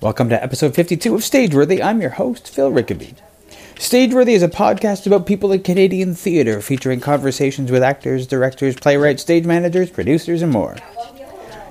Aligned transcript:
Welcome 0.00 0.30
to 0.30 0.42
episode 0.42 0.74
52 0.74 1.14
of 1.14 1.20
Stageworthy. 1.20 1.84
I'm 1.84 2.00
your 2.00 2.12
host, 2.12 2.48
Phil 2.48 2.70
Rickaby. 2.70 3.16
Stageworthy 3.74 4.32
is 4.32 4.42
a 4.42 4.48
podcast 4.48 5.06
about 5.06 5.26
people 5.26 5.52
in 5.52 5.62
Canadian 5.62 6.14
theatre, 6.14 6.62
featuring 6.62 7.00
conversations 7.00 7.70
with 7.70 7.82
actors, 7.82 8.26
directors, 8.26 8.76
playwrights, 8.76 9.20
stage 9.20 9.44
managers, 9.44 9.90
producers, 9.90 10.40
and 10.40 10.52
more. 10.52 10.78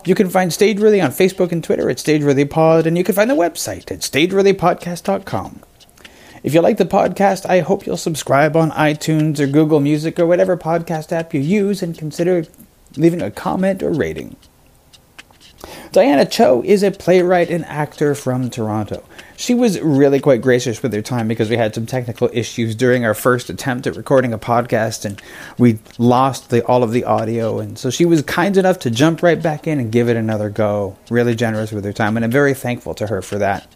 You 0.05 0.13
can 0.13 0.29
find 0.29 0.51
Stageworthy 0.51 1.03
on 1.03 1.09
Facebook 1.09 1.51
and 1.51 1.63
Twitter 1.63 1.89
at 1.89 1.97
StageworthyPod, 1.97 2.85
and 2.85 2.95
you 2.99 3.03
can 3.03 3.15
find 3.15 3.31
the 3.31 3.35
website 3.35 3.89
at 3.91 4.01
StageworthyPodcast.com. 4.01 5.63
If 6.43 6.53
you 6.53 6.61
like 6.61 6.77
the 6.77 6.85
podcast, 6.85 7.49
I 7.49 7.61
hope 7.61 7.87
you'll 7.87 7.97
subscribe 7.97 8.55
on 8.55 8.69
iTunes 8.71 9.39
or 9.39 9.47
Google 9.47 9.79
Music 9.79 10.19
or 10.19 10.27
whatever 10.27 10.55
podcast 10.55 11.11
app 11.11 11.33
you 11.33 11.39
use 11.39 11.81
and 11.81 11.97
consider 11.97 12.45
leaving 12.95 13.23
a 13.23 13.31
comment 13.31 13.81
or 13.81 13.91
rating. 13.91 14.35
Diana 15.91 16.25
Cho 16.25 16.61
is 16.63 16.83
a 16.83 16.91
playwright 16.91 17.49
and 17.49 17.65
actor 17.65 18.15
from 18.15 18.49
Toronto. 18.49 19.03
She 19.35 19.53
was 19.53 19.79
really 19.79 20.19
quite 20.19 20.41
gracious 20.41 20.83
with 20.83 20.93
her 20.93 21.01
time 21.01 21.27
because 21.27 21.49
we 21.49 21.57
had 21.57 21.73
some 21.73 21.85
technical 21.85 22.29
issues 22.33 22.75
during 22.75 23.05
our 23.05 23.13
first 23.13 23.49
attempt 23.49 23.87
at 23.87 23.95
recording 23.95 24.33
a 24.33 24.37
podcast 24.37 25.05
and 25.05 25.21
we 25.57 25.79
lost 25.97 26.49
the, 26.49 26.63
all 26.65 26.83
of 26.83 26.91
the 26.91 27.05
audio. 27.05 27.59
And 27.59 27.77
so 27.77 27.89
she 27.89 28.05
was 28.05 28.21
kind 28.21 28.57
enough 28.57 28.79
to 28.79 28.91
jump 28.91 29.23
right 29.23 29.41
back 29.41 29.65
in 29.65 29.79
and 29.79 29.91
give 29.91 30.09
it 30.09 30.17
another 30.17 30.49
go. 30.49 30.97
Really 31.09 31.35
generous 31.35 31.71
with 31.71 31.85
her 31.85 31.93
time, 31.93 32.17
and 32.17 32.23
I'm 32.23 32.31
very 32.31 32.53
thankful 32.53 32.93
to 32.95 33.07
her 33.07 33.21
for 33.21 33.37
that. 33.37 33.67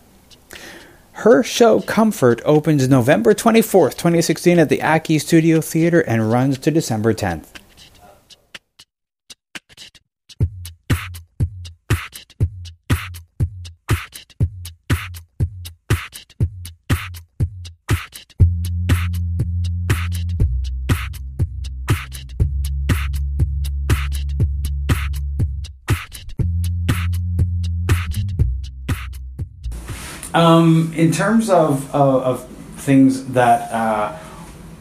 Her 1.17 1.43
show 1.43 1.79
Comfort 1.79 2.41
opens 2.43 2.87
November 2.87 3.33
24th, 3.33 3.91
2016 3.91 4.59
at 4.59 4.69
the 4.69 4.81
Aki 4.81 5.19
Studio 5.19 5.61
Theater 5.61 6.01
and 6.01 6.31
runs 6.31 6.57
to 6.59 6.71
December 6.71 7.13
10th. 7.13 7.62
Um, 30.33 30.91
in 30.95 31.11
terms 31.11 31.49
of, 31.49 31.93
of, 31.93 32.23
of 32.23 32.47
things 32.77 33.25
that, 33.33 33.71
uh, 33.71 34.17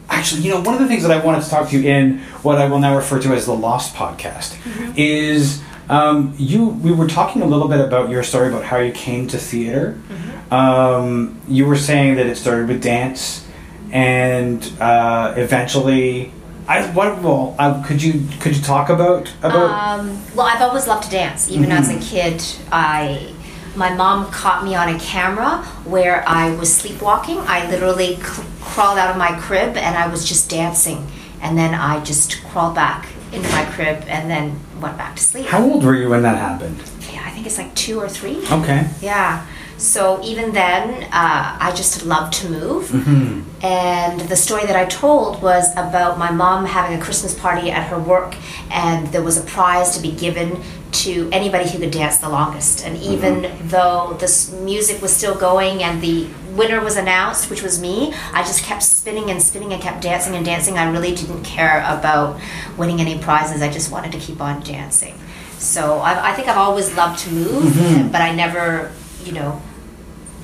actually, 0.09 0.41
you 0.41 0.51
know, 0.51 0.61
one 0.61 0.73
of 0.73 0.79
the 0.81 0.87
things 0.87 1.03
that 1.03 1.11
I 1.11 1.23
wanted 1.23 1.43
to 1.43 1.49
talk 1.49 1.69
to 1.69 1.79
you 1.79 1.87
in 1.87 2.19
what 2.41 2.57
I 2.57 2.67
will 2.67 2.79
now 2.79 2.95
refer 2.95 3.19
to 3.21 3.33
as 3.33 3.45
the 3.45 3.53
Lost 3.53 3.93
podcast 3.95 4.55
Mm-hmm. 4.55 4.91
is 4.95 5.61
um, 5.89 6.33
you. 6.37 6.65
We 6.69 6.91
were 6.93 7.07
talking 7.07 7.41
a 7.41 7.45
little 7.45 7.67
bit 7.67 7.81
about 7.81 8.09
your 8.09 8.23
story 8.23 8.47
about 8.49 8.63
how 8.63 8.77
you 8.77 8.93
came 8.93 9.27
to 9.27 9.37
theater. 9.37 9.99
Mm-hmm. 10.09 10.53
Um, 10.53 11.39
you 11.47 11.65
were 11.65 11.75
saying 11.75 12.15
that 12.15 12.25
it 12.25 12.37
started 12.37 12.67
with 12.69 12.81
dance, 12.81 13.45
and 13.91 14.63
uh, 14.79 15.33
eventually. 15.37 16.31
I 16.65 16.87
what 16.93 17.21
well 17.21 17.53
uh, 17.59 17.83
could 17.83 18.01
you 18.01 18.23
could 18.39 18.55
you 18.55 18.61
talk 18.63 18.87
about 18.87 19.29
about 19.43 19.99
Um, 19.99 20.23
well, 20.33 20.45
I've 20.47 20.61
always 20.61 20.87
loved 20.87 21.03
to 21.03 21.09
dance. 21.11 21.51
Even 21.51 21.69
as 21.73 21.89
Mm-hmm. 21.89 21.99
a 21.99 22.01
kid, 22.05 22.41
I 22.71 23.33
my 23.75 23.93
mom 23.93 24.31
caught 24.31 24.63
me 24.63 24.75
on 24.75 24.89
a 24.89 24.99
camera 24.99 25.57
where 25.85 26.27
I 26.27 26.55
was 26.55 26.73
sleepwalking. 26.73 27.39
I 27.39 27.69
literally 27.69 28.17
c- 28.17 28.43
crawled 28.61 28.97
out 28.97 29.09
of 29.11 29.17
my 29.17 29.37
crib 29.39 29.75
and 29.77 29.95
I 29.97 30.07
was 30.07 30.27
just 30.27 30.49
dancing, 30.49 31.07
and 31.41 31.57
then 31.57 31.73
I 31.73 32.03
just 32.03 32.43
crawled 32.45 32.75
back 32.75 33.07
into 33.31 33.49
my 33.49 33.65
crib 33.65 34.03
and 34.07 34.29
then 34.29 34.59
went 34.79 34.97
back 34.97 35.15
to 35.15 35.23
sleep. 35.23 35.47
how 35.47 35.63
old 35.63 35.83
were 35.83 35.95
you 35.95 36.09
when 36.09 36.21
that 36.23 36.37
happened? 36.37 36.77
Yeah, 37.11 37.23
I 37.25 37.31
think 37.31 37.47
it's 37.47 37.57
like 37.57 37.73
two 37.73 37.99
or 37.99 38.07
three. 38.09 38.37
Okay. 38.51 38.87
Yeah. 39.01 39.45
So 39.83 40.23
even 40.23 40.53
then, 40.53 41.03
uh, 41.11 41.57
I 41.59 41.73
just 41.75 42.05
loved 42.05 42.31
to 42.39 42.49
move. 42.49 42.87
Mm-hmm. 42.87 43.65
And 43.65 44.21
the 44.21 44.35
story 44.37 44.65
that 44.65 44.77
I 44.77 44.85
told 44.85 45.41
was 45.41 45.73
about 45.73 46.17
my 46.17 46.31
mom 46.31 46.65
having 46.65 46.97
a 46.97 47.03
Christmas 47.03 47.37
party 47.37 47.69
at 47.69 47.89
her 47.89 47.99
work, 47.99 48.33
and 48.71 49.07
there 49.07 49.21
was 49.21 49.37
a 49.37 49.43
prize 49.43 49.93
to 49.97 50.01
be 50.01 50.13
given 50.13 50.61
to 51.03 51.29
anybody 51.33 51.69
who 51.69 51.79
could 51.79 51.91
dance 51.91 52.17
the 52.17 52.29
longest. 52.29 52.85
And 52.85 52.95
even 52.97 53.51
though 53.67 54.15
this 54.21 54.53
music 54.53 55.01
was 55.01 55.13
still 55.13 55.35
going 55.35 55.83
and 55.83 56.01
the 56.01 56.29
winner 56.53 56.79
was 56.81 56.95
announced, 56.95 57.49
which 57.49 57.61
was 57.61 57.81
me, 57.81 58.13
I 58.31 58.41
just 58.43 58.63
kept 58.63 58.83
spinning 58.83 59.29
and 59.31 59.41
spinning 59.41 59.73
and 59.73 59.81
kept 59.81 60.01
dancing 60.01 60.35
and 60.35 60.45
dancing. 60.45 60.77
I 60.77 60.89
really 60.89 61.13
didn't 61.13 61.43
care 61.43 61.79
about 61.79 62.39
winning 62.77 63.01
any 63.01 63.19
prizes. 63.19 63.61
I 63.61 63.69
just 63.69 63.91
wanted 63.91 64.13
to 64.13 64.17
keep 64.17 64.39
on 64.39 64.61
dancing. 64.61 65.15
So 65.57 65.97
I, 65.99 66.31
I 66.31 66.33
think 66.35 66.47
I've 66.47 66.57
always 66.57 66.95
loved 66.95 67.19
to 67.25 67.31
move, 67.31 68.11
but 68.13 68.21
I 68.21 68.33
never, 68.33 68.93
you 69.25 69.33
know, 69.33 69.61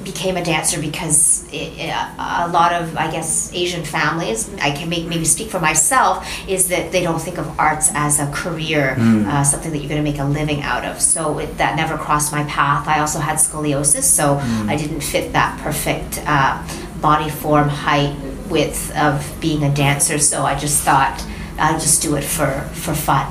became 0.04 0.38
a 0.38 0.44
dancer 0.44 0.80
because 0.80 1.44
it, 1.52 1.74
it, 1.78 1.94
a 2.18 2.48
lot 2.48 2.72
of 2.74 2.96
I 2.96 3.12
guess 3.12 3.52
Asian 3.54 3.84
families 3.84 4.50
I 4.62 4.72
can 4.72 4.88
make, 4.90 5.06
maybe 5.08 5.26
speak 5.26 5.50
for 5.50 5.60
myself 5.60 6.26
is 6.48 6.70
that 6.70 6.92
they 6.94 7.04
don't 7.04 7.20
think 7.20 7.38
of 7.38 7.60
arts 7.60 7.92
as 7.94 8.20
a 8.20 8.32
career 8.32 8.96
uh, 9.00 9.44
something 9.44 9.72
that 9.72 9.80
you're 9.80 9.90
going 9.90 10.04
to 10.04 10.10
make 10.12 10.20
a 10.20 10.24
living 10.24 10.62
out 10.62 10.86
of. 10.86 11.02
So 11.02 11.40
it, 11.40 11.58
that 11.58 11.76
never 11.76 11.98
crossed 11.98 12.32
my 12.32 12.44
path. 12.46 12.88
I 12.88 13.00
also 13.02 13.20
had 13.20 13.38
scoliosis 13.38 14.04
so 14.04 14.38
I 14.70 14.78
didn't 14.78 15.02
fit 15.02 15.34
that 15.34 15.60
perfect 15.62 16.24
uh, 16.26 16.66
body 17.02 17.30
form 17.30 17.68
height 17.70 18.16
width 18.50 18.96
of 18.96 19.36
being 19.42 19.64
a 19.64 19.74
dancer. 19.74 20.18
So 20.18 20.44
I 20.44 20.58
just 20.58 20.81
thought 20.84 21.24
I'll 21.58 21.80
just 21.80 22.02
do 22.02 22.16
it 22.16 22.24
for 22.24 22.62
for 22.74 22.94
fun. 22.94 23.28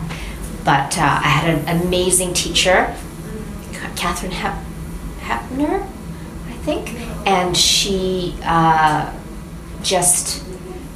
But 0.64 0.98
uh, 0.98 1.02
I 1.02 1.28
had 1.28 1.58
an 1.66 1.80
amazing 1.82 2.34
teacher 2.34 2.94
Catherine 3.96 4.32
Hep- 4.32 4.62
Hepner 5.20 5.86
think, 6.68 6.94
and 7.26 7.56
she 7.56 8.36
uh, 8.44 9.12
just 9.82 10.44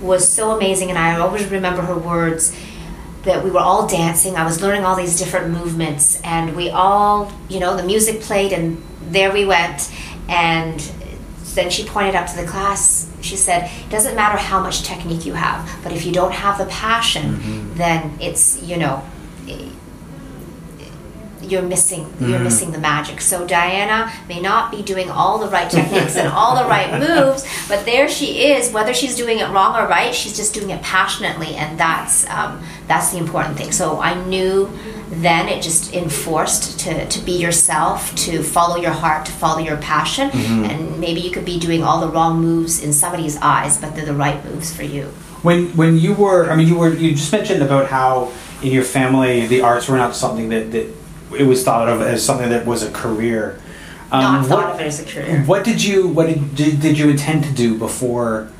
was 0.01 0.29
so 0.29 0.51
amazing. 0.57 0.91
And 0.91 0.99
I 0.99 1.19
always 1.19 1.47
remember 1.51 1.83
her 1.83 1.97
words 1.97 2.57
that 3.23 3.43
we 3.45 3.51
were 3.51 3.61
all 3.61 3.87
dancing. 3.87 4.37
I 4.37 4.45
was 4.45 4.61
learning 4.61 4.85
all 4.85 4.97
these 4.97 5.19
different 5.19 5.51
movements, 5.51 6.21
and 6.23 6.57
we 6.57 6.71
all, 6.71 7.33
you 7.49 7.61
know, 7.61 7.77
the 7.77 7.85
music 7.85 8.21
played, 8.21 8.53
and 8.53 8.83
there 9.11 9.33
we 9.33 9.45
went. 9.45 9.91
And 10.29 10.79
then 11.55 11.71
she 11.71 11.85
pointed 11.85 12.15
out 12.15 12.29
to 12.29 12.37
the 12.37 12.47
class. 12.47 13.11
She 13.21 13.37
said, 13.37 13.71
"It 13.85 13.91
doesn't 13.91 14.17
matter 14.17 14.39
how 14.39 14.61
much 14.63 14.83
technique 14.83 15.25
you 15.25 15.35
have, 15.35 15.71
but 15.83 15.93
if 15.93 16.05
you 16.05 16.13
don't 16.13 16.33
have 16.33 16.59
the 16.59 16.67
passion, 16.67 17.75
then 17.75 18.19
it's 18.21 18.63
you 18.63 18.77
know." 18.77 19.03
You're 21.53 21.63
missing 21.63 22.13
you're 22.19 22.39
missing 22.39 22.73
the 22.73 22.79
magic. 22.79 23.21
So 23.21 23.47
Diana 23.47 24.11
may 24.27 24.41
not 24.41 24.71
be 24.71 24.83
doing 24.83 25.11
all 25.11 25.39
the 25.39 25.49
right 25.49 25.71
techniques 25.71 26.17
and 26.17 26.29
all 26.29 26.57
the 26.57 26.69
right 26.69 26.99
moves, 27.09 27.47
but 27.69 27.85
there 27.85 28.09
she 28.09 28.51
is. 28.53 28.73
Whether 28.73 28.95
she's 28.95 29.15
doing 29.15 29.39
it 29.39 29.49
wrong 29.51 29.77
or 29.77 29.87
right, 29.87 30.15
she's 30.15 30.35
just 30.35 30.55
doing 30.55 30.71
it 30.71 30.83
passionately, 30.83 31.55
and 31.55 31.79
that's 31.79 32.29
um, 32.31 32.63
that's 32.89 33.11
the 33.11 33.19
important 33.19 33.57
thing. 33.59 33.71
So 33.71 34.01
I 34.01 34.15
knew 34.25 34.71
then 35.09 35.49
it 35.49 35.63
just 35.63 35.93
enforced 35.93 36.81
to, 36.81 37.07
to 37.07 37.21
be 37.21 37.33
yourself, 37.33 38.15
to 38.15 38.43
follow 38.43 38.77
your 38.77 38.93
heart, 38.93 39.27
to 39.27 39.33
follow 39.33 39.59
your 39.59 39.77
passion, 39.77 40.31
and 40.65 40.99
maybe 40.99 41.21
you 41.21 41.31
could 41.31 41.45
be 41.45 41.59
doing 41.59 41.83
all 41.83 42.01
the 42.01 42.09
wrong 42.09 42.41
moves 42.41 42.83
in 42.83 42.95
somebody's 42.95 43.37
eyes, 43.37 43.77
but 43.77 43.95
they're 43.95 44.07
the 44.07 44.15
right 44.15 44.43
moves 44.47 44.75
for 44.75 44.85
you. 44.85 45.05
When 45.43 45.77
when 45.77 45.99
you 45.99 46.15
were, 46.15 46.51
I 46.51 46.57
mean, 46.57 46.69
you 46.69 46.79
were 46.79 46.95
you 46.95 47.13
just 47.13 47.33
mentioned 47.33 47.63
about 47.63 47.89
how 47.89 48.33
in 48.63 48.73
your 48.73 48.85
family 48.85 49.47
the 49.47 49.61
arts 49.61 49.89
were 49.89 49.97
not 49.97 50.15
something 50.15 50.49
that 50.51 50.73
that 50.73 51.02
it 51.35 51.45
was 51.45 51.65
thought 51.65 51.89
of 51.89 52.01
as 52.01 52.25
something 52.25 52.51
that 52.51 52.67
was 52.67 52.83
a 52.83 52.91
career. 52.91 53.61
Um, 54.11 54.23
Not 54.23 54.47
thought 54.47 54.65
what, 54.65 54.75
of 54.75 54.81
it 54.81 54.87
as 54.87 55.01
a 55.01 55.05
career. 55.05 55.43
What 55.45 55.65
did 55.65 55.83
you 55.83 56.09
what 56.09 56.27
did, 56.27 56.55
did, 56.55 56.81
did 56.81 56.99
you 56.99 57.11
intend 57.11 57.45
to 57.45 57.53
do 57.53 57.79
before 57.79 58.51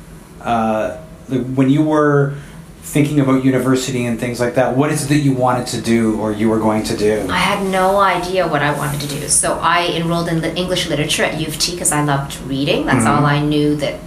uh, 0.41 0.97
the, 1.29 1.39
when 1.39 1.69
you 1.69 1.83
were 1.83 2.35
thinking 2.81 3.19
about 3.19 3.43
university 3.43 4.05
and 4.05 4.19
things 4.19 4.39
like 4.39 4.55
that? 4.55 4.75
What 4.75 4.91
is 4.91 5.05
it 5.05 5.09
that 5.09 5.19
you 5.19 5.33
wanted 5.33 5.67
to 5.67 5.81
do 5.81 6.19
or 6.19 6.31
you 6.31 6.49
were 6.49 6.59
going 6.59 6.83
to 6.83 6.97
do? 6.97 7.27
I 7.29 7.37
had 7.37 7.65
no 7.71 7.99
idea 7.99 8.47
what 8.47 8.61
I 8.61 8.75
wanted 8.77 9.01
to 9.01 9.07
do. 9.07 9.27
So 9.29 9.57
I 9.59 9.87
enrolled 9.87 10.27
in 10.27 10.43
English 10.43 10.87
literature 10.89 11.23
at 11.23 11.39
U 11.39 11.47
of 11.47 11.57
T 11.57 11.73
because 11.73 11.91
I 11.91 12.03
loved 12.03 12.39
reading. 12.41 12.85
That's 12.85 13.05
all 13.05 13.25
I 13.25 13.41
knew 13.41 13.75
that 13.77 13.99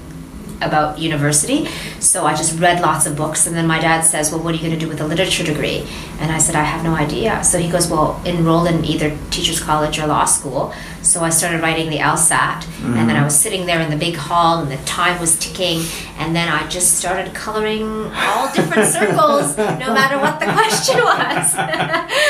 about 0.60 0.98
university. 0.98 1.66
So 2.00 2.24
I 2.24 2.34
just 2.34 2.58
read 2.58 2.80
lots 2.80 3.06
of 3.06 3.16
books, 3.16 3.46
and 3.46 3.56
then 3.56 3.66
my 3.66 3.78
dad 3.78 4.02
says, 4.02 4.30
"Well, 4.30 4.40
what 4.42 4.52
are 4.54 4.56
you 4.56 4.62
going 4.62 4.78
to 4.78 4.84
do 4.84 4.88
with 4.88 5.00
a 5.00 5.06
literature 5.06 5.44
degree?" 5.44 5.86
And 6.20 6.32
I 6.32 6.38
said, 6.38 6.54
"I 6.54 6.62
have 6.62 6.84
no 6.84 6.94
idea." 6.94 7.42
So 7.44 7.58
he 7.58 7.70
goes, 7.70 7.88
"Well, 7.88 8.20
enroll 8.24 8.66
in 8.66 8.84
either 8.84 9.16
teachers 9.30 9.60
college 9.60 9.98
or 9.98 10.06
law 10.06 10.24
school." 10.24 10.72
So 11.02 11.22
I 11.22 11.30
started 11.30 11.60
writing 11.60 11.88
the 11.88 11.98
LSAT, 11.98 12.66
and 12.82 12.94
then 12.94 13.10
I 13.10 13.14
mm-hmm. 13.14 13.24
was 13.24 13.38
sitting 13.38 13.66
there 13.66 13.80
in 13.80 13.90
the 13.90 13.96
big 13.96 14.16
hall, 14.16 14.60
and 14.60 14.70
the 14.70 14.76
time 14.84 15.20
was 15.20 15.38
ticking, 15.38 15.82
and 16.18 16.34
then 16.34 16.48
I 16.48 16.66
just 16.68 16.98
started 16.98 17.32
coloring 17.32 18.10
all 18.12 18.52
different 18.52 18.88
circles, 18.98 19.56
no 19.56 19.94
matter 19.94 20.18
what 20.18 20.40
the 20.40 20.46
question 20.46 20.96
was. 20.96 21.54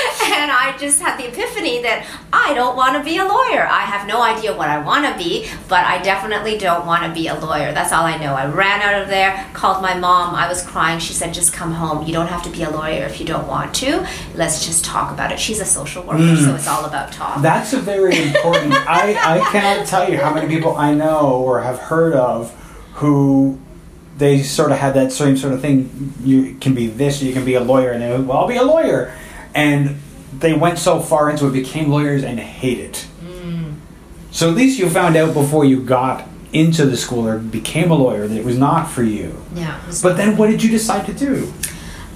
I 0.76 0.78
just 0.78 1.00
had 1.00 1.18
the 1.18 1.26
epiphany 1.28 1.80
that 1.82 2.06
I 2.34 2.52
don't 2.52 2.76
want 2.76 2.98
to 2.98 3.02
be 3.02 3.16
a 3.16 3.24
lawyer. 3.24 3.66
I 3.66 3.80
have 3.80 4.06
no 4.06 4.20
idea 4.20 4.54
what 4.54 4.68
I 4.68 4.78
want 4.78 5.06
to 5.06 5.16
be, 5.16 5.48
but 5.68 5.86
I 5.86 6.02
definitely 6.02 6.58
don't 6.58 6.84
want 6.84 7.02
to 7.04 7.18
be 7.18 7.28
a 7.28 7.34
lawyer. 7.34 7.72
That's 7.72 7.92
all 7.92 8.04
I 8.04 8.18
know. 8.18 8.34
I 8.34 8.44
ran 8.44 8.82
out 8.82 9.00
of 9.00 9.08
there, 9.08 9.48
called 9.54 9.80
my 9.80 9.98
mom. 9.98 10.34
I 10.34 10.46
was 10.46 10.62
crying. 10.62 10.98
She 10.98 11.14
said, 11.14 11.32
"Just 11.32 11.54
come 11.54 11.72
home. 11.72 12.06
You 12.06 12.12
don't 12.12 12.26
have 12.26 12.42
to 12.42 12.50
be 12.50 12.62
a 12.62 12.68
lawyer 12.68 13.06
if 13.06 13.18
you 13.18 13.24
don't 13.24 13.48
want 13.48 13.74
to. 13.76 14.06
Let's 14.34 14.66
just 14.66 14.84
talk 14.84 15.10
about 15.10 15.32
it." 15.32 15.40
She's 15.40 15.60
a 15.60 15.64
social 15.64 16.02
worker, 16.02 16.36
so 16.36 16.50
mm. 16.50 16.56
it's 16.56 16.68
all 16.68 16.84
about 16.84 17.10
talk. 17.10 17.40
That's 17.40 17.72
a 17.72 17.80
very 17.80 18.26
important. 18.26 18.74
I, 18.74 19.14
I 19.38 19.38
cannot 19.52 19.86
tell 19.86 20.10
you 20.10 20.18
how 20.18 20.34
many 20.34 20.46
people 20.46 20.76
I 20.76 20.92
know 20.92 21.40
or 21.42 21.62
have 21.62 21.78
heard 21.78 22.12
of 22.12 22.52
who 22.96 23.58
they 24.18 24.42
sort 24.42 24.72
of 24.72 24.76
had 24.76 24.92
that 24.92 25.10
same 25.10 25.38
sort 25.38 25.54
of 25.54 25.62
thing. 25.62 26.12
You 26.22 26.54
can 26.60 26.74
be 26.74 26.88
this, 26.88 27.22
you 27.22 27.32
can 27.32 27.46
be 27.46 27.54
a 27.54 27.62
lawyer, 27.62 27.92
and 27.92 28.02
they 28.02 28.08
go, 28.08 28.20
well, 28.20 28.36
I'll 28.40 28.46
be 28.46 28.56
a 28.56 28.62
lawyer. 28.62 29.16
And 29.54 29.96
they 30.38 30.52
went 30.52 30.78
so 30.78 31.00
far 31.00 31.30
into 31.30 31.46
it, 31.46 31.52
became 31.52 31.90
lawyers, 31.90 32.22
and 32.24 32.38
hate 32.38 32.78
it. 32.78 33.06
So 34.30 34.50
at 34.50 34.54
least 34.54 34.78
you 34.78 34.90
found 34.90 35.16
out 35.16 35.32
before 35.32 35.64
you 35.64 35.82
got 35.82 36.28
into 36.52 36.84
the 36.84 36.96
school 36.96 37.26
or 37.26 37.38
became 37.38 37.90
a 37.90 37.94
lawyer 37.94 38.28
that 38.28 38.36
it 38.36 38.44
was 38.44 38.58
not 38.58 38.90
for 38.90 39.02
you. 39.02 39.34
yeah. 39.54 39.80
But 40.02 40.16
then 40.16 40.36
what 40.36 40.50
did 40.50 40.62
you 40.62 40.70
decide 40.70 41.06
to 41.06 41.14
do? 41.14 41.52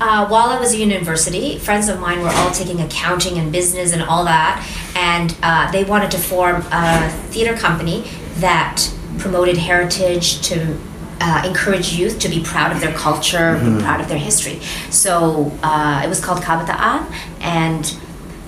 Uh, 0.01 0.27
while 0.29 0.49
I 0.49 0.59
was 0.59 0.73
at 0.73 0.79
university, 0.79 1.59
friends 1.59 1.89
of 1.89 1.99
mine 2.01 2.21
were 2.21 2.29
all 2.31 2.51
taking 2.51 2.81
accounting 2.81 3.39
and 3.39 3.53
business 3.53 3.93
and 3.93 4.03
all 4.03 4.25
that, 4.25 4.67
and 4.97 5.37
uh, 5.43 5.71
they 5.73 5.85
wanted 5.85 6.11
to 6.13 6.19
form 6.19 6.65
a 6.73 7.11
theater 7.31 7.55
company 7.55 8.05
that 8.37 8.83
promoted 9.19 9.57
heritage 9.59 10.41
to 10.43 10.79
uh, 11.21 11.43
encourage 11.47 11.93
youth 11.93 12.19
to 12.21 12.29
be 12.31 12.43
proud 12.43 12.73
of 12.73 12.81
their 12.81 12.95
culture, 12.95 13.55
be 13.63 13.83
proud 13.83 14.01
of 14.01 14.09
their 14.09 14.19
history. 14.19 14.59
So 14.91 15.53
uh, 15.63 16.01
it 16.03 16.09
was 16.09 16.23
called 16.25 16.43
Kabataan, 16.43 17.13
and 17.41 17.85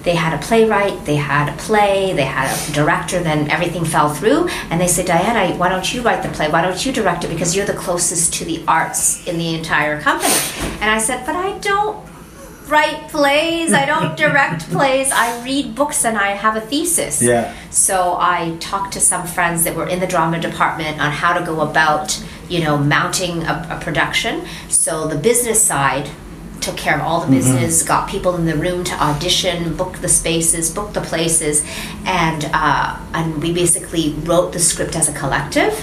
they 0.02 0.14
had 0.14 0.34
a 0.34 0.42
playwright, 0.44 1.04
they 1.04 1.16
had 1.16 1.48
a 1.52 1.56
play, 1.56 2.12
they 2.12 2.24
had 2.24 2.50
a 2.50 2.72
director, 2.72 3.22
then 3.22 3.50
everything 3.50 3.84
fell 3.84 4.12
through. 4.12 4.48
And 4.70 4.80
they 4.80 4.88
said, 4.88 5.06
Diana, 5.06 5.56
why 5.56 5.68
don't 5.68 5.92
you 5.94 6.02
write 6.02 6.22
the 6.22 6.28
play? 6.30 6.50
Why 6.50 6.62
don't 6.62 6.84
you 6.84 6.92
direct 6.92 7.24
it? 7.24 7.28
Because 7.28 7.54
you're 7.54 7.66
the 7.66 7.74
closest 7.74 8.34
to 8.34 8.44
the 8.44 8.64
arts 8.66 9.26
in 9.26 9.38
the 9.38 9.54
entire 9.54 10.00
company. 10.00 10.34
And 10.80 10.90
I 10.90 10.98
said, 10.98 11.24
but 11.24 11.36
I 11.36 11.58
don't 11.58 12.04
write 12.66 13.10
plays, 13.10 13.72
I 13.72 13.84
don't 13.84 14.16
direct 14.26 14.68
plays, 14.70 15.10
I 15.12 15.44
read 15.44 15.74
books 15.74 16.04
and 16.04 16.16
I 16.16 16.28
have 16.30 16.56
a 16.56 16.60
thesis. 16.60 17.22
Yeah. 17.22 17.54
So 17.70 18.16
I 18.18 18.56
talked 18.60 18.94
to 18.94 19.00
some 19.00 19.26
friends 19.26 19.64
that 19.64 19.76
were 19.76 19.86
in 19.86 20.00
the 20.00 20.06
drama 20.06 20.40
department 20.40 21.00
on 21.00 21.12
how 21.12 21.38
to 21.38 21.44
go 21.44 21.60
about, 21.60 22.20
you 22.48 22.60
know, 22.64 22.76
mounting 22.76 23.42
a, 23.44 23.68
a 23.70 23.80
production. 23.80 24.46
So 24.68 25.06
the 25.06 25.18
business 25.18 25.62
side 25.62 26.10
took 26.62 26.76
care 26.76 26.94
of 26.94 27.02
all 27.02 27.20
the 27.20 27.30
business, 27.30 27.82
got 27.82 28.08
people 28.08 28.34
in 28.36 28.46
the 28.46 28.54
room 28.54 28.84
to 28.84 28.94
audition, 29.02 29.76
book 29.76 29.98
the 29.98 30.08
spaces, 30.08 30.72
book 30.72 30.92
the 30.92 31.00
places, 31.00 31.64
and 32.04 32.48
uh, 32.52 32.98
and 33.14 33.42
we 33.42 33.52
basically 33.52 34.14
wrote 34.20 34.52
the 34.52 34.58
script 34.58 34.96
as 34.96 35.08
a 35.08 35.12
collective, 35.12 35.74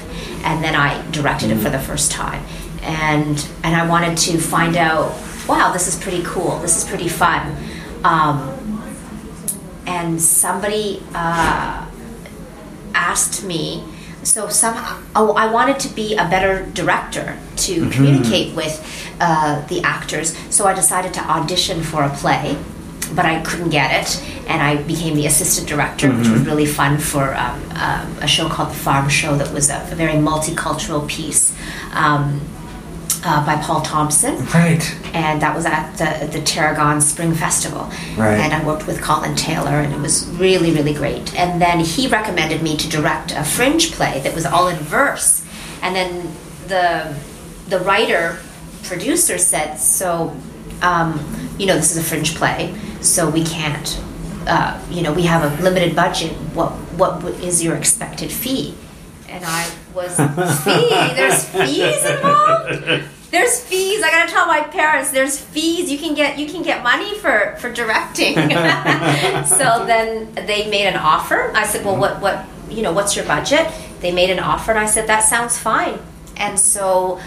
and 0.43 0.63
then 0.63 0.75
I 0.75 1.09
directed 1.11 1.51
it 1.51 1.57
for 1.57 1.69
the 1.69 1.79
first 1.79 2.11
time, 2.11 2.43
and 2.81 3.47
and 3.63 3.75
I 3.75 3.87
wanted 3.87 4.17
to 4.19 4.37
find 4.37 4.77
out, 4.77 5.11
wow, 5.47 5.71
this 5.71 5.87
is 5.87 6.01
pretty 6.01 6.23
cool, 6.23 6.59
this 6.59 6.77
is 6.77 6.87
pretty 6.87 7.09
fun. 7.09 7.55
Um, 8.03 8.55
and 9.85 10.21
somebody 10.21 11.03
uh, 11.13 11.85
asked 12.93 13.43
me 13.43 13.83
so 14.21 14.49
somehow 14.49 15.01
oh, 15.15 15.31
i 15.33 15.51
wanted 15.51 15.79
to 15.79 15.87
be 15.95 16.13
a 16.13 16.29
better 16.29 16.65
director 16.73 17.39
to 17.55 17.89
communicate 17.89 18.55
with 18.55 19.08
uh, 19.19 19.65
the 19.67 19.81
actors 19.81 20.35
so 20.49 20.65
i 20.65 20.73
decided 20.73 21.13
to 21.13 21.21
audition 21.29 21.81
for 21.83 22.03
a 22.03 22.09
play 22.15 22.57
but 23.15 23.25
i 23.25 23.41
couldn't 23.41 23.69
get 23.69 23.89
it 24.03 24.23
and 24.47 24.61
i 24.61 24.75
became 24.83 25.15
the 25.15 25.25
assistant 25.25 25.67
director 25.67 26.09
which 26.15 26.27
was 26.29 26.41
really 26.45 26.65
fun 26.65 26.97
for 26.97 27.33
um, 27.35 27.59
um, 27.71 28.17
a 28.21 28.27
show 28.27 28.47
called 28.47 28.69
the 28.69 28.75
farm 28.75 29.09
show 29.09 29.35
that 29.35 29.51
was 29.53 29.69
a, 29.69 29.77
a 29.91 29.95
very 29.95 30.13
multicultural 30.13 31.07
piece 31.07 31.55
um, 31.93 32.39
uh, 33.25 33.45
by 33.45 33.55
paul 33.61 33.81
thompson 33.81 34.35
Right. 34.53 34.83
and 35.13 35.41
that 35.41 35.53
was 35.55 35.65
at 35.65 35.93
the, 35.97 36.27
the 36.27 36.41
Tarragon 36.45 37.01
Spring 37.01 37.33
Festival. 37.33 37.89
Right. 38.15 38.37
And 38.39 38.53
I 38.53 38.63
worked 38.63 38.87
with 38.87 39.01
Colin 39.01 39.35
Taylor, 39.35 39.79
and 39.81 39.91
it 39.93 39.99
was 39.99 40.25
really, 40.37 40.71
really 40.71 40.93
great. 40.93 41.35
And 41.35 41.59
then 41.61 41.79
he 41.79 42.07
recommended 42.07 42.61
me 42.61 42.77
to 42.77 42.87
direct 42.87 43.31
a 43.33 43.43
fringe 43.43 43.91
play 43.91 44.21
that 44.21 44.33
was 44.33 44.45
all 44.45 44.67
in 44.69 44.77
verse. 44.77 45.43
And 45.81 45.95
then 45.95 46.31
the 46.67 47.17
the 47.67 47.79
writer 47.79 48.39
producer 48.83 49.37
said, 49.37 49.75
"So, 49.75 50.35
um, 50.81 51.19
you 51.57 51.65
know, 51.65 51.75
this 51.75 51.91
is 51.91 51.97
a 51.97 52.03
fringe 52.03 52.35
play, 52.35 52.75
so 53.01 53.29
we 53.29 53.43
can't." 53.43 54.01
Uh, 54.47 54.79
you 54.89 55.03
know, 55.03 55.13
we 55.13 55.23
have 55.23 55.43
a 55.43 55.63
limited 55.63 55.95
budget. 55.95 56.31
What 56.53 56.71
what 56.97 57.23
is 57.41 57.63
your 57.63 57.75
expected 57.75 58.31
fee? 58.31 58.75
And 59.27 59.43
I 59.45 59.69
was 59.93 60.15
fee. 60.63 60.89
There's 61.15 61.45
fees 61.45 62.05
involved 62.05 63.09
there's 63.31 63.63
fees. 63.63 64.01
I 64.03 64.09
gotta 64.09 64.31
tell 64.31 64.47
my 64.47 64.61
parents 64.61 65.11
there's 65.11 65.39
fees. 65.39 65.91
You 65.91 65.97
can 65.97 66.15
get 66.15 66.39
you 66.39 66.47
can 66.47 66.63
get 66.63 66.83
money 66.83 67.13
for 67.19 67.55
for 67.59 67.71
directing. 67.71 68.35
so 69.45 69.85
then 69.85 70.33
they 70.33 70.69
made 70.69 70.87
an 70.87 70.97
offer. 70.97 71.51
I 71.55 71.65
said, 71.65 71.85
well, 71.85 71.97
what 71.97 72.21
what 72.21 72.45
you 72.69 72.81
know 72.81 72.91
what's 72.91 73.15
your 73.15 73.25
budget? 73.25 73.71
They 73.99 74.11
made 74.11 74.29
an 74.29 74.39
offer, 74.39 74.71
and 74.71 74.79
I 74.79 74.85
said 74.85 75.07
that 75.07 75.21
sounds 75.21 75.57
fine. 75.57 75.99
And 76.37 76.59
so. 76.59 77.19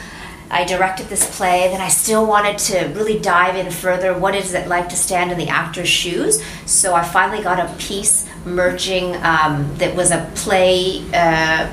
I 0.52 0.64
directed 0.64 1.06
this 1.08 1.34
play, 1.34 1.68
then 1.68 1.80
I 1.80 1.88
still 1.88 2.26
wanted 2.26 2.58
to 2.58 2.92
really 2.94 3.18
dive 3.18 3.56
in 3.56 3.70
further. 3.70 4.12
What 4.12 4.34
is 4.34 4.52
it 4.52 4.68
like 4.68 4.90
to 4.90 4.96
stand 4.96 5.32
in 5.32 5.38
the 5.38 5.48
actor's 5.48 5.88
shoes? 5.88 6.44
So 6.66 6.94
I 6.94 7.02
finally 7.02 7.42
got 7.42 7.58
a 7.58 7.72
piece 7.78 8.28
merging 8.44 9.16
um, 9.24 9.74
that 9.78 9.96
was 9.96 10.10
a 10.10 10.30
play 10.34 11.02
uh, 11.14 11.72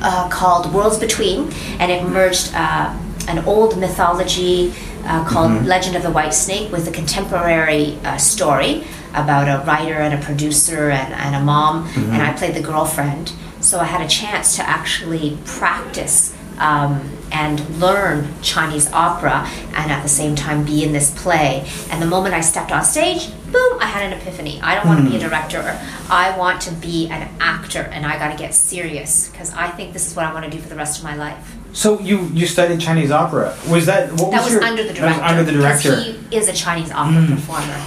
uh, 0.00 0.28
called 0.28 0.74
Worlds 0.74 0.98
Between, 0.98 1.52
and 1.78 1.92
it 1.92 2.02
merged 2.02 2.52
uh, 2.52 2.98
an 3.28 3.44
old 3.44 3.78
mythology 3.78 4.74
uh, 5.04 5.24
called 5.24 5.64
Legend 5.64 5.94
of 5.94 6.02
the 6.02 6.10
White 6.10 6.34
Snake 6.34 6.72
with 6.72 6.88
a 6.88 6.90
contemporary 6.90 7.96
uh, 8.04 8.16
story 8.16 8.84
about 9.14 9.46
a 9.46 9.64
writer 9.64 9.94
and 9.94 10.14
a 10.14 10.24
producer 10.24 10.90
and, 10.90 11.14
and 11.14 11.36
a 11.36 11.40
mom, 11.40 11.86
and 11.96 12.22
I 12.22 12.32
played 12.32 12.54
the 12.54 12.62
girlfriend. 12.62 13.32
So 13.60 13.78
I 13.78 13.84
had 13.84 14.00
a 14.00 14.08
chance 14.08 14.56
to 14.56 14.68
actually 14.68 15.38
practice 15.44 16.34
um, 16.60 17.16
and 17.32 17.58
learn 17.80 18.28
Chinese 18.42 18.90
opera 18.92 19.46
and 19.74 19.90
at 19.90 20.02
the 20.02 20.08
same 20.08 20.34
time 20.34 20.64
be 20.64 20.84
in 20.84 20.92
this 20.92 21.10
play. 21.22 21.66
And 21.90 22.00
the 22.02 22.06
moment 22.06 22.34
I 22.34 22.40
stepped 22.40 22.70
on 22.72 22.84
stage, 22.84 23.30
boom, 23.52 23.78
I 23.80 23.86
had 23.86 24.02
an 24.12 24.18
epiphany. 24.20 24.60
I 24.60 24.74
don't 24.74 24.86
want 24.86 25.04
to 25.04 25.10
be 25.10 25.16
a 25.16 25.20
director. 25.20 25.78
I 26.10 26.36
want 26.36 26.60
to 26.62 26.72
be 26.74 27.08
an 27.08 27.28
actor 27.40 27.80
and 27.92 28.04
I 28.04 28.18
got 28.18 28.30
to 28.32 28.36
get 28.38 28.52
serious 28.54 29.28
because 29.28 29.52
I 29.54 29.68
think 29.68 29.92
this 29.92 30.06
is 30.08 30.14
what 30.16 30.24
I 30.26 30.32
want 30.34 30.44
to 30.44 30.50
do 30.50 30.58
for 30.60 30.68
the 30.68 30.74
rest 30.76 30.98
of 30.98 31.04
my 31.04 31.14
life. 31.16 31.56
So 31.72 32.00
you 32.00 32.26
you 32.34 32.46
studied 32.48 32.80
Chinese 32.80 33.12
opera. 33.12 33.56
Was 33.70 33.86
that 33.86 34.10
what 34.12 34.32
That 34.32 34.42
was 34.42 34.46
was 34.46 34.52
your 34.54 34.64
under 34.64 34.82
the 34.82 34.92
that 34.92 35.02
was 35.02 35.16
director. 35.16 35.24
under 35.24 35.44
the 35.44 35.52
director. 35.52 35.94
He 36.00 36.36
is 36.36 36.48
a 36.48 36.52
Chinese 36.52 36.90
opera 36.90 37.24
performer. 37.28 37.78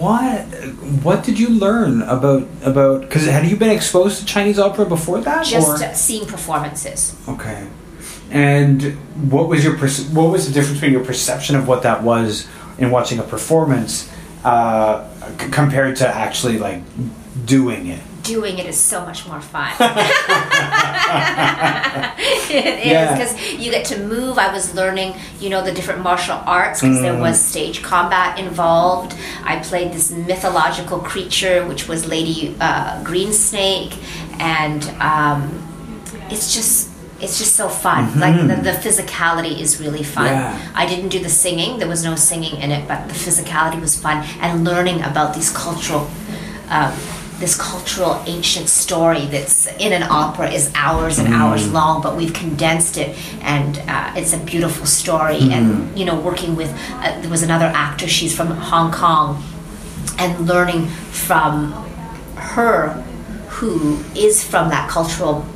What 0.00 0.42
what 1.04 1.22
did 1.22 1.38
you 1.38 1.48
learn 1.50 2.02
about 2.02 2.48
about 2.64 3.02
because 3.02 3.26
had 3.26 3.46
you 3.46 3.56
been 3.56 3.70
exposed 3.70 4.18
to 4.18 4.24
Chinese 4.26 4.58
opera 4.58 4.84
before 4.84 5.20
that 5.20 5.46
Just 5.46 5.68
or 5.82 5.94
seeing 5.94 6.26
performances. 6.26 7.14
okay 7.28 7.68
and 8.30 8.82
what 9.30 9.48
was 9.48 9.64
your 9.64 9.76
perce- 9.76 10.08
what 10.10 10.30
was 10.30 10.46
the 10.46 10.52
difference 10.52 10.78
between 10.78 10.92
your 10.92 11.04
perception 11.04 11.56
of 11.56 11.66
what 11.68 11.82
that 11.82 12.02
was 12.02 12.46
in 12.78 12.90
watching 12.90 13.18
a 13.18 13.22
performance 13.22 14.10
uh, 14.44 15.04
c- 15.38 15.48
compared 15.50 15.96
to 15.96 16.06
actually 16.08 16.58
like 16.58 16.82
doing 17.46 17.86
it 17.88 18.00
Doing 18.22 18.58
it 18.58 18.66
is 18.66 18.76
so 18.78 19.04
much 19.06 19.26
more 19.26 19.40
fun. 19.40 19.72
it 22.50 22.78
is 22.80 22.86
Yeah. 22.86 23.12
because 23.16 23.52
you 23.54 23.70
get 23.70 23.86
to 23.86 23.98
move. 24.06 24.38
I 24.38 24.52
was 24.52 24.74
learning, 24.74 25.14
you 25.40 25.48
know, 25.50 25.62
the 25.62 25.72
different 25.72 26.02
martial 26.02 26.36
arts 26.46 26.80
because 26.82 27.00
there 27.00 27.18
was 27.18 27.40
stage 27.40 27.82
combat 27.82 28.38
involved. 28.38 29.14
I 29.42 29.58
played 29.60 29.92
this 29.92 30.10
mythological 30.10 30.98
creature, 30.98 31.66
which 31.66 31.88
was 31.88 32.06
Lady 32.06 32.54
uh, 32.60 33.02
Green 33.04 33.32
Snake, 33.32 33.96
and 34.38 34.84
um, 35.00 35.40
it's 36.30 36.54
just. 36.54 36.89
It's 37.20 37.38
just 37.38 37.54
so 37.54 37.68
fun. 37.68 38.18
Like 38.18 38.36
the, 38.36 38.56
the 38.62 38.72
physicality 38.72 39.60
is 39.60 39.80
really 39.80 40.02
fun. 40.02 40.26
Yeah. 40.26 40.72
I 40.74 40.86
didn't 40.86 41.10
do 41.10 41.18
the 41.18 41.28
singing. 41.28 41.78
There 41.78 41.88
was 41.88 42.02
no 42.02 42.16
singing 42.16 42.60
in 42.60 42.70
it, 42.70 42.88
but 42.88 43.08
the 43.08 43.14
physicality 43.14 43.80
was 43.80 44.00
fun 44.00 44.24
and 44.40 44.64
learning 44.64 45.02
about 45.02 45.34
these 45.34 45.50
cultural 45.50 46.08
um, 46.70 46.96
this 47.40 47.56
cultural 47.56 48.22
ancient 48.26 48.68
story 48.68 49.24
that's 49.24 49.66
in 49.78 49.94
an 49.94 50.02
opera 50.02 50.50
is 50.50 50.70
hours 50.74 51.18
and 51.18 51.32
hours 51.32 51.72
long, 51.72 52.02
but 52.02 52.14
we've 52.14 52.34
condensed 52.34 52.98
it, 52.98 53.16
and 53.40 53.78
uh, 53.88 54.12
it's 54.14 54.34
a 54.34 54.38
beautiful 54.38 54.84
story. 54.84 55.38
And 55.50 55.98
you 55.98 56.04
know, 56.04 56.20
working 56.20 56.54
with 56.54 56.70
uh, 56.90 57.18
there 57.20 57.30
was 57.30 57.42
another 57.42 57.64
actor. 57.64 58.06
She's 58.06 58.36
from 58.36 58.48
Hong 58.48 58.92
Kong, 58.92 59.42
and 60.18 60.46
learning 60.46 60.88
from 60.88 61.72
her, 62.36 62.90
who 63.48 64.04
is 64.14 64.44
from 64.44 64.68
that 64.68 64.90
cultural, 64.90 65.46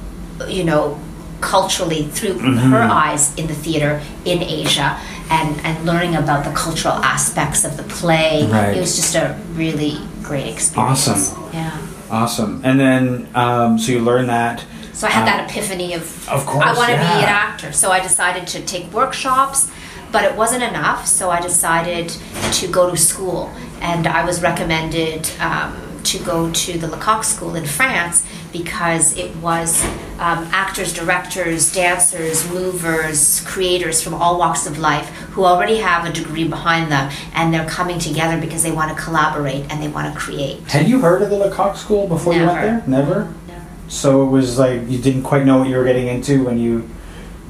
you 0.49 0.65
know, 0.65 0.99
culturally 1.41 2.05
through 2.05 2.39
her 2.39 2.83
eyes 2.83 3.35
in 3.37 3.47
the 3.47 3.55
theater 3.55 4.01
in 4.25 4.43
Asia. 4.43 4.99
And, 5.31 5.59
and 5.65 5.87
learning 5.87 6.17
about 6.17 6.45
the 6.45 6.53
cultural 6.53 6.95
aspects 6.97 7.65
of 7.65 7.79
the 7.79 7.83
play. 7.85 8.47
Right. 8.47 8.77
It 8.77 8.81
was 8.81 8.95
just 8.95 9.15
a 9.15 9.41
really 9.55 9.97
great 10.23 10.47
experience. 10.53 11.09
Awesome. 11.09 11.49
Yeah. 11.55 11.79
awesome 12.11 12.61
and 12.63 12.79
then 12.79 13.27
um, 13.35 13.79
so 13.79 13.93
you 13.93 14.01
learn 14.01 14.27
that 14.27 14.63
So 14.93 15.07
I 15.07 15.11
had 15.11 15.23
Um, 15.23 15.27
that 15.31 15.51
epiphany 15.51 15.95
of, 15.95 16.03
Of 16.29 16.45
course, 16.47 16.65
I 16.65 16.73
want 16.75 16.91
to 16.91 16.97
be 16.97 17.03
an 17.25 17.33
actor. 17.47 17.73
So 17.73 17.91
I 17.91 18.01
decided 18.01 18.47
to 18.49 18.61
take 18.65 18.93
workshops, 18.93 19.71
but 20.13 20.25
it 20.25 20.37
wasn't 20.37 20.63
enough. 20.63 21.07
So 21.07 21.31
I 21.31 21.41
decided 21.41 22.15
to 22.61 22.69
go 22.69 22.91
to 22.91 22.97
school, 22.97 23.51
and 23.81 24.07
I 24.07 24.25
was 24.25 24.43
recommended 24.43 25.29
um, 25.41 25.73
to 26.05 26.19
go 26.19 26.51
to 26.53 26.79
the 26.79 26.87
Lecoq 26.87 27.25
School 27.25 27.55
in 27.57 27.65
France 27.67 28.25
because 28.55 29.19
it 29.19 29.35
was 29.39 29.85
um, 30.21 30.47
actors, 30.53 30.93
directors, 30.93 31.73
dancers, 31.75 32.49
movers, 32.51 33.41
creators 33.41 34.01
from 34.01 34.15
all 34.15 34.39
walks 34.39 34.65
of 34.65 34.79
life 34.79 35.09
who 35.35 35.45
already 35.45 35.79
have 35.79 36.07
a 36.07 36.13
degree 36.13 36.47
behind 36.47 36.91
them, 36.91 37.11
and 37.35 37.53
they're 37.53 37.69
coming 37.69 37.99
together 37.99 38.41
because 38.41 38.63
they 38.63 38.71
want 38.71 38.97
to 38.97 39.03
collaborate 39.03 39.65
and 39.73 39.83
they 39.83 39.89
want 39.89 40.13
to 40.15 40.19
create. 40.19 40.61
Had 40.71 40.89
you 40.89 41.01
heard 41.01 41.21
of 41.21 41.31
the 41.31 41.37
Lecoq 41.37 41.77
School 41.77 42.07
before 42.07 42.33
you 42.33 42.47
went 42.47 42.61
there? 42.63 42.85
Never. 42.87 43.25
No. 43.49 43.55
So 43.89 44.23
it 44.25 44.31
was 44.31 44.57
like 44.57 44.89
you 44.89 44.99
didn't 44.99 45.25
quite 45.25 45.45
know 45.45 45.59
what 45.59 45.69
you 45.69 45.77
were 45.77 45.85
getting 45.85 46.07
into 46.07 46.45
when 46.45 46.59
you 46.61 46.89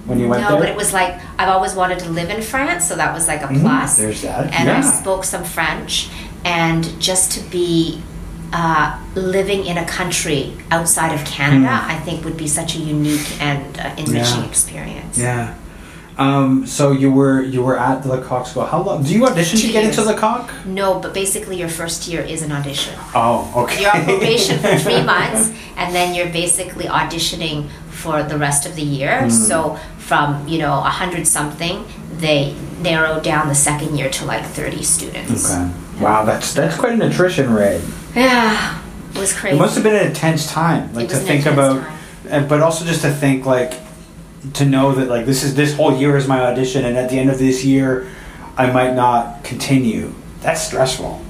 when 0.06 0.18
you 0.18 0.28
went 0.28 0.40
there. 0.40 0.50
no, 0.52 0.56
there. 0.56 0.68
but 0.68 0.70
it 0.70 0.76
was 0.76 0.94
like 0.94 1.20
I've 1.38 1.50
always 1.50 1.74
wanted 1.74 1.98
to 2.00 2.08
live 2.08 2.30
in 2.30 2.40
France, 2.40 2.88
so 2.88 2.96
that 2.96 3.12
was 3.12 3.28
like 3.28 3.42
a 3.42 3.48
Mhm, 3.48 3.60
plus. 3.60 3.98
there's 3.98 4.22
that, 4.22 4.50
And 4.54 4.70
I 4.70 4.80
spoke 4.80 5.24
some 5.24 5.44
French, 5.44 6.08
and 6.46 6.98
just 6.98 7.32
to 7.32 7.40
be 7.50 8.00
uh, 8.58 8.86
living 9.36 9.66
in 9.70 9.76
a 9.78 9.86
country 9.98 10.52
outside 10.76 11.12
of 11.18 11.22
Canada, 11.36 11.74
Mm. 11.74 11.94
I 11.94 11.96
think 12.04 12.16
would 12.26 12.36
be 12.36 12.48
such 12.58 12.70
a 12.78 12.80
unique 12.96 13.28
and 13.50 13.66
uh, 13.78 14.02
enriching 14.02 14.42
Yeah. 14.44 14.52
experience. 14.52 15.16
Yeah. 15.18 15.54
Um, 16.16 16.64
so 16.76 16.84
you 17.02 17.10
were 17.18 17.42
you 17.54 17.60
were 17.68 17.78
at 17.88 17.96
the 18.04 18.08
Lecoq 18.14 18.46
School. 18.46 18.64
How 18.74 18.80
long? 18.86 19.02
Do 19.02 19.10
you 19.16 19.26
audition 19.26 19.58
Two 19.58 19.66
to 19.66 19.72
get 19.76 19.82
into 19.88 20.00
years. 20.02 20.06
Lecoq? 20.14 20.44
No, 20.80 20.86
but 21.02 21.10
basically 21.12 21.56
your 21.62 21.72
first 21.80 22.06
year 22.10 22.22
is 22.34 22.40
an 22.46 22.52
audition. 22.58 22.94
Oh, 23.16 23.50
okay. 23.62 23.82
You're 23.82 23.96
on 23.98 24.04
probation 24.12 24.56
for 24.62 24.72
three 24.86 25.02
months, 25.14 25.42
and 25.80 25.88
then 25.96 26.14
you're 26.14 26.30
basically 26.44 26.86
auditioning 27.00 27.58
for 28.02 28.16
the 28.30 28.38
rest 28.46 28.62
of 28.68 28.72
the 28.76 28.86
year. 28.98 29.14
Hmm. 29.26 29.30
So 29.48 29.56
from 29.98 30.26
you 30.46 30.58
know 30.62 30.74
a 30.92 30.92
hundred 31.02 31.26
something, 31.26 31.76
they 32.18 32.54
narrowed 32.80 33.22
down 33.22 33.48
the 33.48 33.54
second 33.54 33.96
year 33.96 34.10
to 34.10 34.24
like 34.24 34.44
thirty 34.44 34.82
students. 34.82 35.50
Okay. 35.52 35.70
Wow, 36.00 36.24
that's 36.24 36.52
that's 36.54 36.76
quite 36.76 36.92
an 36.92 37.02
attrition 37.02 37.52
rate. 37.52 37.82
Yeah, 38.14 38.82
it 39.14 39.18
was 39.18 39.32
crazy. 39.32 39.56
It 39.56 39.58
must 39.58 39.74
have 39.74 39.84
been 39.84 39.94
an 39.96 40.06
intense 40.06 40.46
time, 40.50 40.92
like 40.94 41.06
It 41.06 41.08
to 41.10 41.14
was 41.14 41.22
an 41.22 41.26
think 41.26 41.46
intense 41.46 41.54
about, 41.54 41.82
time. 41.82 41.98
and 42.30 42.48
but 42.48 42.60
also 42.62 42.84
just 42.84 43.02
to 43.02 43.10
think 43.10 43.46
like, 43.46 43.74
to 44.54 44.64
know 44.64 44.92
that 44.92 45.08
like 45.08 45.26
this 45.26 45.42
is 45.42 45.54
this 45.54 45.74
whole 45.74 45.96
year 45.96 46.16
is 46.16 46.26
my 46.28 46.40
audition, 46.40 46.84
and 46.84 46.96
at 46.96 47.10
the 47.10 47.18
end 47.18 47.30
of 47.30 47.38
this 47.38 47.64
year, 47.64 48.08
I 48.56 48.70
might 48.70 48.94
not 48.94 49.44
continue. 49.44 50.12
That's 50.40 50.60
stressful. 50.62 51.20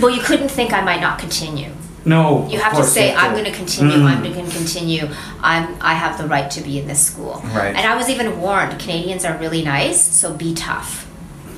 Well, 0.00 0.10
you 0.14 0.20
couldn't 0.22 0.48
think 0.48 0.72
I 0.72 0.80
might 0.82 1.00
not 1.00 1.18
continue. 1.18 1.70
No, 2.04 2.46
You 2.48 2.56
of 2.56 2.62
have 2.62 2.72
to 2.72 2.76
course 2.78 2.92
say, 2.92 3.10
you 3.10 3.16
have 3.16 3.28
"I'm 3.28 3.32
going 3.32 3.44
to 3.44 3.56
continue. 3.56 3.96
Mm. 3.98 4.04
I'm 4.04 4.22
going 4.22 4.46
to 4.46 4.56
continue. 4.56 5.08
I'm. 5.42 5.76
I 5.80 5.94
have 5.94 6.16
the 6.16 6.26
right 6.26 6.50
to 6.52 6.60
be 6.62 6.78
in 6.78 6.86
this 6.86 7.04
school." 7.04 7.42
Right. 7.46 7.74
And 7.76 7.78
I 7.86 7.96
was 7.96 8.08
even 8.08 8.40
warned. 8.40 8.78
Canadians 8.78 9.24
are 9.24 9.36
really 9.38 9.62
nice, 9.62 10.00
so 10.00 10.32
be 10.32 10.54
tough. 10.54 11.06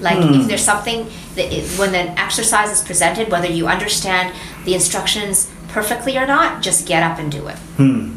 Like 0.01 0.17
Hmm. 0.19 0.35
if 0.41 0.49
there's 0.49 0.65
something 0.65 1.07
that 1.37 1.53
it, 1.53 1.65
when 1.79 1.95
an 1.95 2.17
exercise 2.19 2.71
is 2.71 2.83
presented, 2.83 3.31
whether 3.31 3.47
you 3.49 3.69
understand 3.69 4.35
the 4.65 4.73
instructions 4.75 5.51
perfectly 5.69 6.17
or 6.17 6.27
not, 6.27 6.63
just 6.63 6.87
get 6.89 7.03
up 7.03 7.19
and 7.19 7.31
do 7.31 7.47
it. 7.49 7.57
Hmm. 7.77 8.17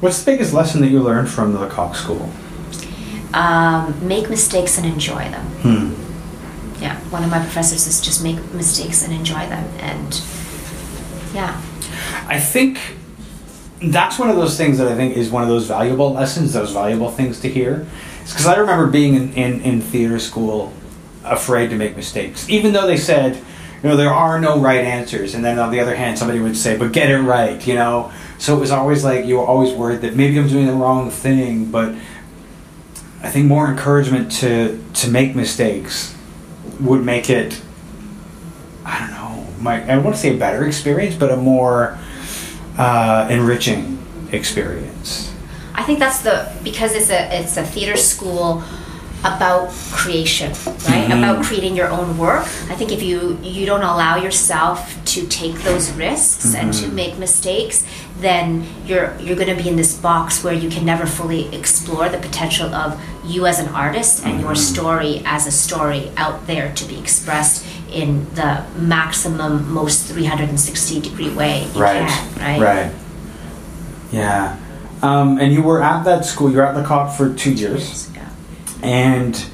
What's 0.00 0.22
the 0.22 0.30
biggest 0.32 0.54
lesson 0.54 0.80
that 0.82 0.88
you 0.88 1.00
learned 1.02 1.28
from 1.28 1.52
the 1.52 1.58
Lecoq 1.58 1.94
School? 1.96 2.30
Um, 3.34 3.94
make 4.06 4.30
mistakes 4.30 4.78
and 4.78 4.86
enjoy 4.86 5.24
them. 5.30 5.44
Hmm. 5.62 6.82
Yeah, 6.82 6.96
one 7.10 7.22
of 7.24 7.30
my 7.30 7.38
professors 7.40 7.86
is 7.86 8.00
just 8.00 8.22
make 8.22 8.38
mistakes 8.54 9.02
and 9.04 9.12
enjoy 9.12 9.46
them, 9.48 9.68
and 9.80 10.14
yeah, 11.32 11.60
I 12.26 12.38
think 12.38 12.78
that's 13.82 14.18
one 14.18 14.28
of 14.28 14.36
those 14.36 14.56
things 14.56 14.78
that 14.78 14.88
I 14.88 14.94
think 14.94 15.16
is 15.16 15.30
one 15.30 15.42
of 15.42 15.48
those 15.48 15.66
valuable 15.66 16.12
lessons, 16.12 16.52
those 16.52 16.72
valuable 16.72 17.10
things 17.10 17.40
to 17.40 17.48
hear. 17.48 17.86
Because 18.24 18.46
I 18.46 18.56
remember 18.56 18.86
being 18.86 19.14
in, 19.14 19.32
in, 19.32 19.60
in 19.62 19.80
theater 19.80 20.18
school 20.18 20.72
afraid 21.24 21.70
to 21.70 21.76
make 21.76 21.96
mistakes, 21.96 22.48
even 22.48 22.72
though 22.72 22.86
they 22.86 22.96
said, 22.96 23.36
you 23.82 23.88
know, 23.88 23.96
there 23.96 24.12
are 24.12 24.38
no 24.38 24.58
right 24.58 24.84
answers. 24.84 25.34
And 25.34 25.44
then 25.44 25.58
on 25.58 25.70
the 25.72 25.80
other 25.80 25.94
hand, 25.94 26.18
somebody 26.18 26.38
would 26.38 26.56
say, 26.56 26.76
but 26.76 26.92
get 26.92 27.10
it 27.10 27.18
right, 27.18 27.66
you 27.66 27.74
know? 27.74 28.12
So 28.38 28.56
it 28.56 28.60
was 28.60 28.70
always 28.70 29.04
like 29.04 29.24
you 29.24 29.36
were 29.36 29.44
always 29.44 29.72
worried 29.72 30.02
that 30.02 30.14
maybe 30.14 30.38
I'm 30.38 30.48
doing 30.48 30.66
the 30.66 30.74
wrong 30.74 31.10
thing, 31.10 31.70
but 31.70 31.94
I 33.22 33.30
think 33.30 33.46
more 33.46 33.68
encouragement 33.68 34.32
to, 34.32 34.82
to 34.94 35.10
make 35.10 35.34
mistakes 35.34 36.14
would 36.78 37.04
make 37.04 37.30
it, 37.30 37.60
I 38.84 38.98
don't 39.00 39.10
know, 39.10 39.19
my, 39.60 39.82
I 39.92 39.98
want 39.98 40.14
to 40.16 40.20
say 40.20 40.34
a 40.34 40.38
better 40.38 40.66
experience, 40.66 41.14
but 41.14 41.30
a 41.30 41.36
more 41.36 41.98
uh, 42.78 43.26
enriching 43.30 43.98
experience. 44.32 45.32
I 45.74 45.82
think 45.82 45.98
that's 45.98 46.20
the 46.22 46.50
because 46.62 46.94
it's 46.94 47.10
a 47.10 47.40
it's 47.40 47.56
a 47.56 47.62
theater 47.64 47.96
school 47.96 48.62
about 49.22 49.68
creation, 49.92 50.50
right? 50.88 51.08
Mhm. 51.08 51.18
About 51.18 51.44
creating 51.44 51.76
your 51.76 51.88
own 51.88 52.16
work. 52.16 52.44
I 52.70 52.74
think 52.74 52.90
if 52.92 53.02
you 53.02 53.38
you 53.42 53.66
don't 53.66 53.82
allow 53.82 54.16
yourself 54.16 54.78
to 55.14 55.26
take 55.26 55.62
those 55.62 55.90
risks 55.92 56.54
and 56.54 56.72
to 56.74 56.86
Mhm. 56.86 56.92
make 56.94 57.18
mistakes, 57.18 57.84
then 58.20 58.64
you're 58.86 59.12
you're 59.20 59.36
going 59.36 59.54
to 59.56 59.62
be 59.62 59.68
in 59.68 59.76
this 59.76 59.94
box 59.94 60.42
where 60.44 60.54
you 60.54 60.68
can 60.70 60.84
never 60.84 61.06
fully 61.06 61.54
explore 61.54 62.08
the 62.08 62.18
potential 62.18 62.74
of 62.74 62.98
you 63.24 63.46
as 63.46 63.58
an 63.58 63.68
artist 63.74 64.24
and 64.24 64.40
your 64.40 64.52
Mhm. 64.54 64.56
story 64.72 65.22
as 65.26 65.46
a 65.46 65.50
story 65.52 66.10
out 66.16 66.46
there 66.46 66.72
to 66.74 66.84
be 66.86 66.98
expressed 66.98 67.64
in 67.92 68.32
the 68.34 68.64
maximum 68.76 69.72
most 69.72 70.06
360 70.06 71.00
degree 71.00 71.30
way 71.30 71.64
you 71.74 71.80
Right. 71.80 72.08
can, 72.08 72.38
right? 72.40 72.60
Right. 72.60 72.92
Yeah. 74.12 74.56
Um, 75.02 75.38
and 75.38 75.52
you 75.52 75.62
were 75.62 75.82
at 75.82 76.04
that 76.04 76.24
school. 76.24 76.50
You 76.50 76.58
were 76.58 76.66
at 76.66 76.74
Lecoq 76.76 77.16
for 77.16 77.32
two 77.34 77.52
years. 77.52 78.10
Yeah. 78.14 78.28
And 78.82 79.44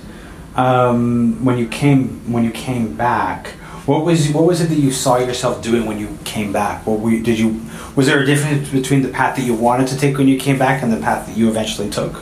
um, 0.57 1.45
when 1.45 1.59
you 1.59 1.69
came 1.69 2.21
when 2.33 2.43
you 2.45 2.51
came 2.51 2.95
back, 2.97 3.49
what 3.87 4.05
was 4.05 4.31
what 4.31 4.45
was 4.45 4.61
it 4.61 4.69
that 4.69 4.79
you 4.79 4.91
saw 4.91 5.19
yourself 5.19 5.63
doing 5.63 5.87
when 5.87 5.99
you 5.99 6.19
came 6.25 6.53
back? 6.53 6.87
What 6.87 7.01
were 7.01 7.11
you, 7.11 7.23
did 7.23 7.39
you 7.39 7.61
was 7.95 8.07
there 8.07 8.21
a 8.21 8.27
difference 8.27 8.69
between 8.71 9.03
the 9.03 9.09
path 9.09 9.37
that 9.37 9.43
you 9.45 9.55
wanted 9.55 9.87
to 9.89 9.97
take 9.99 10.19
when 10.19 10.27
you 10.29 10.39
came 10.39 10.59
back 10.59 10.83
and 10.83 10.93
the 10.93 10.97
path 10.99 11.27
that 11.27 11.37
you 11.37 11.49
eventually 11.49 11.91
took? 11.91 12.15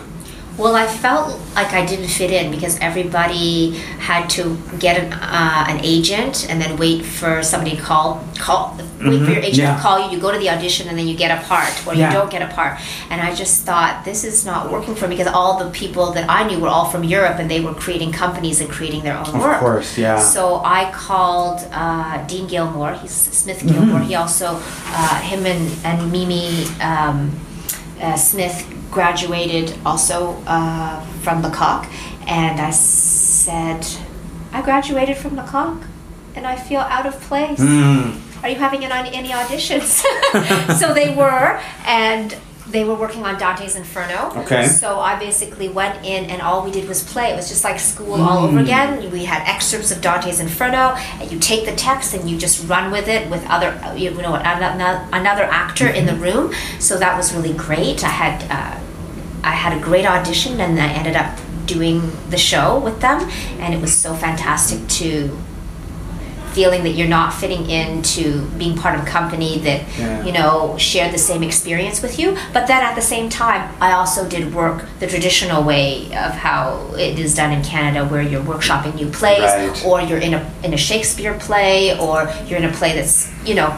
Well, 0.57 0.77
I 0.77 0.87
felt 0.87 1.37
like 1.57 1.73
I 1.73 1.85
didn't 1.85 2.07
fit 2.09 2.31
in 2.31 2.53
because 2.53 2.79
everybody 2.79 3.71
had 3.99 4.29
to 4.31 4.57
get 4.79 4.97
an, 5.03 5.13
uh, 5.13 5.65
an 5.69 5.81
agent 5.83 6.47
and 6.49 6.61
then 6.63 6.77
wait 6.77 7.05
for 7.05 7.43
somebody 7.43 7.75
to 7.77 7.83
call 7.83 8.23
call 8.39 8.77
wait 8.79 9.21
for 9.25 9.31
your 9.33 9.43
Mhm, 9.43 9.51
agent 9.51 9.57
yeah. 9.69 9.75
to 9.77 9.83
call 9.83 9.99
you. 9.99 10.13
You 10.15 10.21
go 10.21 10.31
to 10.31 10.39
the 10.39 10.49
audition 10.51 10.89
and 10.89 10.97
then 10.99 11.09
you 11.09 11.17
get 11.17 11.31
a 11.37 11.43
part, 11.49 11.73
or 11.87 11.93
Yeah. 11.95 12.07
you 12.09 12.13
don't 12.19 12.31
get 12.31 12.41
a 12.43 12.47
part. 12.55 12.79
And 13.11 13.21
I 13.21 13.35
just 13.35 13.65
thought 13.67 14.05
this 14.05 14.23
is 14.23 14.47
not 14.47 14.71
working 14.71 14.95
for 14.95 15.09
me 15.09 15.17
because 15.17 15.33
all 15.33 15.59
the 15.59 15.71
people 15.71 16.13
that 16.13 16.27
I 16.31 16.45
knew 16.45 16.59
were 16.61 16.69
all 16.69 16.85
from 16.87 17.03
Europe 17.03 17.37
and 17.41 17.51
they 17.51 17.61
were 17.61 17.75
creating 17.75 18.13
companies 18.13 18.61
and 18.61 18.71
creating 18.71 19.03
their 19.03 19.17
own 19.19 19.27
Of 19.35 19.41
work. 19.41 19.59
course, 19.59 19.99
yeah. 19.99 20.19
So 20.21 20.63
I 20.65 20.91
called 20.93 21.67
uh, 21.73 22.19
Dean 22.29 22.47
Gilmore. 22.47 22.93
He's 23.03 23.11
Smith 23.13 23.59
Mm-hmm. 23.59 23.73
Gilmore. 23.75 24.01
He 24.01 24.15
also 24.15 24.49
uh, 24.95 25.17
him 25.31 25.47
and 25.47 25.65
and 25.85 26.13
Mimi. 26.13 26.67
Um, 26.81 27.33
uh, 28.03 28.17
Smith 28.17 28.67
graduated 28.95 29.77
also 29.85 30.41
uh, 30.47 31.05
from 31.23 31.43
Lecoq, 31.43 31.87
and 32.27 32.61
I 32.61 32.71
said, 32.71 33.87
I 34.53 34.63
graduated 34.63 35.17
from 35.17 35.37
Lecoq, 35.37 35.85
and 36.37 36.47
I 36.47 36.57
feel 36.57 36.81
out 36.81 37.05
of 37.05 37.21
place. 37.21 37.61
Mm. 37.61 38.21
Are 38.43 38.49
you 38.49 38.57
having 38.57 38.85
an, 38.85 38.93
any 38.93 39.31
auditions? 39.31 40.03
so 40.79 40.95
they 40.95 41.15
were, 41.15 41.61
and 41.85 42.37
they 42.75 42.85
were 42.85 42.97
working 43.05 43.25
on 43.25 43.39
Dante's 43.39 43.77
Inferno. 43.77 44.21
Okay. 44.43 44.67
So 44.67 44.99
I 44.99 45.13
basically 45.29 45.69
went 45.81 46.05
in, 46.05 46.25
and 46.33 46.43
all 46.43 46.59
we 46.67 46.73
did 46.79 46.89
was 46.89 47.01
play. 47.13 47.27
It 47.33 47.37
was 47.37 47.49
just 47.49 47.63
like 47.69 47.79
school 47.79 48.21
all 48.21 48.39
over 48.47 48.59
Mm. 48.59 48.63
again. 48.67 48.89
We 49.13 49.23
had 49.33 49.41
excerpts 49.55 49.91
of 49.95 49.99
Dante's 50.01 50.41
Inferno, 50.41 50.85
and 51.21 51.31
you 51.33 51.39
take 51.39 51.63
the 51.71 51.77
text 51.89 52.09
and 52.15 52.29
you 52.29 52.37
just 52.47 52.57
run 52.69 52.91
with 52.97 53.07
it 53.17 53.31
with 53.31 53.43
other, 53.55 53.71
you 53.97 54.11
know, 54.27 54.35
another, 54.35 55.07
another 55.21 55.45
actor 55.63 55.89
in 55.99 56.05
the 56.11 56.17
room. 56.27 56.45
So 56.81 56.93
that 56.99 57.17
was 57.17 57.33
really 57.37 57.55
great. 57.67 58.03
I 58.05 58.09
had, 58.23 58.37
uh, 58.51 58.75
I 59.45 59.55
had 59.65 59.73
a 59.79 59.81
great 59.89 60.05
audition, 60.15 60.61
and 60.61 60.73
I 60.81 60.89
ended 60.89 61.15
up 61.23 61.31
doing 61.67 61.99
the 62.31 62.41
show 62.51 62.77
with 62.87 63.01
them, 63.01 63.19
and 63.61 63.73
it 63.73 63.81
was 63.81 63.93
so 63.97 64.15
fantastic 64.15 64.81
to 65.01 65.09
feeling 66.55 66.83
that 66.85 66.91
you're 66.99 67.09
not 67.09 67.33
fitting 67.35 67.69
into 67.69 68.47
being 68.63 68.77
part 68.77 68.95
of 68.97 69.03
a 69.07 69.11
company 69.19 69.59
that 69.67 69.81
Yeah. 69.99 70.25
you 70.27 70.33
know 70.39 70.77
shared 70.79 71.13
the 71.13 71.19
same 71.31 71.43
experience 71.43 72.01
with 72.05 72.15
you 72.21 72.29
but 72.57 72.67
then 72.71 72.83
at 72.89 72.95
the 72.95 73.07
same 73.15 73.29
time 73.29 73.63
i 73.81 73.91
also 73.93 74.21
did 74.35 74.45
work 74.55 74.79
the 75.01 75.07
traditional 75.07 75.61
way 75.73 76.07
of 76.27 76.33
how 76.47 76.63
it 77.07 77.19
is 77.19 77.35
done 77.35 77.53
in 77.57 77.63
canada 77.63 78.01
where 78.11 78.23
you're 78.23 78.43
workshopping 78.53 78.95
new 78.95 79.09
plays 79.21 79.41
Right. 79.43 79.85
or 79.85 80.01
you're 80.01 80.19
in 80.29 80.35
a 80.35 80.43
in 80.67 80.73
a 80.75 80.81
shakespeare 80.89 81.35
play 81.49 81.99
or 81.99 82.17
you're 82.47 82.59
in 82.63 82.65
a 82.73 82.73
play 82.79 82.95
that's 82.99 83.17
you 83.49 83.55
know 83.55 83.71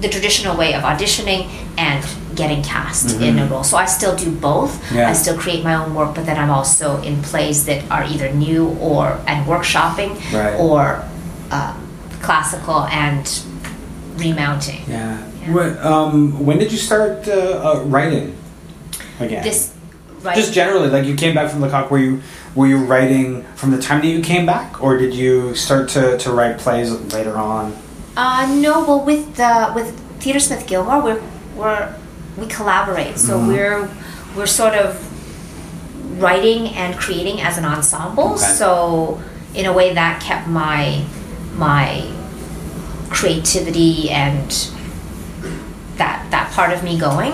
the 0.00 0.08
traditional 0.08 0.56
way 0.56 0.70
of 0.74 0.82
auditioning 0.82 1.42
and 1.78 2.02
getting 2.34 2.62
cast 2.62 3.20
in 3.20 3.38
a 3.38 3.46
role 3.46 3.62
so 3.70 3.76
i 3.76 3.84
still 3.98 4.16
do 4.16 4.30
both 4.50 4.72
Mm-hmm. 4.72 4.96
Yeah. 4.96 5.10
i 5.10 5.12
still 5.12 5.36
create 5.44 5.62
my 5.62 5.74
own 5.74 5.94
work 5.94 6.14
but 6.16 6.24
then 6.28 6.38
i'm 6.42 6.50
also 6.58 6.86
in 7.02 7.14
plays 7.30 7.66
that 7.68 7.80
are 7.90 8.04
either 8.04 8.28
new 8.48 8.68
or 8.90 9.04
and 9.30 9.38
workshopping 9.46 10.10
Right. 10.32 10.54
or 10.58 11.04
um, 11.50 11.76
classical 12.22 12.84
and 12.84 13.26
remounting. 14.16 14.82
Yeah. 14.88 15.28
Yeah. 15.42 15.52
When, 15.54 15.78
um, 15.78 16.46
when 16.46 16.58
did 16.58 16.70
you 16.72 16.78
start 16.78 17.26
uh, 17.28 17.32
uh, 17.32 17.82
writing 17.84 18.36
again? 19.20 19.42
This, 19.42 19.74
right? 20.22 20.36
Just 20.36 20.52
generally, 20.52 20.88
like 20.88 21.04
you 21.04 21.16
came 21.16 21.34
back 21.34 21.50
from 21.50 21.60
Lecoq, 21.60 21.90
were 21.90 21.98
you 21.98 22.22
were 22.54 22.66
you 22.66 22.78
writing 22.84 23.42
from 23.56 23.70
the 23.70 23.80
time 23.80 24.00
that 24.02 24.08
you 24.08 24.20
came 24.22 24.46
back, 24.46 24.82
or 24.82 24.98
did 24.98 25.14
you 25.14 25.54
start 25.54 25.88
to, 25.90 26.18
to 26.18 26.30
write 26.32 26.58
plays 26.58 26.90
later 27.12 27.36
on? 27.36 27.74
Uh, 28.16 28.46
no, 28.60 28.84
well, 28.84 29.04
with 29.04 29.36
the 29.36 29.72
with 29.74 29.98
Theatre 30.20 30.38
Smith 30.40 30.66
Gilmore, 30.66 31.02
we're 31.02 31.22
we're 31.56 31.94
we 32.38 32.46
collaborate, 32.46 33.18
so 33.18 33.38
Mhm. 33.38 33.46
we're 33.48 33.90
we're 34.36 34.46
sort 34.46 34.74
of 34.74 35.00
writing 36.20 36.68
and 36.76 36.96
creating 36.96 37.40
as 37.40 37.58
an 37.58 37.64
ensemble. 37.64 38.34
Okay. 38.34 38.44
So 38.44 39.20
in 39.54 39.66
a 39.66 39.72
way, 39.72 39.94
that 39.94 40.20
kept 40.22 40.46
my 40.46 41.04
my 41.56 42.04
creativity 43.10 44.10
and 44.10 44.50
that 45.96 46.26
that 46.30 46.50
part 46.52 46.72
of 46.72 46.82
me 46.82 46.98
going. 46.98 47.32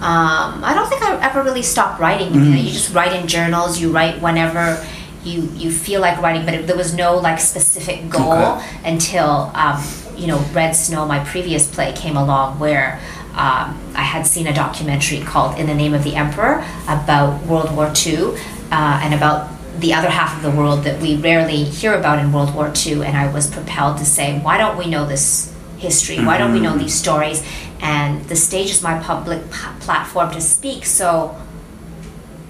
Um, 0.00 0.64
I 0.64 0.72
don't 0.74 0.88
think 0.88 1.02
I 1.02 1.20
ever 1.22 1.42
really 1.42 1.62
stopped 1.62 2.00
writing. 2.00 2.32
You, 2.34 2.40
know, 2.40 2.56
Mhm. 2.56 2.64
you 2.64 2.70
just 2.72 2.94
write 2.94 3.12
in 3.12 3.26
journals. 3.26 3.78
You 3.80 3.90
write 3.92 4.20
whenever 4.22 4.84
you 5.24 5.50
you 5.54 5.70
feel 5.70 6.00
like 6.00 6.20
writing, 6.22 6.44
but 6.46 6.54
it, 6.54 6.66
there 6.66 6.76
was 6.76 6.94
no 6.94 7.16
like 7.16 7.38
specific 7.38 8.08
goal 8.08 8.32
Okay. 8.32 8.66
until 8.92 9.50
um, 9.54 9.82
you 10.16 10.26
know 10.26 10.38
Red 10.52 10.74
Snow, 10.74 11.06
my 11.06 11.18
previous 11.20 11.66
play, 11.66 11.92
came 11.92 12.16
along 12.16 12.58
where. 12.58 12.98
Um, 13.30 13.78
I 13.94 14.02
had 14.02 14.26
seen 14.26 14.48
a 14.48 14.52
documentary 14.52 15.20
called 15.20 15.56
"In 15.56 15.66
the 15.68 15.74
Name 15.74 15.94
of 15.94 16.02
the 16.02 16.16
Emperor" 16.16 16.64
about 16.88 17.40
World 17.46 17.70
War 17.76 17.92
II 18.04 18.32
uh, 18.72 19.00
and 19.04 19.14
about 19.14 19.48
the 19.80 19.94
other 19.94 20.10
half 20.10 20.36
of 20.36 20.42
the 20.42 20.50
world 20.56 20.84
that 20.84 21.00
we 21.00 21.16
rarely 21.16 21.64
hear 21.64 21.94
about 21.94 22.18
in 22.18 22.32
World 22.32 22.54
War 22.54 22.72
II. 22.86 23.04
And 23.04 23.16
I 23.16 23.32
was 23.32 23.50
propelled 23.50 23.98
to 23.98 24.04
say, 24.04 24.38
why 24.40 24.58
don't 24.58 24.76
we 24.76 24.86
know 24.86 25.06
this 25.06 25.54
history? 25.78 26.22
Why 26.22 26.38
don't 26.38 26.52
we 26.52 26.60
know 26.60 26.76
these 26.76 26.94
stories? 26.94 27.42
And 27.80 28.24
the 28.26 28.36
stage 28.36 28.70
is 28.70 28.82
my 28.82 29.02
public 29.02 29.42
p- 29.50 29.80
platform 29.80 30.30
to 30.32 30.40
speak, 30.40 30.84
so 30.84 31.34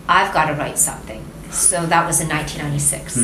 I've 0.08 0.34
got 0.34 0.46
to 0.46 0.54
write 0.54 0.76
something. 0.78 1.24
So 1.50 1.86
that 1.86 2.06
was 2.06 2.20
in 2.20 2.28
1996. 2.28 3.16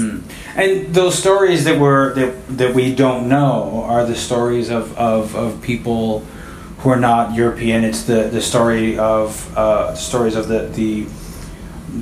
And 0.57 0.95
those 0.95 1.19
stories 1.19 1.65
that 1.65 1.79
were 1.79 2.13
that, 2.15 2.59
that 2.59 2.75
we 2.75 2.95
don't 2.95 3.29
know 3.29 3.85
are 3.87 4.05
the 4.05 4.17
stories 4.17 4.71
of, 4.71 4.97
of, 4.97 5.35
of 5.35 5.61
people 5.63 6.21
who 6.79 6.91
are 6.91 6.99
not 6.99 7.35
European. 7.35 7.85
It's 7.85 8.05
the, 8.05 8.29
the 8.29 8.41
story 8.41 8.99
of 8.99 9.57
uh, 9.57 9.95
stories 9.95 10.37
of 10.37 10.49
the, 10.49 10.67
the 10.69 11.07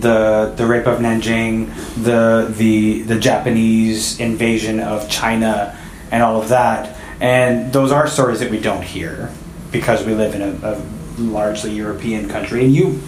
the 0.00 0.52
the 0.56 0.66
rape 0.66 0.86
of 0.86 0.98
Nanjing, 1.00 1.68
the 2.02 2.52
the 2.56 3.02
the 3.02 3.18
Japanese 3.18 4.18
invasion 4.20 4.80
of 4.80 5.08
China, 5.08 5.76
and 6.10 6.22
all 6.22 6.40
of 6.40 6.48
that. 6.48 6.96
And 7.20 7.72
those 7.72 7.92
are 7.92 8.06
stories 8.06 8.40
that 8.40 8.50
we 8.50 8.60
don't 8.60 8.82
hear 8.82 9.30
because 9.70 10.04
we 10.04 10.14
live 10.14 10.34
in 10.34 10.42
a, 10.42 10.50
a 10.62 10.82
largely 11.20 11.70
European 11.72 12.28
country. 12.28 12.64
And 12.64 12.74
you 12.74 13.00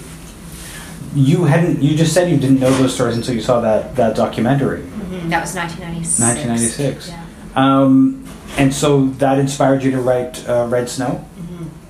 you 1.14 1.44
hadn't 1.44 1.82
you 1.82 1.96
just 1.96 2.12
said 2.14 2.30
you 2.30 2.36
didn't 2.36 2.60
know 2.60 2.70
those 2.78 2.94
stories 2.94 3.16
until 3.16 3.34
you 3.34 3.40
saw 3.42 3.60
that 3.60 3.96
that 3.96 4.14
documentary. 4.16 4.80
Mhm, 4.82 5.30
That 5.30 5.40
was 5.42 5.54
1996. 5.54 6.20
1996. 6.20 7.08
Yeah. 7.08 7.22
Um, 7.56 8.24
and 8.58 8.72
so 8.72 9.06
that 9.18 9.38
inspired 9.38 9.82
you 9.82 9.90
to 9.92 10.00
write 10.00 10.46
uh, 10.48 10.66
Red 10.68 10.88
Snow. 10.88 11.24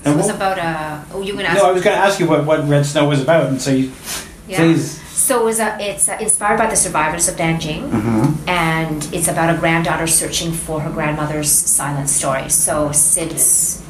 So 0.04 0.12
it 0.12 0.16
was 0.16 0.26
what- 0.26 0.34
about 0.36 0.58
a. 0.58 1.04
Oh, 1.12 1.20
you 1.22 1.32
were 1.34 1.42
going 1.42 1.46
to 1.46 1.50
ask. 1.50 1.62
No, 1.62 1.68
I 1.68 1.72
was 1.72 1.82
going 1.82 1.96
to 1.96 2.02
ask 2.02 2.20
you 2.20 2.28
what, 2.28 2.44
what 2.46 2.68
Red 2.68 2.86
Snow 2.86 3.08
was 3.08 3.20
about, 3.20 3.48
and 3.48 3.60
so 3.60 3.72
you 3.72 3.90
Yeah. 4.48 4.58
please. 4.58 5.00
So 5.12 5.40
it 5.40 5.44
was 5.44 5.58
a, 5.60 5.76
it's 5.80 6.08
uh, 6.08 6.18
inspired 6.20 6.58
by 6.58 6.66
the 6.66 6.76
survivors 6.76 7.26
of 7.28 7.36
Nanjing, 7.36 7.90
Mhm. 7.90 8.48
and 8.48 9.08
it's 9.12 9.26
about 9.28 9.52
a 9.54 9.58
granddaughter 9.58 10.06
searching 10.06 10.52
for 10.52 10.80
her 10.80 10.90
grandmother's 10.90 11.50
silent 11.50 12.08
story. 12.08 12.48
So 12.48 12.92
since 12.92 13.82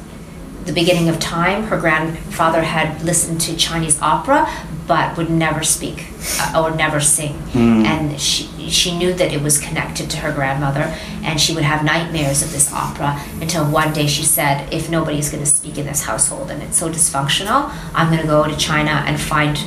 the 0.65 0.73
beginning 0.73 1.09
of 1.09 1.19
time, 1.19 1.65
her 1.67 1.77
grandfather 1.77 2.61
had 2.63 3.03
listened 3.03 3.39
to 3.41 3.55
Chinese 3.55 4.01
opera, 4.01 4.49
but 4.87 5.15
would 5.17 5.29
never 5.29 5.63
speak 5.63 6.07
uh, 6.41 6.59
or 6.61 6.71
never 6.75 6.99
sing. 6.99 7.35
And 7.53 8.19
she 8.19 8.49
she 8.69 8.97
knew 8.97 9.13
that 9.13 9.31
it 9.31 9.41
was 9.41 9.57
connected 9.59 10.09
to 10.09 10.17
her 10.17 10.31
grandmother, 10.33 10.93
and 11.23 11.39
she 11.39 11.53
would 11.53 11.63
have 11.63 11.83
nightmares 11.85 12.41
of 12.41 12.51
this 12.51 12.73
opera 12.73 13.17
until 13.41 13.63
one 13.65 13.93
day 13.93 14.07
she 14.07 14.23
said, 14.23 14.67
"If 14.73 14.89
nobody's 14.89 15.29
going 15.29 15.43
to 15.43 15.49
speak 15.49 15.77
in 15.77 15.85
this 15.85 16.03
household 16.03 16.51
and 16.51 16.61
it's 16.63 16.77
so 16.77 16.89
dysfunctional, 16.89 17.71
I'm 17.95 18.07
going 18.09 18.21
to 18.21 18.27
go 18.27 18.43
to 18.45 18.55
China 18.57 19.03
and 19.07 19.19
find." 19.19 19.57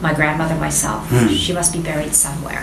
My 0.00 0.14
grandmother 0.14 0.54
myself. 0.56 1.08
Hmm. 1.08 1.28
She 1.28 1.52
must 1.52 1.72
be 1.72 1.80
buried 1.80 2.14
somewhere. 2.14 2.62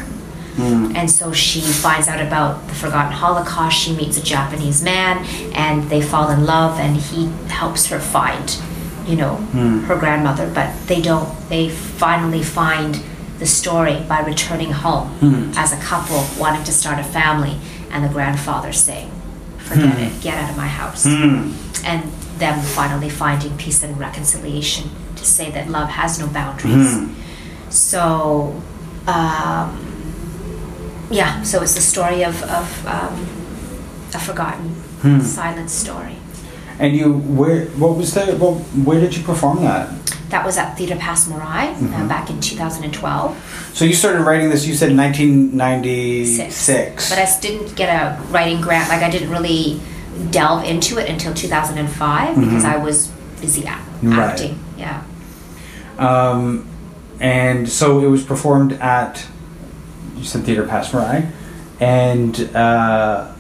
Hmm. 0.56 0.96
And 0.96 1.12
so 1.12 1.34
she 1.34 1.60
finds 1.60 2.08
out 2.08 2.22
about 2.26 2.68
the 2.68 2.76
forgotten 2.76 3.12
Holocaust. 3.12 3.78
She 3.78 3.96
meets 3.96 4.18
a 4.18 4.24
Japanese 4.24 4.82
man, 4.82 5.26
and 5.54 5.90
they 5.90 6.02
fall 6.02 6.30
in 6.30 6.46
love, 6.46 6.80
and 6.80 6.96
he 6.96 7.28
helps 7.50 7.88
her 7.88 8.00
find, 8.00 8.58
you 9.06 9.18
know, 9.18 9.36
hmm. 9.36 9.80
her 9.82 9.98
grandmother. 9.98 10.50
But 10.54 10.74
they 10.88 11.02
don't. 11.02 11.28
They 11.50 11.70
finally 11.70 12.42
find 12.42 13.04
the 13.40 13.46
story 13.46 14.02
by 14.08 14.22
returning 14.22 14.72
home 14.72 15.54
as 15.58 15.74
a 15.74 15.78
couple 15.78 16.26
wanting 16.40 16.64
to 16.64 16.72
start 16.72 17.00
a 17.00 17.04
family, 17.04 17.58
and 17.92 18.04
the 18.06 18.10
grandfather 18.10 18.72
saying, 18.72 19.12
"Forget 19.58 20.00
it. 20.00 20.22
Get 20.22 20.38
out 20.38 20.50
of 20.52 20.58
my 20.58 20.68
house." 20.68 21.04
Hmm. 21.06 21.52
and 21.84 22.10
them 22.40 22.60
finally 22.62 23.10
finding 23.10 23.56
peace 23.58 23.84
and 23.84 23.98
reconciliation 24.00 24.90
to 25.16 25.26
say 25.26 25.52
that 25.52 25.70
love 25.70 25.90
has 25.90 26.20
no 26.20 26.28
boundaries. 26.28 26.94
So, 27.76 28.62
um, 29.08 29.82
yeah, 31.12 31.44
so 31.44 31.62
it's 31.62 31.76
the 31.76 31.82
story 31.82 32.24
of, 32.24 32.42
of 32.44 32.88
um, 32.88 33.14
a 34.14 34.20
forgotten, 34.20 34.70
Hmm. 35.02 35.20
silent 35.22 35.70
story. 35.70 36.16
And 36.80 36.96
you, 36.96 37.14
where? 37.14 37.66
What 37.78 37.96
was 37.98 38.14
the? 38.14 38.36
Well, 38.40 38.56
where 38.84 39.00
did 39.00 39.16
you 39.16 39.24
perform 39.24 39.62
that? 39.64 39.90
That 40.30 40.44
was 40.46 40.58
at 40.58 40.76
Theatre 40.78 40.96
Passe 40.98 41.30
Muraille 41.32 41.74
Mm-hmm. 41.76 41.94
uh, 41.94 42.08
back 42.08 42.30
in 42.30 42.40
2012. 42.42 43.72
So 43.74 43.86
you 43.86 43.94
started 43.94 44.22
writing 44.24 44.50
this. 44.50 44.66
You 44.66 44.74
said 44.74 44.96
1996. 44.96 47.10
But 47.10 47.20
I 47.20 47.40
didn't 47.40 47.76
get 47.76 47.90
a 47.90 48.20
writing 48.32 48.60
grant. 48.62 48.90
Like 48.90 49.04
I 49.04 49.10
didn't 49.10 49.30
really 49.30 49.80
delve 50.32 50.64
into 50.66 50.98
it 50.98 51.10
until 51.10 51.34
2005 51.34 52.40
because 52.40 52.66
I 52.66 52.78
was 52.78 53.08
busy 53.42 53.66
act- 53.68 53.84
Mm-hmm. 54.02 54.20
Right. 54.20 54.30
acting. 54.32 54.60
Yeah. 54.78 55.04
Um, 55.98 56.68
and 57.20 57.68
so 57.70 58.00
it 58.00 58.08
was 58.08 58.24
performed 58.24 58.74
at 58.74 59.26
you 60.18 60.24
said 60.24 60.44
Theatre 60.44 60.66
Passe 60.66 60.92
Muraille, 60.92 61.30
and 61.80 62.56
uh, 62.56 63.32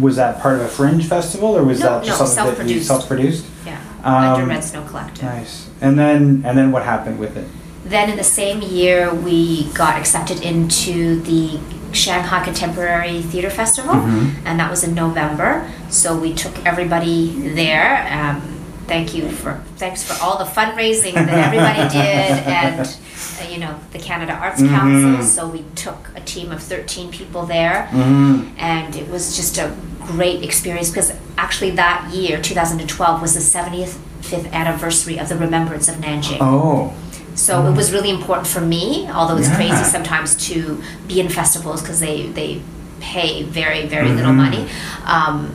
was 0.00 0.16
that 0.16 0.40
part 0.40 0.56
of 0.56 0.60
a 0.62 0.68
fringe 0.68 1.06
festival 1.06 1.56
or 1.56 1.64
was 1.64 1.80
No, 1.80 1.86
that 2.00 2.04
just 2.04 2.20
no, 2.20 2.26
something 2.26 2.66
that 2.66 2.72
you 2.72 2.80
self-produced. 2.80 3.44
Yeah. 3.66 3.80
Um, 4.04 4.14
Under 4.14 4.46
Red 4.46 4.64
Snow 4.64 4.84
Collective. 4.84 5.24
Nice. 5.24 5.68
And 5.80 5.98
then 5.98 6.42
and 6.46 6.56
then 6.56 6.70
what 6.72 6.84
happened 6.84 7.18
with 7.18 7.36
it? 7.36 7.48
Then 7.84 8.10
in 8.10 8.16
the 8.16 8.24
same 8.24 8.62
year, 8.62 9.12
we 9.12 9.64
got 9.72 9.96
accepted 9.96 10.42
into 10.42 11.20
the 11.22 11.58
Shanghai 11.92 12.44
Contemporary 12.44 13.20
Theater 13.22 13.50
Festival, 13.50 13.94
Mhm. 13.94 14.34
and 14.44 14.60
that 14.60 14.70
was 14.70 14.84
in 14.84 14.94
November. 14.94 15.66
So 15.88 16.16
we 16.16 16.32
took 16.34 16.64
everybody 16.64 17.52
there. 17.54 18.06
Um, 18.12 18.42
thank 18.90 19.14
you 19.14 19.30
for 19.30 19.52
thanks 19.76 20.02
for 20.02 20.14
all 20.22 20.36
the 20.36 20.44
fundraising 20.58 21.14
that 21.14 21.38
everybody 21.46 21.82
did, 22.00 22.30
and 22.60 22.80
uh, 22.80 23.48
you 23.52 23.58
know 23.62 23.74
the 23.94 23.98
Canada 23.98 24.32
Arts 24.32 24.60
Mhm. 24.60 24.68
Council. 24.76 25.22
So 25.36 25.40
we 25.56 25.62
took 25.76 26.00
a 26.16 26.20
team 26.32 26.50
of 26.52 26.60
thirteen 26.62 27.08
people 27.18 27.42
there, 27.46 27.88
Mm-hmm. 27.92 28.58
and 28.58 28.90
it 28.96 29.08
was 29.08 29.36
just 29.36 29.58
a 29.58 29.66
great 30.00 30.42
experience 30.42 30.88
because 30.90 31.12
actually 31.38 31.70
that 31.84 31.98
year, 32.12 32.40
2012, 32.42 33.22
was 33.22 33.32
the 33.34 33.44
75th 33.58 34.50
anniversary 34.52 35.18
of 35.22 35.28
the 35.28 35.36
Remembrance 35.36 35.88
of 35.88 35.94
Nanjing. 35.96 36.38
Oh. 36.40 36.92
So 37.36 37.52
it 37.70 37.74
was 37.76 37.92
really 37.92 38.10
important 38.10 38.48
for 38.48 38.60
me, 38.60 39.08
although 39.16 39.36
it's 39.38 39.48
Yeah. 39.48 39.56
crazy 39.60 39.84
sometimes 39.84 40.34
to 40.48 40.82
be 41.06 41.20
in 41.20 41.28
festivals 41.28 41.80
because 41.80 42.00
they, 42.00 42.26
they 42.38 42.60
pay 43.00 43.44
very, 43.44 43.86
very 43.86 44.10
little 44.18 44.32
Mhm. 44.32 44.44
money. 44.44 44.62
Um, 45.06 45.54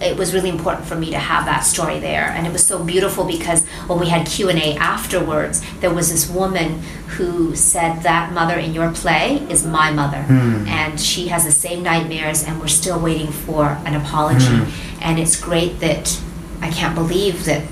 it 0.00 0.16
was 0.16 0.32
really 0.32 0.48
important 0.48 0.86
for 0.86 0.94
me 0.94 1.10
to 1.10 1.18
have 1.18 1.44
that 1.46 1.60
story 1.60 1.98
there. 1.98 2.28
And 2.30 2.46
it 2.46 2.52
was 2.52 2.64
so 2.64 2.82
beautiful 2.82 3.24
because 3.24 3.66
when 3.86 3.98
we 3.98 4.08
had 4.08 4.26
q&a 4.26 4.76
afterwards 4.76 5.62
there 5.80 5.92
was 5.92 6.10
this 6.10 6.28
woman 6.30 6.80
who 7.16 7.54
said 7.56 8.02
that 8.02 8.32
mother 8.32 8.58
in 8.58 8.74
your 8.74 8.92
play 8.92 9.46
is 9.50 9.66
my 9.66 9.90
mother. 9.90 10.22
Hmm. 10.22 10.66
And 10.68 11.00
she 11.00 11.28
has 11.28 11.44
the 11.44 11.52
same 11.52 11.82
nightmares 11.82 12.44
and 12.44 12.60
we're 12.60 12.68
still 12.68 13.00
waiting 13.00 13.32
for 13.32 13.78
an 13.84 13.94
apology. 13.94 14.46
Hmm. 14.46 15.02
And 15.02 15.18
it's 15.18 15.40
great 15.40 15.80
that 15.80 16.20
i 16.60 16.68
can't 16.70 16.96
believe 16.96 17.44
that 17.44 17.62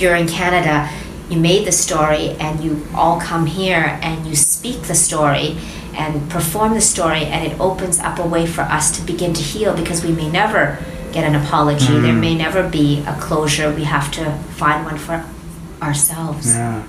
you're 0.00 0.16
in 0.16 0.26
Canada, 0.26 0.90
you 1.28 1.38
made 1.38 1.66
the 1.66 1.72
story, 1.72 2.30
and 2.40 2.62
you 2.62 2.86
all 2.94 3.20
come 3.20 3.46
here 3.46 3.98
and 4.02 4.26
you 4.26 4.36
speak 4.36 4.82
the 4.82 4.94
story 4.94 5.56
and 5.94 6.28
perform 6.30 6.74
the 6.74 6.80
story, 6.80 7.24
and 7.24 7.46
it 7.46 7.58
opens 7.60 7.98
up 8.00 8.18
a 8.18 8.26
way 8.26 8.46
for 8.46 8.62
us 8.62 8.96
to 8.98 9.06
begin 9.06 9.32
to 9.32 9.42
heal 9.42 9.76
because 9.76 10.04
we 10.04 10.12
may 10.12 10.28
never 10.28 10.78
get 11.14 11.24
an 11.24 11.36
apology. 11.36 11.98
There 12.00 12.12
may 12.12 12.34
never 12.34 12.68
be 12.68 13.02
a 13.06 13.16
closure. 13.20 13.72
We 13.72 13.84
have 13.84 14.10
to 14.12 14.32
find 14.56 14.84
one 14.84 14.98
for 14.98 15.24
ourselves. 15.80 16.54
Yeah. 16.54 16.86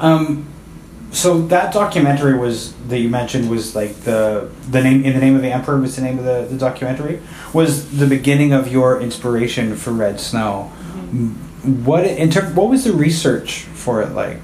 Um, 0.00 0.48
so 1.12 1.46
that 1.46 1.72
documentary 1.72 2.36
was 2.36 2.74
that 2.88 2.98
you 2.98 3.08
mentioned 3.08 3.48
was 3.48 3.74
like 3.74 3.94
the 4.00 4.50
the 4.68 4.82
name 4.82 5.04
in 5.04 5.14
the 5.14 5.20
name 5.20 5.36
of 5.36 5.42
the 5.42 5.50
emperor 5.50 5.80
was 5.80 5.96
the 5.96 6.02
name 6.02 6.18
of 6.18 6.24
the, 6.24 6.46
the 6.50 6.58
documentary 6.58 7.22
was 7.54 7.98
the 7.98 8.06
beginning 8.06 8.52
of 8.52 8.68
your 8.68 9.00
inspiration 9.00 9.76
for 9.76 9.92
Red 9.92 10.20
Snow. 10.20 10.72
M- 10.94 11.34
what 11.84 12.04
in 12.04 12.30
term, 12.30 12.54
what 12.54 12.68
was 12.68 12.84
the 12.84 12.92
research 12.92 13.62
for 13.62 14.02
it 14.02 14.10
like? 14.10 14.42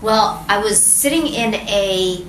Well, 0.00 0.44
I 0.48 0.58
was 0.58 0.82
sitting 0.82 1.26
in 1.26 1.54
a 1.54 2.24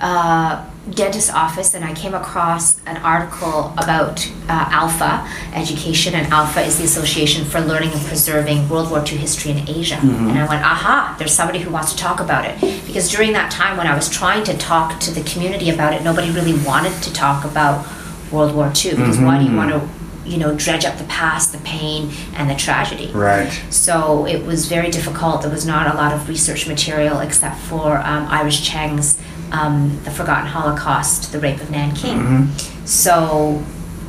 uh, 0.00 0.69
dentist 0.90 1.32
office 1.32 1.74
and 1.74 1.84
I 1.84 1.94
came 1.94 2.14
across 2.14 2.78
an 2.86 2.96
article 2.98 3.72
about 3.76 4.26
uh, 4.48 4.68
Alpha 4.70 5.26
education, 5.54 6.14
and 6.14 6.26
Alpha 6.32 6.60
is 6.60 6.78
the 6.78 6.84
Association 6.84 7.44
for 7.44 7.60
Learning 7.60 7.90
and 7.92 8.00
Preserving 8.06 8.68
World 8.68 8.90
War 8.90 9.00
II 9.00 9.16
History 9.18 9.52
in 9.52 9.68
Asia. 9.68 9.98
And 10.02 10.38
I 10.38 10.48
went, 10.48 10.64
aha, 10.64 11.16
there's 11.18 11.32
somebody 11.32 11.60
who 11.60 11.70
wants 11.70 11.92
to 11.92 11.98
talk 11.98 12.20
about 12.20 12.44
it. 12.44 12.60
Because 12.86 13.10
during 13.10 13.32
that 13.34 13.50
time 13.50 13.76
when 13.76 13.86
I 13.86 13.94
was 13.94 14.08
trying 14.08 14.44
to 14.44 14.56
talk 14.58 15.00
to 15.00 15.10
the 15.10 15.22
community 15.22 15.70
about 15.70 15.94
it, 15.94 16.02
nobody 16.02 16.30
really 16.30 16.54
wanted 16.64 17.00
to 17.02 17.12
talk 17.12 17.44
about 17.44 17.86
World 18.32 18.54
War 18.54 18.66
II. 18.66 18.92
Because 18.92 19.18
why 19.18 19.38
do 19.38 19.48
you 19.48 19.56
want 19.56 19.70
to, 19.70 20.28
you 20.28 20.38
know, 20.38 20.54
dredge 20.54 20.84
up 20.84 20.98
the 20.98 21.04
past, 21.04 21.52
the 21.52 21.58
pain, 21.58 22.10
and 22.34 22.50
the 22.50 22.54
tragedy? 22.54 23.10
Right. 23.12 23.50
So 23.70 24.26
it 24.26 24.44
was 24.44 24.66
very 24.66 24.90
difficult. 24.90 25.42
There 25.42 25.50
was 25.50 25.66
not 25.66 25.92
a 25.92 25.96
lot 25.96 26.12
of 26.12 26.28
research 26.28 26.66
material 26.66 27.20
except 27.20 27.58
for 27.60 27.98
um, 27.98 28.26
Iris 28.26 28.60
Chang's 28.60 29.20
um, 29.52 29.98
The 30.04 30.10
Forgotten 30.10 30.46
Holocaust, 30.46 31.32
The 31.32 31.40
Rape 31.40 31.60
of 31.60 31.70
Nanking. 31.70 32.48
So 32.86 33.62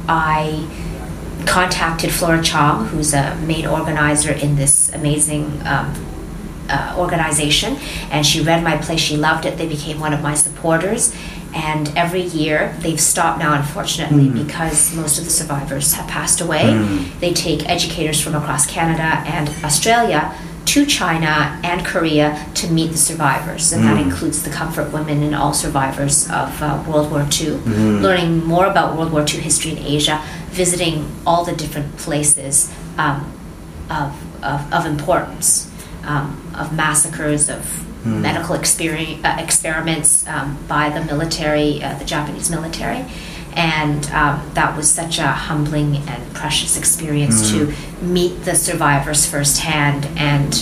I 0.07 0.67
contacted 1.45 2.11
Flora 2.11 2.41
Chong, 2.43 2.87
who's 2.87 3.13
a 3.13 3.35
main 3.37 3.65
organizer 3.65 4.31
in 4.31 4.55
this 4.55 4.93
amazing 4.93 5.45
um, 5.65 5.93
uh, 6.69 6.95
organization, 6.97 7.75
and 8.11 8.25
she 8.25 8.41
read 8.41 8.63
my 8.63 8.77
play. 8.77 8.95
She 8.97 9.17
loved 9.17 9.45
it. 9.45 9.57
They 9.57 9.67
became 9.67 9.99
one 9.99 10.13
of 10.13 10.21
my 10.21 10.35
supporters. 10.35 11.13
And 11.53 11.91
every 11.97 12.21
year, 12.21 12.73
they've 12.79 12.99
stopped 12.99 13.39
now, 13.39 13.53
unfortunately, 13.53 14.29
because 14.29 14.95
most 14.95 15.19
of 15.19 15.25
the 15.25 15.31
survivors 15.31 15.93
have 15.95 16.07
passed 16.07 16.39
away. 16.39 16.63
They 17.19 17.33
take 17.33 17.67
educators 17.67 18.21
from 18.21 18.35
across 18.35 18.65
Canada 18.65 19.21
and 19.27 19.49
Australia 19.65 20.33
to 20.65 20.85
China 20.85 21.59
and 21.63 21.85
Korea 21.85 22.47
to 22.55 22.67
meet 22.71 22.91
the 22.91 22.97
survivors, 22.97 23.71
and 23.73 23.83
that 23.83 23.99
includes 23.99 24.43
the 24.43 24.49
comfort 24.49 24.93
women 24.93 25.21
and 25.23 25.35
all 25.35 25.53
survivors 25.53 26.25
of 26.29 26.61
uh, 26.61 26.83
World 26.87 27.11
War 27.11 27.27
II, 27.41 27.51
learning 28.01 28.45
more 28.45 28.65
about 28.65 28.97
World 28.97 29.11
War 29.11 29.21
II 29.21 29.41
history 29.41 29.71
in 29.71 29.79
Asia, 29.79 30.23
visiting 30.49 31.11
all 31.25 31.43
the 31.43 31.55
different 31.55 31.97
places 31.97 32.71
um, 32.97 33.31
of, 33.89 34.13
of, 34.43 34.71
of 34.73 34.85
importance, 34.85 35.69
um, 36.03 36.41
of 36.57 36.73
massacres, 36.73 37.49
of 37.49 37.65
medical 38.05 38.55
experience, 38.55 39.23
uh, 39.23 39.37
experiments 39.39 40.25
um, 40.27 40.57
by 40.67 40.89
the 40.89 41.03
military, 41.05 41.83
uh, 41.83 41.97
the 41.99 42.05
Japanese 42.05 42.49
military. 42.49 43.05
And 43.53 44.05
um, 44.11 44.49
that 44.53 44.75
was 44.77 44.89
such 44.89 45.19
a 45.19 45.27
humbling 45.27 45.97
and 45.97 46.33
precious 46.33 46.77
experience 46.77 47.51
to 47.51 47.73
meet 48.01 48.43
the 48.45 48.55
survivors 48.55 49.25
firsthand 49.25 50.05
and 50.17 50.53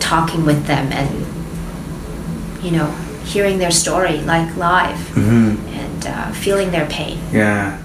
talking 0.00 0.44
with 0.44 0.66
them 0.66 0.90
and, 0.92 2.64
you 2.64 2.70
know, 2.70 2.90
hearing 3.24 3.58
their 3.58 3.70
story 3.70 4.18
like 4.22 4.56
live 4.56 5.16
and 5.16 6.06
uh, 6.06 6.32
feeling 6.32 6.70
their 6.70 6.86
pain. 6.86 7.18
Yeah, 7.32 7.80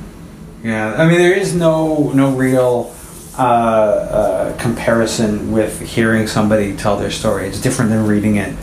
yeah. 0.63 0.95
I 0.95 1.07
mean, 1.07 1.19
there 1.19 1.33
is 1.33 1.53
no 1.53 2.11
no 2.13 2.31
real 2.31 2.95
uh, 3.37 3.41
uh, 3.41 4.57
comparison 4.57 5.51
with 5.51 5.79
hearing 5.81 6.25
somebody 6.27 6.75
tell 6.75 6.97
their 6.97 7.11
story. 7.11 7.47
It's 7.47 7.61
different 7.61 7.91
than 7.91 8.07
reading 8.07 8.37
it. 8.37 8.55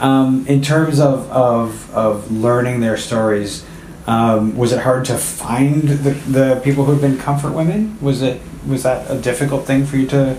Um, 0.00 0.46
in 0.46 0.62
terms 0.62 1.00
of, 1.00 1.30
of 1.30 1.94
of 1.94 2.30
learning 2.30 2.80
their 2.80 2.96
stories, 2.96 3.64
um, 4.06 4.56
was 4.56 4.72
it 4.72 4.80
hard 4.80 5.04
to 5.06 5.18
find 5.18 5.82
the, 5.82 6.10
the 6.10 6.60
people 6.62 6.84
who 6.84 6.92
have 6.92 7.00
been 7.00 7.18
comfort 7.18 7.52
women? 7.52 7.98
Was 8.00 8.22
it 8.22 8.40
was 8.66 8.82
that 8.82 9.10
a 9.10 9.18
difficult 9.20 9.64
thing 9.66 9.86
for 9.86 9.96
you 9.96 10.06
to 10.08 10.36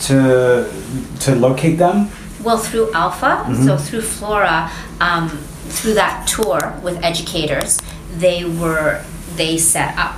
to 0.00 0.72
to 1.20 1.34
locate 1.34 1.78
them? 1.78 2.10
Well, 2.42 2.58
through 2.58 2.92
Alpha, 2.92 3.52
so 3.64 3.76
through 3.76 4.02
Flora, 4.02 4.70
um, 5.00 5.28
through 5.28 5.94
that 5.94 6.26
tour 6.28 6.78
with 6.82 7.02
educators, 7.04 7.78
they 8.16 8.44
were 8.44 9.04
they 9.36 9.58
set 9.58 9.96
up 9.98 10.14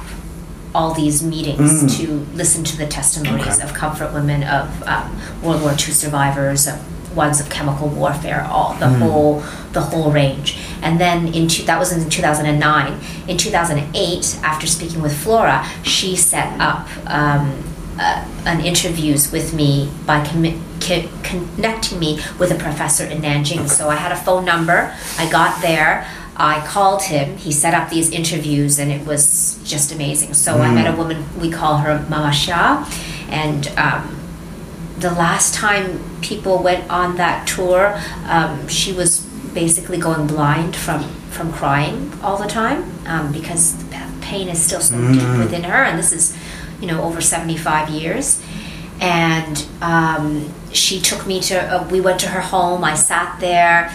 all 0.74 0.94
these 0.94 1.22
meetings 1.22 1.96
to 1.98 2.06
listen 2.34 2.62
to 2.62 2.76
the 2.76 2.86
testimonies 2.86 3.58
Okay. 3.58 3.62
of 3.62 3.74
comfort 3.74 4.12
women, 4.12 4.44
of 4.44 4.82
um, 4.86 5.20
World 5.42 5.62
War 5.62 5.72
II 5.72 5.78
survivors, 5.78 6.68
of 6.68 6.78
ones 7.14 7.40
of 7.40 7.50
chemical 7.50 7.88
warfare, 7.88 8.46
all 8.50 8.74
the 8.74 8.88
whole 8.88 9.40
the 9.72 9.80
whole 9.80 10.10
range. 10.10 10.58
And 10.82 11.00
then 11.00 11.32
in 11.34 11.48
two, 11.48 11.64
that 11.64 11.78
was 11.78 11.92
in 11.92 12.08
2009. 12.08 13.00
In 13.28 13.36
2008, 13.36 14.40
after 14.42 14.66
speaking 14.66 15.02
with 15.02 15.16
Flora, 15.16 15.66
she 15.82 16.16
set 16.16 16.58
up. 16.60 16.88
Um, 17.06 17.64
uh, 18.02 18.26
an 18.46 18.64
interviews 18.64 19.30
with 19.30 19.52
me 19.52 19.90
by 20.06 20.24
commi- 20.24 20.58
co- 20.80 21.06
connecting 21.22 21.98
me 21.98 22.18
with 22.38 22.50
a 22.50 22.54
professor 22.54 23.04
in 23.04 23.20
Nanjing. 23.20 23.68
So 23.68 23.90
I 23.90 23.96
had 23.96 24.10
a 24.10 24.16
phone 24.16 24.46
number. 24.46 24.96
I 25.18 25.28
got 25.30 25.60
there. 25.60 26.06
I 26.34 26.66
called 26.66 27.02
him. 27.02 27.36
He 27.36 27.52
set 27.52 27.74
up 27.74 27.90
these 27.90 28.10
interviews, 28.10 28.78
and 28.78 28.90
it 28.90 29.06
was 29.06 29.58
just 29.64 29.92
amazing. 29.92 30.32
So 30.32 30.54
I 30.62 30.72
met 30.72 30.86
a 30.86 30.96
woman. 30.96 31.26
We 31.38 31.50
call 31.50 31.78
her 31.78 32.06
Mama 32.08 32.32
Shah, 32.32 32.88
and 33.28 33.68
um, 33.76 34.16
the 35.00 35.10
last 35.10 35.54
time 35.54 36.00
people 36.20 36.62
went 36.62 36.88
on 36.90 37.16
that 37.16 37.46
tour, 37.48 37.98
um, 38.26 38.68
she 38.68 38.92
was 38.92 39.20
basically 39.54 39.98
going 39.98 40.26
blind 40.26 40.76
from 40.76 41.02
from 41.30 41.52
crying 41.52 42.12
all 42.22 42.36
the 42.36 42.48
time 42.48 42.90
um, 43.06 43.32
because 43.32 43.76
the 43.88 44.12
pain 44.20 44.48
is 44.48 44.62
still 44.62 44.80
so 44.80 44.96
deep 45.12 45.38
within 45.38 45.62
her, 45.62 45.84
and 45.84 45.98
this 45.98 46.12
is, 46.12 46.36
you 46.80 46.86
know, 46.86 47.02
over 47.02 47.20
seventy 47.20 47.56
five 47.56 47.88
years. 47.88 48.42
And 49.00 49.66
um, 49.80 50.52
she 50.72 51.00
took 51.00 51.26
me 51.26 51.40
to. 51.40 51.56
Uh, 51.56 51.88
we 51.88 52.00
went 52.00 52.20
to 52.20 52.28
her 52.28 52.40
home. 52.40 52.84
I 52.84 52.94
sat 52.94 53.40
there. 53.40 53.90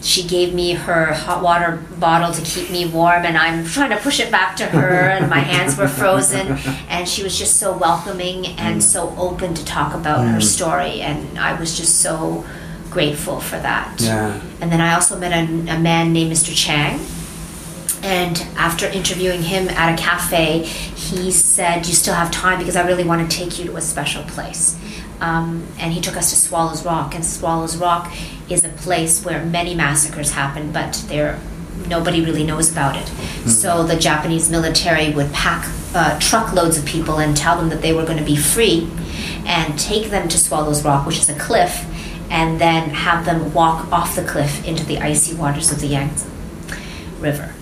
She 0.00 0.26
gave 0.26 0.54
me 0.54 0.74
her 0.74 1.12
hot 1.12 1.42
water 1.42 1.82
bottle 1.98 2.32
to 2.32 2.42
keep 2.42 2.70
me 2.70 2.86
warm, 2.86 3.24
and 3.24 3.36
I'm 3.36 3.64
trying 3.64 3.90
to 3.90 3.96
push 3.96 4.20
it 4.20 4.30
back 4.30 4.56
to 4.56 4.66
her, 4.66 5.10
and 5.10 5.28
my 5.28 5.40
hands 5.40 5.76
were 5.76 5.88
frozen. 5.88 6.58
And 6.88 7.08
she 7.08 7.22
was 7.22 7.38
just 7.38 7.58
so 7.58 7.76
welcoming 7.76 8.46
and 8.58 8.82
so 8.82 9.14
open 9.16 9.54
to 9.54 9.64
talk 9.64 9.94
about 9.94 10.26
her 10.26 10.40
story, 10.40 11.00
and 11.00 11.38
I 11.38 11.58
was 11.58 11.76
just 11.76 12.00
so 12.00 12.44
grateful 12.90 13.40
for 13.40 13.58
that. 13.58 14.00
Yeah. 14.00 14.40
And 14.60 14.72
then 14.72 14.80
I 14.80 14.94
also 14.94 15.18
met 15.18 15.32
a, 15.32 15.74
a 15.74 15.78
man 15.78 16.12
named 16.12 16.32
Mr. 16.32 16.54
Chang. 16.54 17.00
And 18.02 18.38
after 18.56 18.86
interviewing 18.86 19.42
him 19.42 19.68
at 19.68 19.98
a 19.98 20.02
cafe, 20.02 20.62
he 20.62 21.30
said, 21.32 21.86
You 21.86 21.94
still 21.94 22.14
have 22.14 22.30
time 22.30 22.58
because 22.58 22.76
I 22.76 22.86
really 22.86 23.04
want 23.04 23.28
to 23.28 23.36
take 23.36 23.58
you 23.58 23.66
to 23.66 23.76
a 23.76 23.80
special 23.80 24.22
place. 24.24 24.78
Um, 25.20 25.66
and 25.78 25.92
he 25.92 26.00
took 26.00 26.16
us 26.16 26.30
to 26.30 26.36
Swallows 26.36 26.84
Rock. 26.84 27.14
And 27.14 27.24
Swallows 27.24 27.76
Rock 27.76 28.12
is 28.50 28.64
a 28.64 28.68
place 28.70 29.24
where 29.24 29.44
many 29.44 29.74
massacres 29.74 30.32
happen, 30.32 30.72
but 30.72 31.04
there 31.08 31.38
nobody 31.86 32.24
really 32.24 32.44
knows 32.44 32.70
about 32.70 32.96
it. 32.96 33.06
So 33.48 33.84
the 33.84 33.96
Japanese 33.96 34.50
military 34.50 35.10
would 35.10 35.32
pack 35.32 35.66
uh, 35.94 36.18
truckloads 36.18 36.76
of 36.76 36.84
people 36.84 37.18
and 37.18 37.36
tell 37.36 37.56
them 37.56 37.68
that 37.70 37.82
they 37.82 37.92
were 37.92 38.04
going 38.04 38.18
to 38.18 38.24
be 38.24 38.36
free 38.36 38.90
and 39.46 39.78
take 39.78 40.10
them 40.10 40.28
to 40.28 40.36
Swallows 40.38 40.84
Rock, 40.84 41.06
which 41.06 41.18
is 41.18 41.28
a 41.30 41.38
cliff, 41.38 41.86
and 42.30 42.60
then 42.60 42.90
have 42.90 43.24
them 43.24 43.54
walk 43.54 43.90
off 43.92 44.14
the 44.16 44.24
cliff 44.24 44.64
into 44.66 44.84
the 44.84 44.98
icy 44.98 45.34
waters 45.34 45.72
of 45.72 45.80
the 45.80 45.86
Yangtze 45.86 46.28
River. 47.20 47.54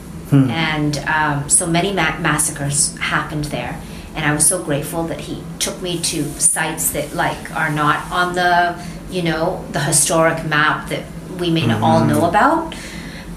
And 0.50 0.98
um, 1.06 1.48
so 1.48 1.66
many 1.66 1.92
ma- 1.92 2.18
massacres 2.18 2.96
happened 2.98 3.44
there. 3.46 3.80
And 4.16 4.24
I 4.24 4.32
was 4.32 4.46
so 4.46 4.62
grateful 4.62 5.04
that 5.04 5.20
he 5.20 5.42
took 5.58 5.80
me 5.82 6.00
to 6.00 6.24
sites 6.40 6.90
that 6.92 7.14
like 7.14 7.54
are 7.54 7.70
not 7.70 8.10
on 8.10 8.34
the, 8.34 8.82
you 9.10 9.22
know, 9.22 9.64
the 9.72 9.80
historic 9.80 10.44
map 10.46 10.88
that 10.88 11.04
we 11.38 11.50
may 11.50 11.66
not 11.66 11.82
all 11.82 12.04
know 12.04 12.26
about. 12.28 12.74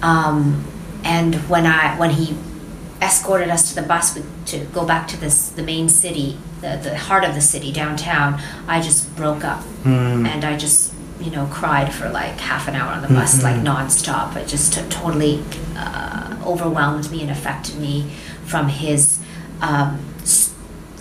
Um, 0.02 0.66
and 1.04 1.36
when 1.50 1.66
I 1.66 1.98
when 2.00 2.12
he 2.12 2.36
escorted 3.02 3.50
us 3.50 3.70
to 3.70 3.76
the 3.82 3.88
bus 3.88 4.16
with, 4.16 4.46
to 4.48 4.60
go 4.74 4.86
back 4.86 5.08
to 5.10 5.18
this 5.18 5.50
the 5.50 5.64
main 5.64 5.90
city, 5.90 6.38
the, 6.62 6.80
the 6.82 6.98
heart 6.98 7.24
of 7.26 7.36
the 7.36 7.42
city 7.42 7.72
downtown, 7.74 8.42
I 8.68 8.82
just 8.82 9.14
broke 9.16 9.44
up 9.44 9.64
and 10.26 10.44
I 10.46 10.58
just 10.58 10.94
you 11.20 11.32
know 11.32 11.46
cried 11.52 11.94
for 11.94 12.10
like 12.10 12.40
half 12.40 12.70
an 12.70 12.76
hour 12.76 12.92
on 12.94 13.02
the 13.02 13.10
bus, 13.10 13.44
like 13.44 13.58
nonstop. 13.58 14.36
It 14.38 14.48
just 14.48 14.74
t- 14.74 14.82
totally 14.90 15.44
uh, 15.76 16.38
overwhelmed 16.46 17.12
me 17.12 17.22
and 17.22 17.32
affected 17.32 17.76
me 17.76 18.12
from 18.46 18.70
his. 18.70 19.20
Um, 19.62 20.00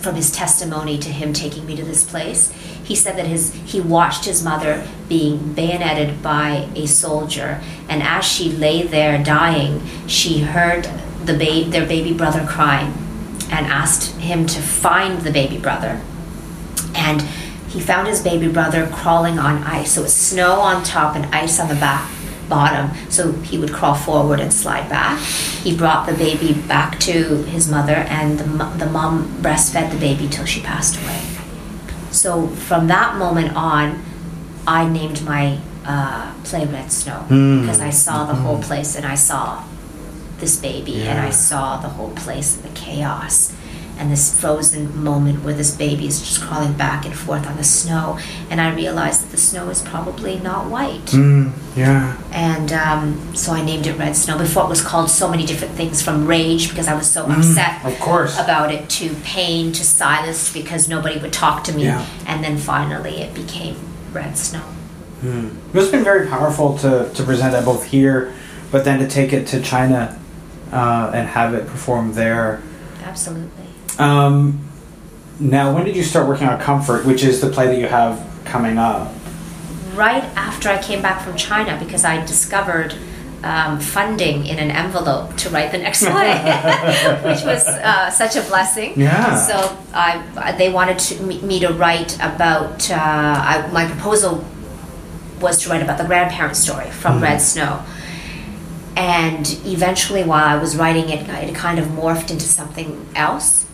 from 0.01 0.15
his 0.15 0.31
testimony 0.31 0.97
to 0.97 1.09
him 1.09 1.33
taking 1.33 1.65
me 1.65 1.75
to 1.75 1.83
this 1.83 2.03
place, 2.03 2.51
he 2.83 2.95
said 2.95 3.17
that 3.17 3.27
his 3.27 3.53
he 3.53 3.81
watched 3.81 4.25
his 4.25 4.43
mother 4.43 4.87
being 5.07 5.53
bayoneted 5.53 6.21
by 6.21 6.67
a 6.75 6.87
soldier, 6.87 7.61
and 7.87 8.01
as 8.01 8.25
she 8.25 8.51
lay 8.51 8.83
there 8.83 9.21
dying, 9.23 9.81
she 10.07 10.39
heard 10.39 10.85
the 11.25 11.33
ba- 11.33 11.69
their 11.69 11.85
baby 11.85 12.13
brother 12.13 12.45
crying, 12.47 12.93
and 13.51 13.65
asked 13.67 14.15
him 14.19 14.45
to 14.47 14.61
find 14.61 15.21
the 15.21 15.31
baby 15.31 15.57
brother. 15.57 16.01
And 16.95 17.21
he 17.69 17.79
found 17.79 18.07
his 18.07 18.21
baby 18.21 18.47
brother 18.47 18.87
crawling 18.87 19.37
on 19.37 19.63
ice. 19.63 19.91
So 19.91 20.03
it's 20.03 20.13
snow 20.13 20.53
on 20.59 20.83
top 20.83 21.15
and 21.15 21.25
ice 21.27 21.59
on 21.59 21.67
the 21.69 21.75
back 21.75 22.09
bottom. 22.49 22.91
So 23.09 23.31
he 23.31 23.57
would 23.57 23.71
crawl 23.71 23.95
forward 23.95 24.39
and 24.39 24.51
slide 24.53 24.89
back. 24.89 25.19
He 25.63 25.75
brought 25.77 26.07
the 26.07 26.13
baby 26.13 26.53
back 26.53 26.99
to 27.01 27.43
his 27.43 27.69
mother, 27.69 27.95
and 27.95 28.39
the, 28.39 28.45
the 28.77 28.89
mom 28.89 29.27
breastfed 29.41 29.91
the 29.91 29.97
baby 29.99 30.27
till 30.27 30.45
she 30.45 30.61
passed 30.61 30.97
away. 31.01 31.21
So 32.11 32.47
from 32.47 32.87
that 32.87 33.17
moment 33.17 33.55
on, 33.55 34.03
I 34.67 34.87
named 34.87 35.23
my 35.23 35.59
uh, 35.85 36.33
play 36.43 36.65
Red 36.65 36.91
Snow 36.91 37.25
Mm. 37.29 37.61
because 37.61 37.79
I 37.79 37.89
saw 37.91 38.25
the 38.25 38.35
whole 38.35 38.61
place 38.61 38.95
and 38.95 39.05
I 39.05 39.15
saw 39.15 39.63
this 40.39 40.59
baby 40.59 41.03
and 41.07 41.19
I 41.19 41.29
saw 41.31 41.77
the 41.77 41.89
whole 41.89 42.11
place 42.11 42.55
and 42.55 42.63
the 42.65 42.75
chaos 42.79 43.53
and 43.99 44.09
this 44.11 44.39
frozen 44.39 45.03
moment 45.03 45.43
where 45.43 45.53
this 45.53 45.75
baby 45.75 46.07
is 46.07 46.19
just 46.19 46.41
crawling 46.41 46.73
back 46.73 47.05
and 47.05 47.13
forth 47.13 47.45
on 47.45 47.57
the 47.57 47.63
snow 47.63 48.17
and 48.49 48.61
I 48.61 48.73
realized 48.73 49.23
that 49.23 49.31
the 49.31 49.37
snow 49.37 49.69
is 49.69 49.81
probably 49.81 50.39
not 50.39 50.67
white. 50.69 51.05
Mm, 51.07 51.51
yeah. 51.75 52.17
And 52.31 52.71
um, 52.71 53.35
so 53.35 53.51
I 53.51 53.61
named 53.63 53.85
it 53.87 53.97
Red 53.97 54.15
Snow. 54.15 54.37
Before 54.37 54.63
it 54.63 54.69
was 54.69 54.81
called 54.81 55.09
so 55.09 55.29
many 55.29 55.45
different 55.45 55.73
things 55.75 56.01
from 56.01 56.25
rage 56.25 56.69
because 56.69 56.87
I 56.87 56.95
was 56.95 57.11
so 57.11 57.25
upset 57.25 57.81
Mm, 57.81 57.91
of 57.93 57.99
course. 57.99 58.39
about 58.39 58.73
it 58.73 58.89
to 58.91 59.13
pain 59.23 59.71
to 59.73 59.83
silence 59.83 60.51
because 60.51 60.87
nobody 60.87 61.19
would 61.19 61.33
talk 61.33 61.63
to 61.65 61.73
me. 61.73 61.83
Yeah. 61.83 62.05
And 62.25 62.43
then 62.43 62.57
finally 62.57 63.17
it 63.21 63.33
became 63.33 63.75
Red 64.13 64.37
Snow. 64.37 64.63
It's 65.21 65.91
been 65.91 66.05
very 66.05 66.27
powerful 66.27 66.77
to, 66.77 67.11
to 67.13 67.23
present 67.23 67.51
that 67.51 67.65
both 67.65 67.83
here, 67.85 68.33
but 68.71 68.85
then 68.85 68.99
to 68.99 69.07
take 69.07 69.33
it 69.33 69.45
to 69.47 69.61
China 69.61 70.17
uh, 70.71 71.11
and 71.13 71.27
have 71.27 71.53
it 71.53 71.67
performed 71.67 72.13
there. 72.13 72.61
Absolutely. 73.03 73.58
Um, 73.99 74.65
now, 75.39 75.73
when 75.73 75.85
did 75.85 75.95
you 75.95 76.03
start 76.03 76.27
working 76.27 76.47
on 76.47 76.59
Comfort, 76.59 77.05
which 77.05 77.23
is 77.23 77.41
the 77.41 77.49
play 77.49 77.67
that 77.67 77.77
you 77.77 77.87
have 77.87 78.25
coming 78.45 78.77
up? 78.77 79.13
Right 79.93 80.23
after 80.35 80.69
I 80.69 80.81
came 80.81 81.01
back 81.01 81.21
from 81.23 81.35
China 81.37 81.77
because 81.83 82.05
I 82.05 82.25
discovered 82.25 82.95
um, 83.43 83.79
funding 83.79 84.45
in 84.45 84.59
an 84.59 84.71
envelope 84.71 85.35
to 85.37 85.49
write 85.49 85.71
the 85.71 85.77
next 85.77 86.03
play, 86.05 86.33
which 87.23 87.43
was 87.43 87.65
uh, 87.67 88.09
such 88.09 88.35
a 88.35 88.41
blessing. 88.41 88.99
Yeah. 88.99 89.35
So 89.35 89.77
I, 89.93 90.53
they 90.57 90.71
wanted 90.71 90.99
to, 90.99 91.23
me, 91.23 91.59
to 91.61 91.73
write 91.73 92.15
about, 92.15 92.89
uh, 92.91 92.95
I, 92.95 93.69
my 93.71 93.85
proposal 93.85 94.45
was 95.39 95.63
to 95.63 95.69
write 95.69 95.81
about 95.81 95.97
the 95.97 96.03
grandparent 96.05 96.57
story 96.57 96.89
from 96.89 97.21
Red 97.21 97.39
Snow. 97.39 97.83
And 98.97 99.49
eventually, 99.65 100.23
while 100.23 100.43
I 100.43 100.61
was 100.61 100.75
writing 100.75 101.07
it, 101.07 101.27
it 101.29 101.55
kind 101.55 101.79
of 101.79 101.85
morphed 101.85 102.31
into 102.31 102.43
something 102.43 103.07
else. 103.15 103.65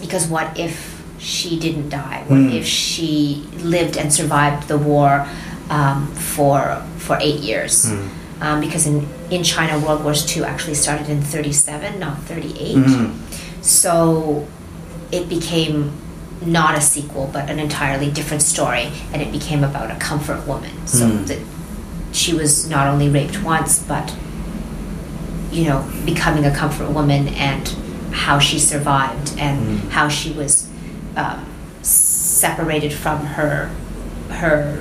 Because 0.00 0.26
what 0.28 0.58
if 0.58 1.02
she 1.18 1.58
didn't 1.58 1.88
die? 1.88 2.22
What 2.28 2.38
Mm. 2.40 2.52
if 2.60 2.66
she 2.66 3.44
lived 3.62 3.96
and 3.96 4.12
survived 4.12 4.68
the 4.68 4.78
war 4.78 5.26
um, 5.70 6.06
for 6.14 6.82
for 6.98 7.16
eight 7.20 7.40
years? 7.40 7.90
Um, 8.40 8.60
because 8.60 8.86
in, 8.86 9.08
in 9.30 9.42
China, 9.42 9.78
World 9.78 10.04
War 10.04 10.12
II 10.14 10.44
actually 10.44 10.74
started 10.74 11.08
in 11.08 11.22
37, 11.22 11.98
not 11.98 12.22
38. 12.24 12.76
Mhm. 12.76 13.10
So 13.62 14.46
it 15.10 15.26
became 15.28 15.92
not 16.44 16.76
a 16.76 16.80
sequel, 16.82 17.30
but 17.32 17.48
an 17.48 17.58
entirely 17.58 18.10
different 18.10 18.42
story, 18.42 18.92
and 19.12 19.22
it 19.22 19.32
became 19.32 19.64
about 19.64 19.90
a 19.90 19.94
comfort 19.96 20.46
woman. 20.46 20.70
So 20.84 21.06
Mm. 21.08 21.26
that 21.28 21.38
she 22.12 22.34
was 22.34 22.68
not 22.68 22.86
only 22.86 23.08
raped 23.08 23.42
once, 23.42 23.78
but 23.78 24.12
you 25.50 25.64
know, 25.64 25.82
becoming 26.04 26.44
a 26.44 26.50
comfort 26.50 26.90
woman 26.90 27.28
and 27.28 27.74
how 28.24 28.38
she 28.38 28.58
survived 28.58 29.28
and 29.38 29.56
Mm. 29.60 29.90
how 29.90 30.08
she 30.08 30.30
was 30.32 30.66
um, 31.16 31.44
separated 31.82 32.92
from 32.92 33.18
her 33.36 33.70
her 34.40 34.78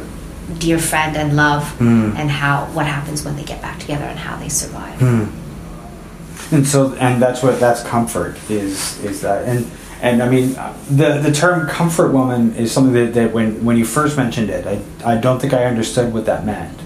dear 0.60 0.80
friend 0.80 1.16
and 1.18 1.36
love, 1.36 1.64
Mm. 1.80 2.16
and 2.20 2.30
how 2.42 2.66
what 2.74 2.86
happens 2.86 3.24
when 3.26 3.36
they 3.36 3.44
get 3.44 3.62
back 3.62 3.78
together 3.80 4.06
and 4.06 4.20
how 4.20 4.36
they 4.38 4.50
survive. 4.50 4.98
Hmm. 5.00 5.26
And 6.52 6.66
so, 6.68 6.94
and 7.00 7.22
that's 7.22 7.42
what 7.44 7.60
that's 7.60 7.82
comfort 7.84 8.36
is 8.50 9.00
is 9.04 9.22
that 9.22 9.40
and 9.52 9.66
and 10.02 10.22
I 10.22 10.28
mean 10.30 10.56
uh, 10.56 10.74
the 11.02 11.10
the 11.28 11.32
term 11.32 11.68
comfort 11.68 12.10
woman 12.20 12.54
is 12.56 12.72
something 12.72 12.94
that, 13.00 13.14
that 13.20 13.30
when 13.34 13.64
when 13.66 13.76
you 13.78 13.86
first 13.86 14.16
mentioned 14.18 14.50
it, 14.50 14.64
I 14.74 14.76
I 15.14 15.16
don't 15.26 15.40
think 15.42 15.54
I 15.54 15.64
understood 15.66 16.14
what 16.14 16.26
that 16.26 16.46
meant. 16.46 16.78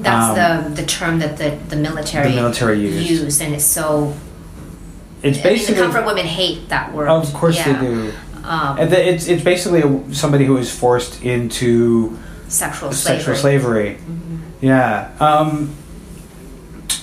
That's 0.00 0.28
Um, 0.28 0.34
the 0.40 0.82
the 0.82 0.86
term 0.86 1.18
that 1.20 1.36
the, 1.36 1.50
the 1.72 1.76
military 1.76 2.30
The 2.30 2.36
military 2.42 2.78
used. 2.80 3.10
use, 3.10 3.40
and 3.44 3.54
it's 3.54 3.64
so. 3.80 4.12
It's 5.22 5.38
I 5.38 5.42
mean, 5.42 5.52
basically 5.52 5.74
the 5.74 5.82
comfort 5.82 6.06
women 6.06 6.26
hate 6.26 6.68
that 6.68 6.92
word. 6.94 7.08
of 7.08 7.32
course 7.34 7.56
yeah. 7.56 7.72
they 7.72 7.86
do. 7.86 8.12
Um, 8.44 8.78
And 8.78 8.90
the, 8.90 8.98
it's 9.12 9.26
it's 9.28 9.44
basically 9.44 9.82
somebody 10.14 10.44
who 10.46 10.56
is 10.56 10.70
forced 10.72 11.22
into 11.22 12.16
sexual 12.48 12.92
slavery. 12.92 13.16
sexual 13.18 13.34
slavery. 13.36 13.90
Mm-hmm. 13.96 14.36
Yeah. 14.66 15.10
Um, 15.20 15.74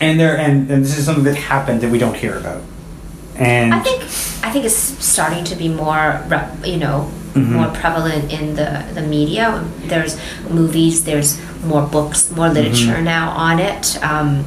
and 0.01 0.19
there 0.19 0.37
and, 0.37 0.69
and 0.71 0.83
this 0.83 0.97
is 0.97 1.05
something 1.05 1.23
that 1.25 1.35
happened 1.35 1.81
that 1.81 1.91
we 1.91 1.97
don't 1.97 2.15
hear 2.15 2.37
about. 2.37 2.61
And 3.35 3.73
I 3.73 3.79
think 3.79 4.01
I 4.43 4.51
think 4.51 4.65
it's 4.65 4.75
starting 5.05 5.43
to 5.45 5.55
be 5.55 5.67
more, 5.69 6.21
you 6.65 6.77
know, 6.77 7.11
Mhm. 7.33 7.49
more 7.59 7.67
prevalent 7.81 8.31
in 8.33 8.55
the 8.55 8.69
the 8.95 9.01
media. 9.01 9.63
There's 9.85 10.17
movies, 10.49 11.03
there's 11.03 11.37
more 11.63 11.83
books, 11.85 12.31
more 12.31 12.49
literature 12.49 12.95
Mm-hmm. 12.97 13.03
now 13.17 13.29
on 13.29 13.59
it. 13.59 13.99
Um, 14.01 14.45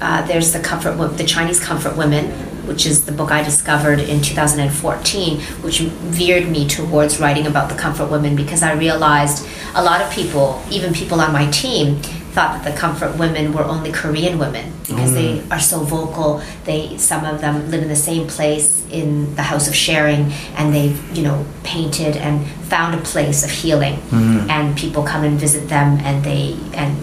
uh, 0.00 0.22
there's 0.28 0.52
the 0.52 0.60
comfort, 0.60 0.94
the 1.16 1.24
Chinese 1.24 1.58
Comfort 1.58 1.96
Women, 1.96 2.24
which 2.66 2.86
is 2.86 3.04
the 3.04 3.12
book 3.12 3.30
I 3.30 3.42
discovered 3.42 4.00
in 4.00 4.20
2014, 4.22 5.40
which 5.62 5.80
veered 5.80 6.48
me 6.48 6.66
towards 6.66 7.20
writing 7.20 7.46
about 7.46 7.68
the 7.68 7.76
comfort 7.76 8.10
women 8.10 8.36
because 8.36 8.62
I 8.62 8.72
realized 8.72 9.46
a 9.74 9.82
lot 9.82 10.00
of 10.00 10.10
people, 10.10 10.62
even 10.70 10.92
people 10.92 11.20
on 11.20 11.32
my 11.32 11.50
team, 11.50 12.00
thought 12.34 12.60
that 12.60 12.68
the 12.68 12.76
comfort 12.76 13.16
women 13.16 13.52
were 13.52 13.62
only 13.62 13.92
Korean 13.92 14.38
women 14.38 14.72
because 14.80 15.14
they 15.14 15.38
mm. 15.38 15.50
are 15.52 15.60
so 15.60 15.80
vocal. 15.80 16.42
They 16.64 16.98
some 16.98 17.24
of 17.24 17.40
them 17.40 17.70
live 17.70 17.82
in 17.82 17.88
the 17.88 17.96
same 17.96 18.26
place 18.26 18.84
in 18.90 19.36
the 19.36 19.42
house 19.42 19.68
of 19.68 19.74
sharing, 19.74 20.32
and 20.56 20.74
they've 20.74 21.16
you 21.16 21.22
know 21.22 21.46
painted 21.62 22.16
and 22.16 22.46
found 22.64 22.94
a 22.94 23.02
place 23.02 23.44
of 23.44 23.50
healing, 23.50 23.94
mm-hmm. 23.94 24.50
and 24.50 24.76
people 24.76 25.04
come 25.04 25.22
and 25.22 25.38
visit 25.38 25.68
them, 25.68 25.98
and 26.00 26.24
they 26.24 26.56
and 26.74 27.00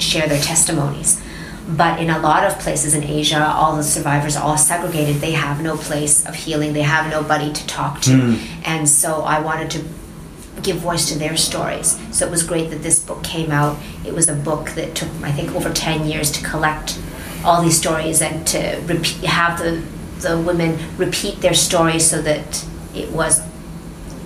share 0.00 0.26
their 0.26 0.40
testimonies. 0.40 1.20
But 1.66 1.98
in 1.98 2.10
a 2.10 2.18
lot 2.18 2.44
of 2.44 2.58
places 2.58 2.94
in 2.94 3.02
Asia, 3.04 3.42
all 3.42 3.74
the 3.76 3.82
survivors 3.82 4.36
are 4.36 4.44
all 4.44 4.58
segregated. 4.58 5.16
They 5.22 5.32
have 5.32 5.62
no 5.62 5.76
place 5.76 6.26
of 6.26 6.34
healing. 6.34 6.74
They 6.74 6.82
have 6.82 7.10
nobody 7.10 7.52
to 7.52 7.66
talk 7.66 8.00
to. 8.02 8.12
And 8.64 8.88
so 8.88 9.22
I 9.22 9.40
wanted 9.40 9.70
to 9.70 9.84
give 10.62 10.76
voice 10.78 11.08
to 11.10 11.18
their 11.18 11.36
stories. 11.36 11.98
So 12.14 12.26
it 12.26 12.30
was 12.30 12.42
great 12.42 12.70
that 12.70 12.82
this 12.82 12.98
book 13.02 13.22
came 13.24 13.50
out. 13.50 13.78
It 14.04 14.14
was 14.14 14.28
a 14.28 14.34
book 14.34 14.70
that 14.70 14.94
took, 14.94 15.08
I 15.22 15.32
think, 15.32 15.54
over 15.54 15.72
10 15.72 16.06
years 16.06 16.30
to 16.32 16.44
collect 16.44 16.98
all 17.44 17.62
these 17.62 17.78
stories 17.78 18.20
and 18.22 18.46
to 18.48 18.82
repeat, 18.86 19.24
have 19.24 19.58
the, 19.58 19.82
the 20.20 20.38
women 20.40 20.78
repeat 20.98 21.40
their 21.40 21.54
stories 21.54 22.08
so 22.08 22.20
that 22.22 22.64
it 22.94 23.10
was, 23.10 23.40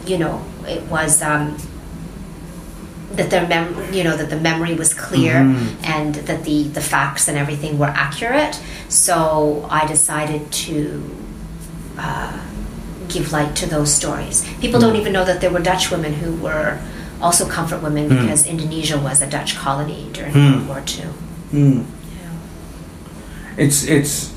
you 0.07 0.19
know, 0.19 0.45
it 0.67 0.83
was. 0.85 1.23
Um, 1.23 1.57
that 3.13 3.31
their 3.31 3.47
mem- 3.49 3.93
you 3.93 4.05
know 4.05 4.17
that 4.17 4.29
the 4.31 4.37
memory 4.39 4.75
was 4.75 4.93
clear 4.95 5.37
and 5.83 6.15
that 6.15 6.45
the 6.45 6.65
the 6.69 6.81
facts 6.81 7.29
and 7.29 7.39
everything 7.39 7.79
were 7.79 7.93
accurate. 8.07 8.61
So 8.89 9.67
i 9.71 9.87
decided 9.87 10.51
to 10.67 11.03
uh, 11.99 12.39
give 13.09 13.33
light 13.33 13.57
to 13.57 13.67
those 13.67 13.93
stories. 13.93 14.45
People 14.61 14.79
don't 14.81 14.97
even 14.97 15.13
know 15.13 15.25
that 15.25 15.41
there 15.41 15.51
were 15.51 15.61
dutch 15.61 15.91
women 15.91 16.13
who 16.15 16.35
were 16.37 16.79
also 17.21 17.49
comfort 17.49 17.83
women 17.83 18.09
because 18.09 18.47
indonesia 18.47 18.97
was 18.97 19.21
a 19.21 19.27
dutch 19.29 19.57
colony 19.57 20.09
during 20.13 20.33
world 20.33 20.69
war 20.69 20.83
ii 20.87 21.05
Hmm. 21.51 21.83
it's 23.57 23.83
it's 23.85 24.33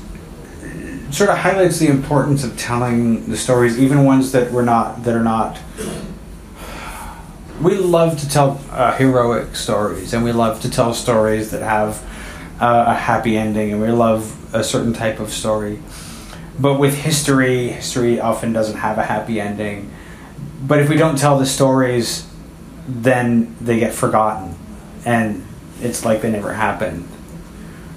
it 0.64 1.14
sort 1.14 1.30
of 1.30 1.38
highlights 1.38 1.78
the 1.78 1.86
importance 1.88 2.42
of 2.42 2.56
telling 2.58 3.26
the 3.28 3.36
stories, 3.36 3.78
even 3.78 4.04
ones 4.04 4.32
that 4.32 4.50
were 4.50 4.62
not 4.62 5.04
that 5.04 5.14
are 5.14 5.22
not. 5.22 5.58
We 7.62 7.76
love 7.76 8.18
to 8.18 8.28
tell 8.28 8.60
uh, 8.72 8.96
heroic 8.96 9.54
stories, 9.54 10.12
and 10.14 10.24
we 10.24 10.32
love 10.32 10.62
to 10.62 10.70
tell 10.70 10.92
stories 10.94 11.52
that 11.52 11.62
have 11.62 12.02
uh, 12.60 12.86
a 12.88 12.94
happy 12.94 13.36
ending, 13.36 13.72
and 13.72 13.80
we 13.80 13.88
love 13.90 14.52
a 14.52 14.64
certain 14.64 14.92
type 14.92 15.20
of 15.20 15.30
story. 15.30 15.78
But 16.58 16.80
with 16.80 16.96
history, 16.96 17.68
history 17.68 18.18
often 18.18 18.52
doesn't 18.52 18.78
have 18.78 18.98
a 18.98 19.04
happy 19.04 19.40
ending. 19.40 19.92
But 20.66 20.80
if 20.80 20.88
we 20.88 20.96
don't 20.96 21.16
tell 21.16 21.38
the 21.38 21.46
stories, 21.46 22.28
then 22.88 23.54
they 23.60 23.78
get 23.78 23.94
forgotten, 23.94 24.56
and 25.04 25.46
it's 25.80 26.04
like 26.04 26.20
they 26.20 26.32
never 26.32 26.54
happened. 26.54 27.06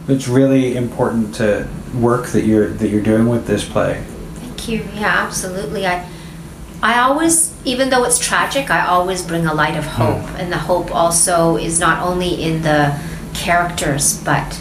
It's 0.08 0.28
really 0.28 0.78
important 0.78 1.34
to 1.36 1.68
work 1.96 2.28
that 2.28 2.46
you're 2.46 2.68
that 2.68 2.90
you're 2.90 3.02
doing 3.02 3.28
with 3.30 3.48
this 3.48 3.68
play. 3.68 4.04
Thank 4.36 4.68
you. 4.68 4.88
Yeah, 4.94 5.26
absolutely. 5.26 5.88
I 5.88 6.08
I 6.84 7.00
always 7.00 7.55
even 7.66 7.90
though 7.90 8.04
it's 8.04 8.20
tragic, 8.20 8.70
I 8.70 8.86
always 8.86 9.24
bring 9.24 9.46
a 9.46 9.54
light 9.54 9.76
of 9.76 9.86
hope. 9.86 10.22
Hmm. 10.22 10.36
And 10.38 10.52
the 10.52 10.58
hope 10.58 10.94
also 10.94 11.58
is 11.58 11.80
not 11.80 12.02
only 12.06 12.42
in 12.42 12.62
the 12.62 13.00
characters, 13.34 14.22
but 14.24 14.54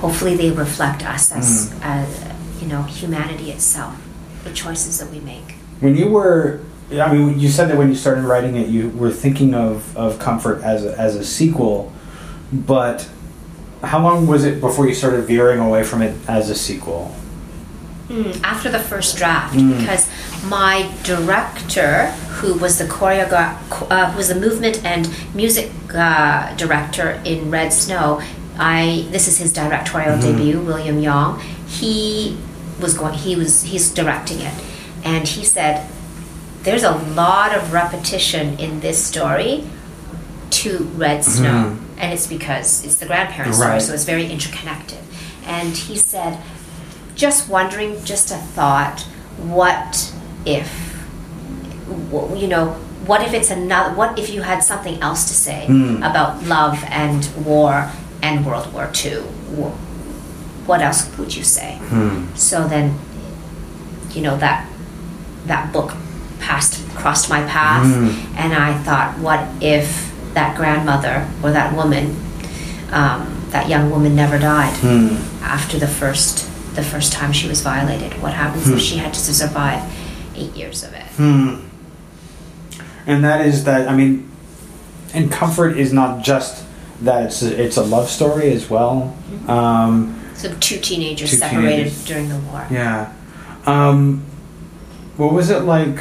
hopefully 0.00 0.36
they 0.36 0.50
reflect 0.50 1.04
us 1.04 1.32
as, 1.32 1.72
hmm. 1.72 1.82
as 1.82 2.28
you 2.60 2.68
know, 2.68 2.82
humanity 2.82 3.50
itself, 3.50 3.96
the 4.44 4.52
choices 4.52 4.98
that 4.98 5.10
we 5.10 5.20
make. 5.20 5.54
When 5.80 5.96
you 5.96 6.08
were, 6.08 6.60
I 6.92 7.12
mean, 7.12 7.38
you 7.40 7.48
said 7.48 7.68
that 7.70 7.78
when 7.78 7.88
you 7.88 7.94
started 7.94 8.24
writing 8.24 8.56
it, 8.56 8.68
you 8.68 8.90
were 8.90 9.10
thinking 9.10 9.54
of, 9.54 9.96
of 9.96 10.18
Comfort 10.18 10.62
as 10.62 10.84
a, 10.84 10.98
as 10.98 11.16
a 11.16 11.24
sequel, 11.24 11.92
but 12.52 13.08
how 13.82 14.02
long 14.02 14.26
was 14.26 14.44
it 14.44 14.60
before 14.60 14.88
you 14.88 14.94
started 14.94 15.22
veering 15.22 15.60
away 15.60 15.84
from 15.84 16.02
it 16.02 16.16
as 16.28 16.50
a 16.50 16.54
sequel? 16.54 17.14
Mm, 18.08 18.40
after 18.42 18.70
the 18.70 18.78
first 18.78 19.18
draft, 19.18 19.54
because 19.54 20.08
my 20.44 20.90
director, 21.02 22.06
who 22.40 22.54
was 22.54 22.78
the 22.78 22.84
choreograph, 22.84 23.58
uh, 23.90 24.14
was 24.16 24.28
the 24.28 24.34
movement 24.34 24.82
and 24.82 25.08
music 25.34 25.70
uh, 25.94 26.54
director 26.56 27.20
in 27.26 27.50
Red 27.50 27.70
Snow, 27.70 28.22
I 28.58 29.06
this 29.10 29.28
is 29.28 29.38
his 29.38 29.52
directorial 29.52 30.18
debut, 30.20 30.60
William 30.60 30.98
Yong. 31.00 31.40
He 31.68 32.36
was 32.80 32.96
going. 32.96 33.14
He 33.14 33.36
was 33.36 33.62
he's 33.62 33.90
directing 33.92 34.40
it, 34.40 34.54
and 35.04 35.28
he 35.28 35.44
said, 35.44 35.86
"There's 36.62 36.82
a 36.82 36.96
lot 37.14 37.54
of 37.54 37.72
repetition 37.72 38.58
in 38.58 38.80
this 38.80 39.04
story 39.04 39.64
to 40.50 40.78
Red 40.96 41.24
Snow, 41.24 41.76
and 41.98 42.12
it's 42.12 42.26
because 42.26 42.84
it's 42.84 42.96
the 42.96 43.06
grandparent 43.06 43.54
story, 43.54 43.80
so 43.80 43.92
it's 43.94 44.04
very 44.04 44.26
interconnected." 44.30 44.98
And 45.46 45.76
he 45.76 45.96
said, 45.96 46.38
"Just 47.18 47.48
wondering, 47.50 48.02
just 48.04 48.30
a 48.30 48.40
thought. 48.56 49.02
What 49.36 50.14
if, 50.46 50.70
you 52.40 52.48
know?" 52.48 52.78
What 53.08 53.22
if 53.22 53.32
it's 53.32 53.50
another? 53.50 53.94
What 53.94 54.18
if 54.18 54.28
you 54.28 54.42
had 54.42 54.62
something 54.62 55.00
else 55.00 55.28
to 55.28 55.34
say 55.34 55.64
hmm. 55.64 56.02
about 56.02 56.44
love 56.44 56.84
and 56.88 57.24
war 57.42 57.90
and 58.22 58.44
World 58.44 58.70
War 58.74 58.90
II? 59.02 59.22
What 60.68 60.82
else 60.82 61.08
would 61.16 61.34
you 61.34 61.42
say? 61.42 61.78
Hmm. 61.88 62.26
So 62.34 62.68
then, 62.68 62.98
you 64.12 64.20
know 64.20 64.36
that 64.36 64.68
that 65.46 65.72
book 65.72 65.94
passed 66.40 66.86
crossed 66.96 67.30
my 67.30 67.42
path, 67.46 67.86
hmm. 67.86 68.36
and 68.36 68.52
I 68.52 68.76
thought, 68.82 69.18
what 69.20 69.40
if 69.62 70.12
that 70.34 70.56
grandmother 70.56 71.26
or 71.42 71.50
that 71.52 71.74
woman, 71.74 72.14
um, 72.92 73.46
that 73.50 73.70
young 73.70 73.90
woman, 73.90 74.14
never 74.14 74.38
died 74.38 74.74
after 75.42 75.78
the 75.78 75.88
first 75.88 76.44
the 76.74 76.82
first 76.82 77.12
time 77.12 77.32
she 77.32 77.48
was 77.48 77.60
violated? 77.62 78.20
What 78.22 78.34
happens 78.34 78.68
if 78.68 78.80
she 78.80 78.96
had 78.98 79.12
to 79.14 79.20
survive 79.20 79.82
eight 80.36 80.54
years 80.54 80.82
of 80.84 80.92
it? 80.94 81.02
Hmm. 81.16 81.56
and 83.06 83.24
that 83.24 83.44
is 83.46 83.64
that 83.64 83.88
I 83.88 83.94
mean, 83.96 84.30
and 85.14 85.30
comfort 85.32 85.76
is 85.76 85.92
not 85.92 86.22
just 86.24 86.64
that 87.02 87.24
it's 87.26 87.42
a, 87.42 87.62
it's 87.62 87.76
a 87.76 87.82
love 87.82 88.08
story 88.08 88.52
as 88.52 88.68
well. 88.68 89.16
Um, 89.48 90.14
So 90.34 90.54
two 90.60 90.78
teenagers 90.78 91.30
Two 91.30 91.36
separated 91.36 91.76
teenagers. 91.76 92.04
during 92.04 92.28
the 92.28 92.38
war. 92.38 92.66
yeah. 92.70 93.12
Um, 93.66 94.24
what 95.16 95.32
was 95.32 95.50
it 95.50 95.60
like 95.62 95.98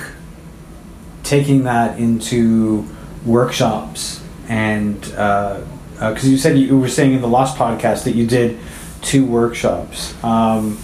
taking 1.24 1.64
that 1.64 2.00
into 2.00 2.86
workshops 3.26 4.22
and 4.48 5.02
because 5.02 6.30
you 6.30 6.38
said 6.38 6.58
you 6.58 6.78
were 6.80 6.88
saying 6.88 7.14
in 7.14 7.22
the 7.22 7.28
last 7.28 7.58
podcast 7.58 8.04
that 8.06 8.16
you 8.16 8.26
did 8.26 8.58
two 9.02 9.26
workshops. 9.26 10.22
Um, 10.24 10.78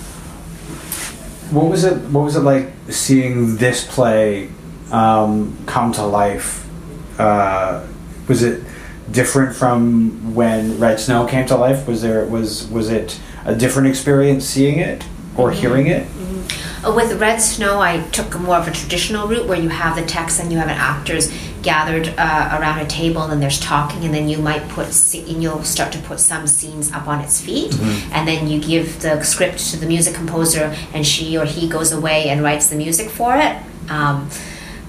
what 1.52 1.70
was 1.70 1.84
it? 1.84 1.98
What 2.10 2.24
was 2.24 2.36
it 2.36 2.42
like 2.42 2.72
seeing 2.90 3.58
this 3.58 3.86
play 3.86 4.50
um, 4.92 5.58
come 5.66 5.92
to 5.94 6.06
life? 6.06 6.68
Uh, 7.20 7.86
was 8.28 8.42
it 8.44 8.64
different 9.12 9.56
from 9.56 10.34
when 10.34 10.80
Red 10.80 11.00
Snow 11.00 11.28
came 11.28 11.46
to 11.48 11.56
life? 11.56 11.88
Was 11.88 12.02
there 12.02 12.26
was 12.26 12.68
was 12.70 12.90
it 12.90 13.20
a 13.46 13.56
different 13.56 13.88
experience 13.88 14.46
seeing 14.46 14.80
it 14.80 15.06
or 15.38 15.52
hearing 15.52 15.88
it? 15.88 16.08
Uh, 16.86 16.94
With 16.94 17.20
Red 17.20 17.40
Snow, 17.40 17.80
I 17.80 18.02
took 18.10 18.38
more 18.40 18.58
of 18.58 18.68
a 18.68 18.72
traditional 18.72 19.28
route 19.28 19.48
where 19.48 19.60
you 19.60 19.70
have 19.70 19.96
the 19.96 20.06
text 20.06 20.40
and 20.40 20.52
you 20.52 20.58
have 20.58 20.68
an 20.70 20.78
actors 20.78 21.32
gathered 21.64 22.14
uh, 22.18 22.58
around 22.60 22.80
a 22.80 22.86
table 22.86 23.24
and 23.24 23.42
there's 23.42 23.60
talking, 23.60 24.04
and 24.06 24.14
then 24.14 24.30
you 24.30 24.38
might 24.38 24.68
put 24.70 24.88
and 25.14 25.42
you'll 25.42 25.64
start 25.64 25.92
to 25.94 26.00
put 26.00 26.20
some 26.20 26.46
scenes 26.46 26.92
up 26.92 27.08
on 27.08 27.22
its 27.22 27.42
feet, 27.42 27.74
and 28.12 28.28
then 28.28 28.48
you 28.48 28.62
give 28.62 29.02
the 29.02 29.24
script 29.24 29.60
to 29.72 29.78
the 29.78 29.88
music 29.88 30.14
composer, 30.14 30.76
and 30.94 31.08
she 31.08 31.38
or 31.38 31.46
he 31.46 31.68
goes 31.68 31.92
away 31.92 32.30
and 32.30 32.44
writes 32.44 32.68
the 32.68 32.76
music 32.76 33.10
for 33.10 33.36
it. 33.36 33.56
Um, 33.90 34.30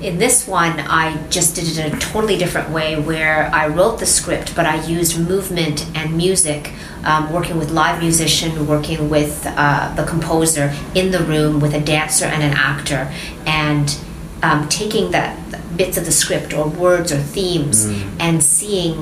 in 0.00 0.18
this 0.18 0.46
one, 0.46 0.80
I 0.80 1.16
just 1.28 1.54
did 1.54 1.66
it 1.68 1.78
in 1.78 1.94
a 1.94 1.98
totally 1.98 2.36
different 2.36 2.70
way 2.70 3.00
where 3.00 3.48
I 3.54 3.68
wrote 3.68 4.00
the 4.00 4.06
script, 4.06 4.54
but 4.54 4.66
I 4.66 4.84
used 4.84 5.18
movement 5.18 5.86
and 5.94 6.16
music, 6.16 6.72
um, 7.04 7.32
working 7.32 7.58
with 7.58 7.70
live 7.70 8.00
musician, 8.00 8.66
working 8.66 9.08
with 9.08 9.46
uh, 9.46 9.94
the 9.94 10.04
composer 10.04 10.74
in 10.94 11.12
the 11.12 11.20
room 11.20 11.60
with 11.60 11.74
a 11.74 11.80
dancer 11.80 12.26
and 12.26 12.42
an 12.42 12.52
actor, 12.52 13.10
and 13.46 13.96
um, 14.44 14.68
taking 14.68 15.10
that 15.12 15.30
bits 15.76 15.96
of 15.96 16.04
the 16.04 16.12
script 16.12 16.52
or 16.52 16.68
words 16.68 17.10
or 17.12 17.18
themes 17.18 17.86
and 18.20 18.42
seeing 18.42 18.94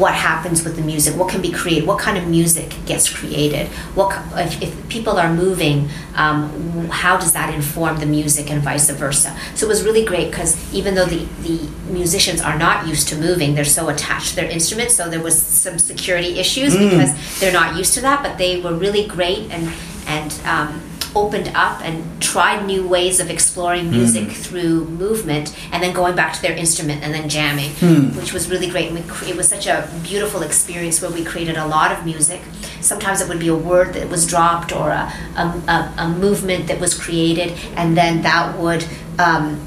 what 0.00 0.14
happens 0.14 0.64
with 0.64 0.74
the 0.76 0.82
music 0.82 1.14
what 1.20 1.28
can 1.28 1.42
be 1.42 1.52
created 1.60 1.86
what 1.86 1.98
kind 1.98 2.16
of 2.16 2.26
music 2.26 2.68
gets 2.86 3.08
created 3.18 3.66
what 3.98 4.10
if, 4.38 4.62
if 4.62 4.88
people 4.88 5.18
are 5.18 5.32
moving 5.44 5.88
um, 6.14 6.88
how 7.02 7.14
does 7.18 7.32
that 7.32 7.52
inform 7.54 7.98
the 7.98 8.06
music 8.06 8.50
and 8.50 8.62
vice 8.62 8.88
versa. 8.90 9.30
So 9.54 9.66
it 9.66 9.68
was 9.68 9.82
really 9.84 10.04
great 10.04 10.30
because 10.30 10.52
even 10.72 10.94
though 10.94 11.06
the, 11.06 11.26
the 11.42 11.58
musicians 11.92 12.40
are 12.40 12.58
not 12.58 12.86
used 12.86 13.08
to 13.08 13.16
moving 13.16 13.54
they're 13.54 13.64
so 13.80 13.88
attached 13.88 14.30
to 14.30 14.36
their 14.36 14.50
instruments 14.50 14.94
so 14.94 15.08
there 15.08 15.22
was 15.22 15.36
some 15.40 15.78
security 15.78 16.38
issues 16.38 16.76
because 16.76 17.10
they're 17.40 17.52
not 17.52 17.76
used 17.76 17.94
to 17.94 18.00
that 18.00 18.22
but 18.22 18.38
they 18.38 18.60
were 18.60 18.74
really 18.74 19.06
great 19.06 19.50
and 19.50 19.72
and 20.06 20.30
um, 20.44 20.80
opened 21.14 21.50
up 21.54 21.80
and 21.82 22.22
tried 22.22 22.64
new 22.66 22.86
ways 22.86 23.18
of 23.20 23.30
exploring 23.30 23.90
music 23.90 24.30
through 24.30 24.84
movement 24.84 25.56
and 25.72 25.82
then 25.82 25.92
going 25.92 26.14
back 26.14 26.32
to 26.34 26.42
their 26.42 26.56
instrument 26.56 27.02
and 27.02 27.12
then 27.12 27.28
jamming, 27.28 27.70
which 28.14 28.32
was 28.32 28.48
really 28.50 28.68
great. 28.68 28.86
And 28.90 28.96
we, 28.96 29.02
cre- 29.10 29.26
it 29.26 29.36
was 29.36 29.48
such 29.48 29.66
a 29.66 29.88
beautiful 30.02 30.42
experience 30.42 31.02
where 31.02 31.10
we 31.10 31.24
created 31.24 31.56
a 31.56 31.66
lot 31.66 31.90
of 31.92 32.04
music. 32.04 32.40
Sometimes 32.80 33.20
it 33.20 33.28
would 33.28 33.40
be 33.40 33.48
a 33.48 33.56
word 33.56 33.94
that 33.94 34.08
was 34.08 34.26
dropped 34.26 34.72
or 34.72 34.90
a, 34.90 35.12
a, 35.36 35.42
a, 35.68 35.94
a 35.98 36.08
movement 36.08 36.68
that 36.68 36.78
was 36.80 36.94
created, 36.94 37.58
and 37.76 37.96
then 37.96 38.22
that 38.22 38.58
would. 38.58 38.84
Um, 39.18 39.66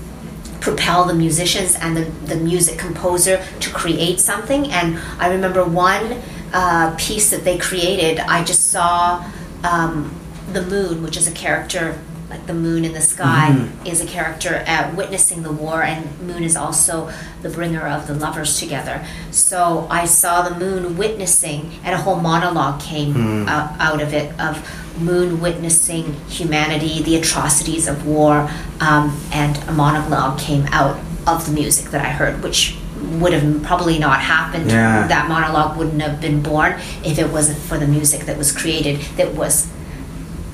propel 0.62 1.03
the 1.03 1.13
musicians 1.13 1.75
and 1.75 1.97
the, 1.97 2.06
the 2.25 2.38
music 2.38 2.79
composer 2.79 3.43
to 3.60 3.69
create 3.71 4.17
something. 4.21 4.71
And 4.71 4.97
I 5.19 5.27
remember 5.27 5.65
one 5.65 6.21
uh, 6.53 6.95
piece 6.97 7.32
that 7.32 7.43
they 7.43 7.58
created, 7.58 8.19
I 8.21 8.45
just 8.45 8.71
saw 8.71 9.29
um, 9.65 10.15
the 10.54 10.62
moon, 10.62 11.04
which 11.04 11.18
is 11.18 11.28
a 11.28 11.32
character, 11.32 12.00
like 12.30 12.46
the 12.48 12.54
moon 12.54 12.86
in 12.86 12.94
the 12.94 13.02
sky, 13.02 13.70
is 13.86 14.02
a 14.02 14.06
character 14.06 14.63
uh, 14.68 14.94
witnessing 14.96 15.44
the 15.44 15.52
war, 15.52 15.84
and 15.84 16.20
moon 16.22 16.44
is 16.44 16.56
also 16.56 17.12
the 17.42 17.50
bringer 17.50 17.88
of 17.88 18.08
the 18.08 18.13
lovers 18.13 18.60
together. 18.60 19.06
So 19.32 19.88
I 19.89 20.06
saw 20.06 20.48
the 20.48 20.56
moon 20.58 20.98
witnessing, 20.98 21.72
and 21.84 21.94
a 21.94 21.98
whole 21.98 22.20
monologue 22.20 22.82
came 22.82 23.48
out, 23.48 23.80
out 23.80 24.02
of 24.02 24.13
it 24.13 24.39
of 24.39 24.68
moon 25.00 25.42
witnessing 25.42 26.13
humanity, 26.28 27.02
the 27.04 27.16
atrocities 27.16 27.88
of 27.88 28.06
war, 28.06 28.50
um, 28.80 29.20
and 29.32 29.58
a 29.68 29.72
monologue 29.74 30.39
came 30.39 30.66
out 30.68 31.00
of 31.28 31.46
the 31.46 31.52
music 31.52 31.92
that 31.92 32.06
I 32.06 32.10
heard, 32.10 32.44
which 32.44 32.78
would 33.20 33.34
have 33.34 33.63
probably 33.63 34.00
not 34.00 34.22
happened. 34.22 34.70
Yeah. 34.70 35.08
That 35.08 35.28
monologue 35.28 35.78
wouldn't 35.78 36.02
have 36.02 36.22
been 36.22 36.42
born 36.42 36.74
if 37.04 37.20
it 37.20 37.30
wasn't 37.32 37.60
for 37.60 37.78
the 37.78 37.88
music 37.88 38.22
that 38.22 38.38
was 38.38 38.52
created, 38.52 39.02
that 39.18 39.34
was 39.34 39.68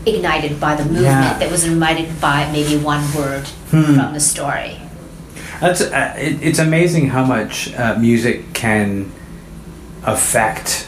ignited 0.05 0.59
by 0.59 0.75
the 0.75 0.83
movement, 0.83 1.03
Yeah. 1.05 1.37
that 1.39 1.51
was 1.51 1.65
ignited 1.65 2.19
by 2.21 2.49
maybe 2.51 2.77
one 2.77 3.03
word 3.13 3.45
from 3.67 3.95
the 4.13 4.19
story. 4.19 4.79
That's 5.59 5.81
uh, 5.81 6.15
it, 6.17 6.41
it's 6.41 6.59
amazing 6.59 7.09
how 7.09 7.25
much 7.25 7.73
uh, 7.75 7.97
music 7.99 8.53
can 8.53 9.11
affect 10.03 10.87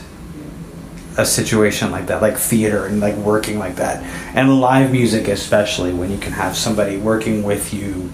a 1.18 1.26
situation 1.26 1.92
like 1.92 2.08
that, 2.08 2.22
like 2.22 2.38
theater 2.38 2.86
and 2.86 3.02
like 3.02 3.16
working 3.16 3.60
like 3.60 3.76
that, 3.76 4.02
and 4.34 4.62
live 4.62 4.92
music 4.92 5.28
especially 5.28 5.94
when 5.94 6.10
you 6.10 6.18
can 6.18 6.32
have 6.32 6.56
somebody 6.56 6.96
working 6.98 7.44
with 7.44 7.74
you 7.74 8.12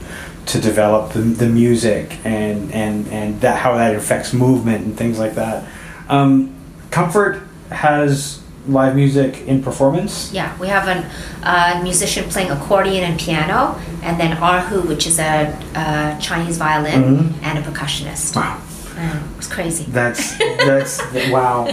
to 0.48 0.60
develop 0.60 1.12
the, 1.14 1.20
the 1.20 1.48
music 1.48 2.18
and 2.26 2.72
and 2.74 3.08
and 3.10 3.40
that 3.42 3.60
how 3.60 3.76
that 3.78 3.96
affects 3.96 4.34
movement 4.34 4.84
and 4.86 4.98
things 4.98 5.20
like 5.20 5.36
that. 5.36 5.64
Um, 6.10 6.56
Comfort 6.90 7.44
has 7.70 8.42
live 8.67 8.95
music 8.95 9.47
in 9.47 9.63
performance. 9.63 10.32
Yeah, 10.32 10.58
we 10.60 10.67
have 10.67 10.88
an, 10.88 11.10
a 11.43 11.84
musician 11.84 12.30
playing 12.30 12.51
accordion 12.51 13.03
and 13.03 13.19
piano, 13.19 13.80
and 14.03 14.19
then 14.19 14.36
erhu, 14.38 14.88
which 14.88 15.08
is 15.08 15.19
a, 15.19 15.58
a 15.75 16.17
Chinese 16.21 16.58
violin, 16.58 17.34
and 17.41 17.58
a 17.58 17.62
percussionist. 17.62 18.36
Wow. 18.36 18.62
Uh, 18.97 19.23
it 19.32 19.38
was 19.38 19.47
crazy. 19.47 19.86
That's 19.86 20.38
that's 20.38 20.99
wow. 21.30 21.65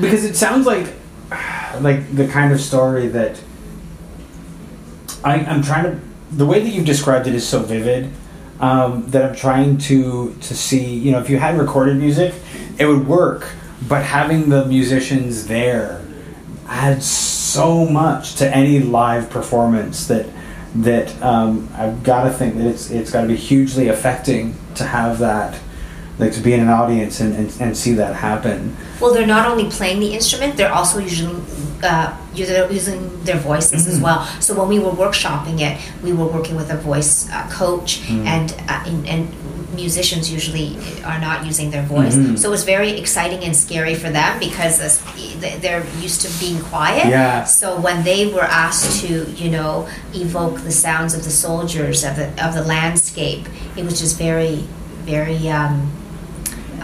Because 0.00 0.24
it 0.24 0.34
sounds 0.34 0.66
like 0.66 0.92
like 1.80 2.14
the 2.14 2.26
kind 2.28 2.52
of 2.52 2.60
story 2.60 3.08
that 3.08 3.40
I, 5.24 5.36
I'm 5.36 5.62
trying 5.62 5.84
to. 5.84 6.00
The 6.32 6.46
way 6.46 6.60
that 6.60 6.70
you've 6.70 6.86
described 6.86 7.26
it 7.26 7.34
is 7.34 7.46
so 7.46 7.60
vivid 7.60 8.10
um, 8.58 9.06
that 9.10 9.22
I'm 9.22 9.36
trying 9.36 9.78
to 9.78 10.34
to 10.40 10.54
see. 10.54 10.94
You 10.94 11.12
know, 11.12 11.20
if 11.20 11.30
you 11.30 11.38
had 11.38 11.58
recorded 11.58 11.96
music, 11.96 12.34
it 12.78 12.86
would 12.86 13.06
work. 13.06 13.46
But 13.88 14.04
having 14.04 14.48
the 14.48 14.64
musicians 14.66 15.46
there 15.46 16.04
adds 16.66 17.06
so 17.06 17.84
much 17.84 18.36
to 18.36 18.56
any 18.56 18.78
live 18.78 19.28
performance 19.30 20.06
that 20.06 20.26
that 20.74 21.20
um, 21.22 21.68
I've 21.74 22.02
got 22.02 22.24
to 22.24 22.30
think 22.30 22.56
that 22.56 22.66
it's 22.66 22.90
it's 22.90 23.10
got 23.10 23.22
to 23.22 23.28
be 23.28 23.36
hugely 23.36 23.88
affecting 23.88 24.56
to 24.76 24.84
have 24.84 25.18
that 25.18 25.58
like 26.18 26.32
to 26.32 26.40
be 26.40 26.52
in 26.52 26.60
an 26.60 26.68
audience 26.68 27.20
and, 27.20 27.34
and, 27.34 27.54
and 27.60 27.76
see 27.76 27.92
that 27.94 28.14
happen. 28.14 28.76
Well, 29.00 29.12
they're 29.12 29.26
not 29.26 29.48
only 29.50 29.70
playing 29.70 30.00
the 30.00 30.14
instrument; 30.14 30.56
they're 30.56 30.72
also 30.72 30.98
usually 30.98 31.42
uh, 31.82 32.16
using, 32.34 33.24
their 33.24 33.38
voices 33.38 33.86
as 33.86 34.00
well. 34.00 34.24
So 34.40 34.58
when 34.58 34.68
we 34.68 34.78
were 34.78 34.90
workshopping 34.90 35.60
it, 35.60 35.80
we 36.02 36.12
were 36.12 36.26
working 36.26 36.56
with 36.56 36.70
a 36.70 36.76
voice 36.76 37.30
uh, 37.30 37.48
coach, 37.50 38.08
and, 38.08 38.52
uh, 38.68 38.84
and 38.86 39.06
and 39.06 39.41
musicians 39.74 40.32
usually 40.32 40.76
are 41.04 41.18
not 41.18 41.46
using 41.46 41.70
their 41.70 41.82
voice. 41.82 42.14
So 42.40 42.48
it 42.48 42.50
was 42.50 42.64
very 42.64 42.90
exciting 42.90 43.44
and 43.44 43.54
scary 43.54 43.94
for 43.94 44.10
them 44.10 44.38
because 44.38 44.78
they're 45.60 45.86
used 45.96 46.22
to 46.22 46.40
being 46.40 46.60
quiet. 46.62 47.06
Yeah. 47.06 47.44
So 47.44 47.80
when 47.80 48.04
they 48.04 48.32
were 48.32 48.42
asked 48.42 49.00
to, 49.02 49.30
you 49.32 49.50
know, 49.50 49.88
evoke 50.14 50.60
the 50.60 50.72
sounds 50.72 51.14
of 51.14 51.24
the 51.24 51.30
soldiers 51.30 52.04
of 52.04 52.16
the 52.16 52.28
of 52.44 52.54
the 52.54 52.64
landscape, 52.64 53.48
it 53.76 53.84
was 53.84 54.00
just 54.00 54.18
very, 54.18 54.64
very. 55.04 55.48
Um, 55.48 55.90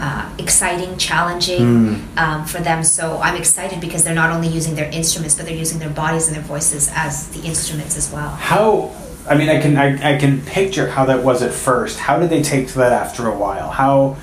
uh, 0.01 0.33
exciting, 0.37 0.97
challenging 0.97 2.07
um, 2.15 2.45
for 2.45 2.59
them. 2.59 2.85
So 2.85 3.19
I'm 3.21 3.35
excited 3.35 3.81
because 3.81 4.05
they're 4.05 4.15
not 4.15 4.31
only 4.31 4.47
using 4.47 4.73
their 4.73 4.89
instruments, 4.91 5.35
but 5.35 5.45
they're 5.45 5.57
using 5.57 5.77
their 5.77 5.89
bodies 5.89 6.27
and 6.27 6.35
their 6.37 6.43
voices 6.43 6.89
as 6.95 7.27
the 7.31 7.45
instruments 7.45 7.97
as 7.97 8.09
well. 8.09 8.29
How? 8.29 8.95
I 9.29 9.35
mean, 9.37 9.49
I 9.49 9.61
can 9.61 9.77
I, 9.77 10.15
I 10.15 10.17
can 10.17 10.41
picture 10.41 10.89
how 10.89 11.05
that 11.05 11.23
was 11.23 11.41
at 11.41 11.53
first. 11.53 11.99
How 11.99 12.19
did 12.19 12.29
they 12.29 12.41
take 12.41 12.67
to 12.69 12.79
that 12.79 12.91
after 12.91 13.27
a 13.27 13.37
while? 13.37 13.69
How 13.69 14.17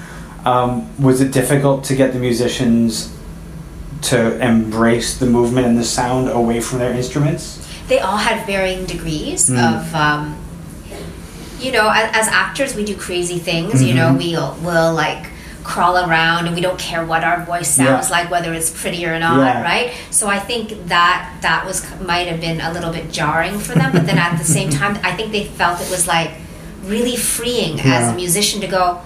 um, 0.44 1.02
was 1.02 1.20
it 1.20 1.32
difficult 1.32 1.84
to 1.84 1.96
get 1.96 2.12
the 2.12 2.18
musicians 2.18 3.14
to 4.02 4.38
embrace 4.44 5.18
the 5.18 5.26
movement 5.26 5.66
and 5.66 5.78
the 5.78 5.84
sound 5.84 6.28
away 6.28 6.61
from 6.61 6.80
their 6.80 6.92
instruments? 6.92 7.62
They 7.88 8.00
all 8.00 8.16
had 8.16 8.46
varying 8.46 8.84
degrees 8.86 9.48
of. 9.50 9.94
Um, 9.94 10.42
you 11.59 11.72
know, 11.72 11.88
as, 11.88 12.11
as 12.14 12.28
actors, 12.28 12.74
we 12.74 12.84
do 12.84 12.94
crazy 12.94 13.38
things. 13.38 13.82
You 13.82 13.94
know, 13.94 14.14
we'll 14.14 14.57
we'll 14.61 14.92
like 14.92 15.30
crawl 15.72 15.96
around 15.98 16.46
and 16.46 16.54
we 16.54 16.60
don't 16.66 16.78
care 16.78 17.04
what 17.04 17.22
our 17.24 17.38
voice 17.44 17.68
sounds 17.68 18.08
Yeah. 18.08 18.16
like, 18.16 18.30
whether 18.30 18.52
it's 18.58 18.70
pretty 18.70 19.04
or 19.06 19.18
not, 19.18 19.38
Yeah. 19.38 19.62
right? 19.62 19.92
So 20.10 20.28
I 20.28 20.38
think 20.38 20.64
that 20.88 21.18
that 21.46 21.66
was 21.66 21.84
might 22.00 22.26
have 22.28 22.40
been 22.40 22.60
a 22.60 22.70
little 22.72 22.92
bit 22.92 23.06
jarring 23.18 23.58
for 23.66 23.74
them, 23.80 23.90
but 23.92 24.06
then 24.06 24.18
at 24.18 24.38
the 24.38 24.44
same 24.56 24.70
time, 24.80 24.98
I 25.02 25.12
think 25.16 25.32
they 25.32 25.44
felt 25.60 25.80
it 25.80 25.90
was 25.90 26.06
like 26.06 26.30
really 26.84 27.16
freeing 27.16 27.80
as 27.80 28.12
a 28.12 28.14
musician 28.14 28.60
to 28.60 28.68
go. 28.68 29.00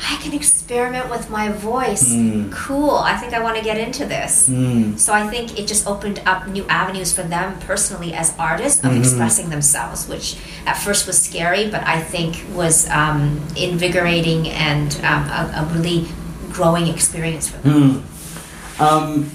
I 0.00 0.16
can 0.16 0.32
experiment 0.34 1.08
with 1.08 1.30
my 1.30 1.50
voice. 1.50 2.12
Mm. 2.12 2.50
Cool. 2.52 2.90
I 2.90 3.16
think 3.16 3.32
I 3.32 3.40
want 3.40 3.56
to 3.56 3.62
get 3.62 3.78
into 3.78 4.04
this. 4.04 4.48
Mm. 4.48 4.98
So 4.98 5.12
I 5.12 5.28
think 5.28 5.58
it 5.58 5.66
just 5.66 5.86
opened 5.86 6.20
up 6.26 6.48
new 6.48 6.64
avenues 6.66 7.12
for 7.12 7.22
them 7.22 7.58
personally 7.60 8.12
as 8.12 8.34
artists 8.38 8.82
of 8.82 8.90
Mm-hmm. 8.90 9.00
expressing 9.00 9.50
themselves, 9.50 10.08
which 10.08 10.36
at 10.66 10.76
first 10.76 11.06
was 11.06 11.20
scary, 11.22 11.70
but 11.70 11.82
I 11.84 12.00
think 12.00 12.42
was 12.54 12.88
um, 12.90 13.40
invigorating 13.56 14.48
and 14.48 14.94
um, 15.04 15.24
a, 15.30 15.52
a 15.62 15.74
really 15.74 16.08
growing 16.52 16.88
experience 16.88 17.48
for 17.48 17.58
them. 17.58 18.00
Hmm. 18.00 18.82
Um, 18.82 19.30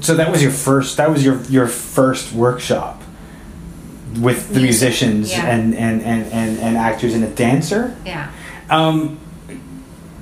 so 0.00 0.14
that 0.14 0.30
was 0.30 0.42
your 0.42 0.52
first. 0.52 0.96
That 0.96 1.10
was 1.10 1.24
your 1.24 1.42
your 1.44 1.66
first 1.66 2.32
workshop 2.32 3.02
with 4.20 4.48
the 4.48 4.60
Music, 4.60 4.62
musicians 4.62 5.30
yeah. 5.32 5.46
and, 5.46 5.74
and, 5.74 6.02
and, 6.02 6.32
and, 6.32 6.58
and 6.58 6.76
actors 6.76 7.14
and 7.14 7.22
a 7.24 7.28
dancer. 7.28 7.94
Yeah. 8.04 8.30
Um, 8.70 9.18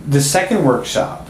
the 0.07 0.21
second 0.21 0.65
workshop 0.65 1.29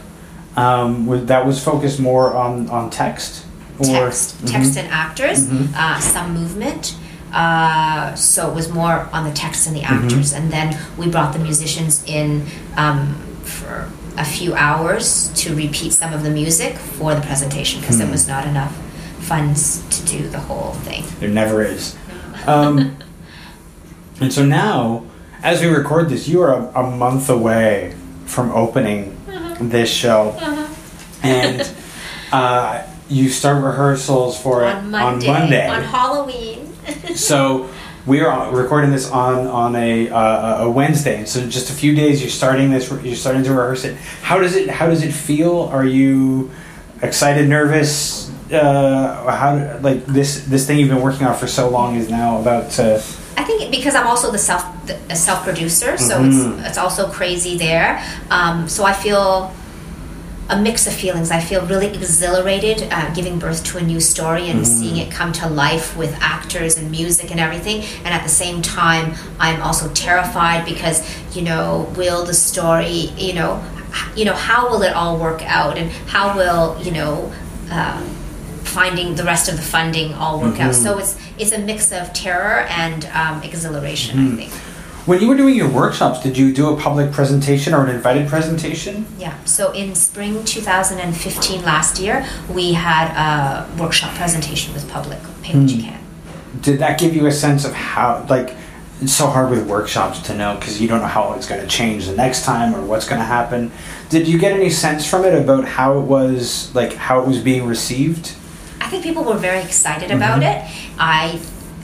um, 0.56 1.06
was, 1.06 1.24
that 1.26 1.44
was 1.46 1.62
focused 1.62 1.98
more 2.00 2.34
on, 2.34 2.68
on 2.70 2.90
text. 2.90 3.44
Or, 3.78 3.84
Text, 3.86 4.46
text 4.46 4.74
Mhm. 4.74 4.84
and 4.84 4.88
actors, 4.92 5.46
Mhm. 5.48 5.74
uh, 5.76 5.98
some 5.98 6.32
movement. 6.34 6.94
Uh, 7.32 8.14
so 8.14 8.48
it 8.48 8.54
was 8.54 8.68
more 8.72 9.08
on 9.12 9.24
the 9.24 9.32
text 9.32 9.66
and 9.66 9.74
the 9.74 9.80
Mm-hmm. 9.80 10.04
actors, 10.04 10.32
and 10.32 10.52
then 10.52 10.78
we 10.96 11.08
brought 11.08 11.32
the 11.32 11.40
musicians 11.40 12.02
in 12.06 12.46
um, 12.76 13.16
for 13.42 13.88
a 14.16 14.24
few 14.24 14.54
hours 14.54 15.30
to 15.34 15.52
repeat 15.56 15.92
some 15.92 16.12
of 16.12 16.22
the 16.22 16.30
music 16.30 16.76
for 16.78 17.16
the 17.16 17.20
presentation 17.20 17.80
because 17.80 17.98
there 17.98 18.06
was 18.06 18.28
not 18.28 18.46
enough 18.46 18.72
funds 19.18 19.82
to 19.90 20.02
do 20.06 20.28
the 20.28 20.38
whole 20.38 20.74
thing. 20.84 21.02
There 21.18 21.28
never 21.28 21.64
is. 21.64 21.96
Um, 22.46 22.96
and 24.20 24.32
so 24.32 24.44
now, 24.46 25.02
as 25.42 25.60
we 25.60 25.66
record 25.66 26.10
this, 26.10 26.28
you 26.28 26.40
are 26.42 26.52
a, 26.52 26.80
a 26.82 26.90
month 26.96 27.28
away 27.28 27.94
from 28.34 28.50
opening 28.50 29.16
this 29.60 29.90
show, 29.90 30.32
and 31.22 31.70
uh, 32.32 32.84
you 33.08 33.28
start 33.28 33.62
rehearsals 33.62 34.40
for 34.40 34.64
it 34.64 34.74
on 34.74 34.90
Monday, 34.90 35.28
on 35.28 35.40
Monday. 35.40 35.68
on 35.68 35.82
Halloween. 35.84 36.74
so 37.14 37.70
we 38.06 38.20
are 38.20 38.54
recording 38.54 38.90
this 38.90 39.08
on 39.10 39.46
on 39.46 39.76
a 39.76 40.08
uh, 40.10 40.64
a 40.64 40.70
Wednesday, 40.70 41.18
and 41.18 41.28
so 41.28 41.46
just 41.48 41.70
a 41.70 41.72
few 41.72 41.94
days. 41.94 42.20
You're 42.20 42.30
starting 42.30 42.70
this. 42.70 42.90
You're 42.90 43.14
starting 43.14 43.44
to 43.44 43.50
rehearse 43.50 43.84
it. 43.84 43.96
How 43.96 44.38
does 44.38 44.56
it 44.56 44.68
How 44.68 44.88
does 44.88 45.02
it 45.04 45.12
feel? 45.12 45.60
Are 45.60 45.86
you 45.86 46.50
excited, 47.02 47.48
nervous? 47.48 48.30
Uh, 48.52 49.30
how 49.30 49.78
like 49.80 50.04
this 50.06 50.44
this 50.46 50.66
thing 50.66 50.78
you've 50.78 50.90
been 50.90 51.00
working 51.00 51.26
on 51.26 51.36
for 51.36 51.46
so 51.46 51.70
long 51.70 51.94
is 51.94 52.10
now 52.10 52.40
about 52.40 52.72
to. 52.72 53.02
I 53.36 53.42
think 53.44 53.70
because 53.70 53.94
I'm 53.94 54.06
also 54.06 54.30
the 54.30 54.38
self 54.38 54.64
the, 54.86 54.96
a 55.10 55.16
self 55.16 55.42
producer, 55.44 55.96
so 55.98 56.18
Mhm. 56.20 56.58
it's 56.58 56.68
it's 56.68 56.78
also 56.78 57.08
crazy 57.08 57.56
there. 57.56 58.02
Um, 58.30 58.68
so 58.68 58.84
I 58.84 58.92
feel 58.92 59.52
a 60.50 60.60
mix 60.60 60.86
of 60.86 60.92
feelings. 60.92 61.30
I 61.30 61.40
feel 61.40 61.64
really 61.66 61.86
exhilarated 61.86 62.86
uh, 62.92 63.10
giving 63.14 63.38
birth 63.38 63.64
to 63.64 63.78
a 63.78 63.82
new 63.82 63.98
story 63.98 64.50
and 64.50 64.66
seeing 64.66 64.98
it 64.98 65.10
come 65.10 65.32
to 65.32 65.48
life 65.48 65.96
with 65.96 66.14
actors 66.20 66.76
and 66.76 66.90
music 66.90 67.30
and 67.30 67.40
everything. 67.40 67.82
And 68.04 68.08
at 68.12 68.22
the 68.22 68.28
same 68.28 68.60
time, 68.60 69.14
I'm 69.40 69.62
also 69.62 69.88
terrified 69.94 70.64
because 70.66 71.02
you 71.34 71.42
know, 71.42 71.90
will 71.96 72.24
the 72.26 72.34
story, 72.34 73.10
you 73.16 73.32
know, 73.32 73.62
you 74.14 74.24
know, 74.26 74.34
how 74.34 74.68
will 74.70 74.82
it 74.82 74.92
all 74.94 75.16
work 75.18 75.42
out, 75.46 75.78
and 75.78 75.90
how 76.08 76.36
will 76.36 76.76
you 76.82 76.92
know. 76.92 77.32
Um, 77.70 78.13
finding 78.74 79.14
the 79.14 79.24
rest 79.24 79.48
of 79.48 79.56
the 79.56 79.66
funding 79.76 80.12
all 80.14 80.40
work 80.40 80.58
out 80.60 80.74
so 80.74 80.90
mm-hmm. 80.90 81.00
it's 81.00 81.12
it's 81.38 81.52
a 81.52 81.58
mix 81.58 81.92
of 81.92 82.12
terror 82.12 82.60
and 82.82 83.06
um, 83.06 83.42
exhilaration 83.42 84.18
i 84.18 84.22
mm-hmm. 84.22 84.36
think 84.36 84.52
When 85.06 85.20
you 85.20 85.28
were 85.28 85.36
doing 85.36 85.54
your 85.54 85.68
workshops, 85.68 86.22
did 86.22 86.38
you 86.38 86.50
do 86.50 86.72
a 86.74 86.80
public 86.80 87.12
presentation 87.12 87.74
or 87.74 87.84
an 87.84 87.94
invited 87.94 88.26
presentation? 88.26 89.04
Yeah. 89.18 89.36
So 89.44 89.70
in 89.72 89.94
spring 89.94 90.42
2015, 90.46 91.62
last 91.62 91.98
year, 91.98 92.26
we 92.50 92.72
had 92.72 93.08
a 93.12 93.68
workshop 93.78 94.14
presentation 94.14 94.72
with 94.72 94.88
public. 94.90 95.18
Pay 95.42 95.58
what 95.58 95.68
you 95.68 95.82
can. 95.82 96.00
Did 96.62 96.78
that 96.78 96.98
give 96.98 97.14
you 97.14 97.26
a 97.26 97.32
sense 97.32 97.66
of 97.66 97.74
how 97.74 98.24
like? 98.30 98.56
It's 99.02 99.12
so 99.12 99.26
hard 99.26 99.50
with 99.50 99.68
workshops 99.68 100.20
to 100.20 100.34
know 100.34 100.54
because 100.54 100.80
you 100.80 100.88
don't 100.88 101.00
know 101.00 101.06
how 101.18 101.34
it's 101.34 101.48
going 101.48 101.60
to 101.60 101.66
change 101.66 102.06
the 102.06 102.16
next 102.16 102.44
time 102.44 102.74
or 102.74 102.80
what's 102.86 103.06
going 103.06 103.20
to 103.20 103.26
happen. 103.26 103.72
Did 104.08 104.26
you 104.26 104.38
get 104.38 104.52
any 104.52 104.70
sense 104.70 105.04
from 105.04 105.26
it 105.26 105.34
about 105.34 105.66
how 105.66 105.98
it 105.98 106.02
was 106.02 106.74
like 106.74 106.94
how 106.94 107.20
it 107.20 107.26
was 107.26 107.40
being 107.40 107.66
received? 107.66 108.34
Think 108.94 109.02
people 109.02 109.24
were 109.24 109.36
very 109.36 109.60
excited 109.60 110.12
about 110.12 110.42
it. 110.44 110.62
I. 110.98 111.40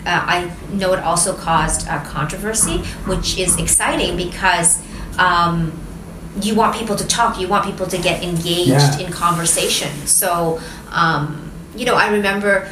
Uh, 0.07 0.25
I 0.37 0.51
know 0.73 0.95
it 0.95 1.01
also 1.01 1.35
caused 1.37 1.87
uh, 1.87 2.03
controversy, 2.05 2.79
which 3.05 3.37
is 3.37 3.59
exciting 3.59 4.17
because 4.17 4.81
um, 5.19 5.79
you 6.41 6.55
want 6.55 6.75
people 6.75 6.97
to 6.97 7.07
talk, 7.07 7.39
you 7.39 7.49
want 7.49 7.67
people 7.67 7.87
to 7.87 7.99
get 7.99 8.23
engaged 8.23 8.71
Yeah. 8.71 8.99
in 9.01 9.13
conversation. 9.13 9.91
So, 10.07 10.59
um, 10.91 11.51
you 11.77 11.85
know, 11.85 11.97
I 11.97 12.09
remember 12.13 12.67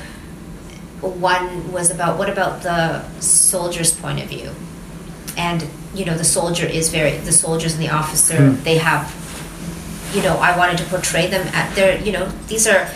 one 1.02 1.70
was 1.70 1.90
about 1.90 2.16
what 2.18 2.30
about 2.30 2.62
the 2.62 3.02
soldier's 3.20 3.92
point 3.92 4.22
of 4.22 4.28
view? 4.30 4.48
And, 5.36 5.66
you 5.94 6.06
know, 6.06 6.16
the 6.16 6.24
soldier 6.24 6.64
is 6.64 6.88
very, 6.88 7.18
the 7.18 7.32
soldiers 7.32 7.74
and 7.74 7.82
the 7.82 7.90
officer, 7.90 8.36
Hmm. 8.38 8.62
they 8.64 8.78
have, 8.78 9.04
you 10.14 10.22
know, 10.22 10.36
I 10.38 10.56
wanted 10.56 10.78
to 10.78 10.84
portray 10.84 11.26
them 11.26 11.46
at 11.48 11.74
their, 11.74 12.00
you 12.00 12.12
know, 12.12 12.26
these 12.46 12.66
are 12.66 12.88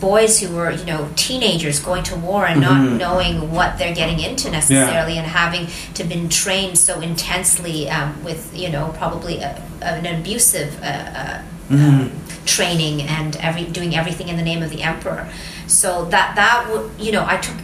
boys 0.00 0.40
who 0.40 0.54
were, 0.56 0.70
you 0.70 0.84
know, 0.84 1.08
teenagers 1.16 1.78
going 1.80 2.02
to 2.04 2.16
war 2.16 2.46
and 2.46 2.60
not 2.60 2.80
knowing 2.98 3.50
what 3.52 3.76
they're 3.78 3.94
getting 3.94 4.18
into 4.20 4.50
necessarily 4.50 5.18
and 5.18 5.26
having 5.26 5.68
to 5.94 6.04
been 6.04 6.28
trained 6.28 6.78
so 6.78 7.00
intensely 7.00 7.88
um, 7.90 8.22
with, 8.24 8.50
you 8.56 8.70
know, 8.70 8.92
probably 8.96 9.38
a, 9.38 9.62
an 9.82 10.06
abusive 10.20 10.80
uh, 10.82 10.86
uh, 10.86 11.42
Mhm. 11.70 12.10
training 12.46 13.02
and 13.02 13.36
every 13.36 13.62
doing 13.64 13.94
everything 13.94 14.28
in 14.28 14.36
the 14.36 14.42
name 14.42 14.60
of 14.62 14.70
the 14.70 14.82
emperor. 14.82 15.28
So 15.68 16.06
that 16.06 16.34
that 16.34 16.66
you 16.98 17.12
know 17.12 17.24
I 17.24 17.36
took 17.36 17.54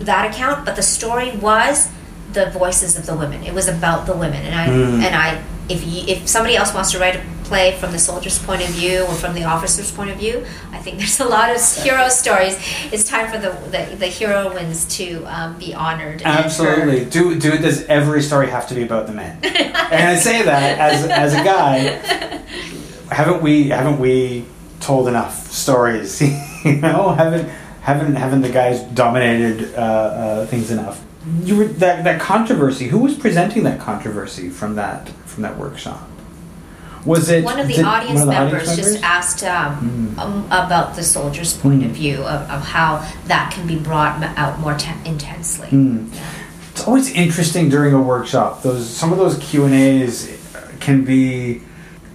that 0.00 0.28
account, 0.30 0.64
but 0.64 0.74
the 0.74 0.82
story 0.82 1.30
was 1.36 1.88
the 2.32 2.46
voices 2.50 2.96
of 2.98 3.06
the 3.06 3.14
women. 3.14 3.44
It 3.44 3.54
was 3.54 3.68
about 3.68 4.06
the 4.06 4.14
women, 4.16 4.42
and 4.46 4.54
I 4.54 4.66
Mm. 4.66 5.02
and 5.06 5.14
I 5.14 5.38
if 5.68 5.86
you, 5.86 6.02
if 6.12 6.28
somebody 6.28 6.56
else 6.56 6.74
wants 6.74 6.90
to 6.92 6.98
write 6.98 7.14
a 7.16 7.20
play 7.50 7.76
from 7.80 7.90
the 7.90 7.98
soldier's 7.98 8.38
point 8.38 8.62
of 8.62 8.68
view 8.68 9.02
or 9.02 9.14
from 9.14 9.34
the 9.34 9.42
officer's 9.42 9.90
point 9.90 10.08
of 10.08 10.16
view, 10.16 10.46
I 10.70 10.78
think 10.78 10.98
there's 11.00 11.18
a 11.18 11.24
lot 11.24 11.50
of 11.50 11.60
hero 11.82 12.08
stories. 12.08 12.56
It's 12.92 13.06
time 13.14 13.26
for 13.30 13.38
the 13.38 13.50
the, 13.74 13.96
the 13.96 14.06
heroines 14.06 14.86
to 14.98 15.24
um, 15.26 15.58
be 15.58 15.74
honored. 15.74 16.22
Absolutely. 16.22 17.04
Do 17.16 17.38
do 17.38 17.58
does 17.58 17.84
every 17.86 18.22
story 18.22 18.48
have 18.48 18.68
to 18.68 18.74
be 18.74 18.82
about 18.84 19.06
the 19.08 19.12
men? 19.12 19.40
and 19.42 20.02
I 20.14 20.16
say 20.16 20.42
that 20.42 20.78
as 20.78 21.04
as 21.24 21.34
a 21.34 21.42
guy. 21.54 21.76
Haven't 23.10 23.42
we 23.42 23.70
haven't 23.70 23.98
we 23.98 24.46
told 24.78 25.08
enough 25.08 25.34
stories? 25.50 26.22
you 26.64 26.76
know, 26.76 27.10
haven't 27.10 27.48
haven't 27.82 28.14
haven't 28.14 28.42
the 28.42 28.54
guys 28.60 28.80
dominated 28.94 29.74
uh, 29.74 29.80
uh, 29.80 30.46
things 30.46 30.70
enough? 30.70 31.04
You 31.42 31.56
were 31.56 31.68
that 31.82 32.04
that 32.04 32.20
controversy. 32.20 32.86
Who 32.86 33.00
was 33.00 33.18
presenting 33.18 33.64
that 33.64 33.80
controversy 33.80 34.48
from 34.50 34.76
that 34.76 35.08
from 35.26 35.42
that 35.42 35.58
workshop? 35.58 36.06
Was 37.04 37.30
it 37.30 37.44
one 37.44 37.58
of 37.58 37.66
the 37.68 37.74
did- 37.74 37.84
audience 37.84 38.20
of 38.20 38.26
the 38.26 38.32
members 38.32 38.68
audience 38.68 38.76
just 38.76 38.92
members? 38.92 39.00
Hmm. 39.00 39.04
asked 39.04 39.44
um, 39.44 40.14
um, 40.18 40.44
about 40.46 40.96
the 40.96 41.02
soldier's 41.02 41.56
point 41.56 41.84
of 41.84 41.92
view 41.92 42.18
of, 42.18 42.50
of 42.50 42.62
how 42.62 42.98
that 43.26 43.52
can 43.52 43.66
be 43.66 43.78
brought 43.78 44.22
out 44.36 44.58
more 44.58 44.74
te- 44.74 44.90
intensely. 45.04 45.68
Hmm. 45.68 46.08
It's 46.72 46.86
always 46.86 47.10
interesting 47.12 47.68
during 47.68 47.94
a 47.94 48.00
workshop. 48.00 48.62
Those 48.62 48.88
some 48.88 49.12
of 49.12 49.18
those 49.18 49.38
Q 49.38 49.64
and 49.64 49.74
A's 49.74 50.36
can 50.80 51.04
be 51.04 51.62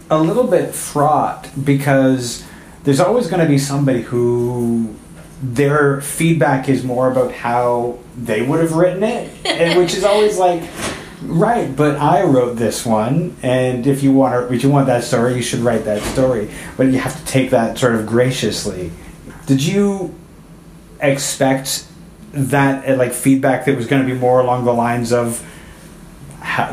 a 0.09 0.19
little 0.19 0.45
bit 0.45 0.73
fraught 0.73 1.49
because 1.63 2.43
there's 2.83 2.99
always 2.99 3.27
going 3.27 3.41
to 3.41 3.47
be 3.47 3.57
somebody 3.57 4.01
who 4.01 4.95
their 5.41 6.01
feedback 6.01 6.69
is 6.69 6.83
more 6.83 7.11
about 7.11 7.31
how 7.31 7.99
they 8.17 8.41
would 8.41 8.59
have 8.61 8.73
written 8.73 9.03
it, 9.03 9.31
and 9.45 9.77
which 9.79 9.93
is 9.93 10.03
always 10.03 10.38
like. 10.38 10.63
Right, 11.28 11.76
but 11.76 11.97
I 11.97 12.23
wrote 12.23 12.55
this 12.55 12.86
one, 12.86 13.36
and 13.41 13.86
if 13.88 14.03
you 14.03 14.13
want, 14.13 14.53
if 14.53 14.63
you 14.63 14.69
want 14.69 14.88
that 14.88 15.03
story, 15.03 15.36
you 15.36 15.41
should 15.41 15.59
write 15.59 15.86
that 15.86 16.01
story. 16.13 16.49
But 16.78 16.88
you 16.88 16.99
have 16.99 17.17
to 17.19 17.26
take 17.26 17.49
that 17.49 17.78
sort 17.78 17.95
of 17.95 18.05
graciously. 18.05 18.91
Did 19.45 19.63
you 19.63 20.13
expect 21.01 21.86
that 22.32 22.88
uh, 22.88 22.95
like 22.95 23.13
feedback 23.13 23.65
that 23.65 23.76
was 23.76 23.88
going 23.88 24.05
to 24.05 24.13
be 24.13 24.17
more 24.17 24.39
along 24.39 24.65
the 24.65 24.73
lines 24.73 25.11
of 25.11 25.43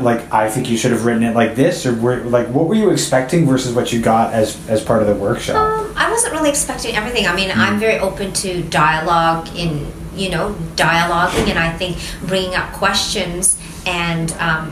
like 0.01 0.31
I 0.31 0.49
think 0.49 0.69
you 0.69 0.77
should 0.77 0.91
have 0.91 1.03
written 1.05 1.23
it 1.23 1.35
like 1.35 1.55
this 1.55 1.85
or 1.85 1.95
were, 1.95 2.17
like 2.23 2.47
what 2.47 2.67
were 2.67 2.75
you 2.75 2.89
expecting 2.89 3.45
versus 3.45 3.73
what 3.73 3.91
you 3.91 4.01
got 4.01 4.33
as 4.33 4.57
as 4.69 4.83
part 4.83 5.01
of 5.01 5.07
the 5.07 5.15
workshop 5.15 5.55
Um, 5.55 5.93
I 5.97 6.11
wasn't 6.11 6.33
really 6.33 6.49
expecting 6.49 6.95
everything. 6.95 7.27
I 7.27 7.35
mean, 7.35 7.49
Hmm. 7.49 7.59
I'm 7.59 7.79
very 7.79 7.99
open 7.99 8.33
to 8.33 8.61
dialogue 8.63 9.49
in, 9.55 9.91
you 10.15 10.29
know, 10.29 10.55
dialoguing, 10.75 11.49
and 11.49 11.59
I 11.59 11.75
think 11.77 11.97
bringing 12.27 12.55
up 12.55 12.71
questions 12.73 13.57
and 13.85 14.31
um, 14.33 14.71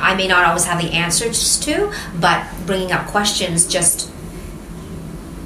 I 0.00 0.14
may 0.14 0.26
not 0.28 0.44
always 0.44 0.64
have 0.64 0.80
the 0.80 0.90
answers 0.92 1.58
to, 1.60 1.92
but 2.20 2.44
bringing 2.66 2.92
up 2.92 3.06
questions 3.08 3.66
just, 3.66 4.10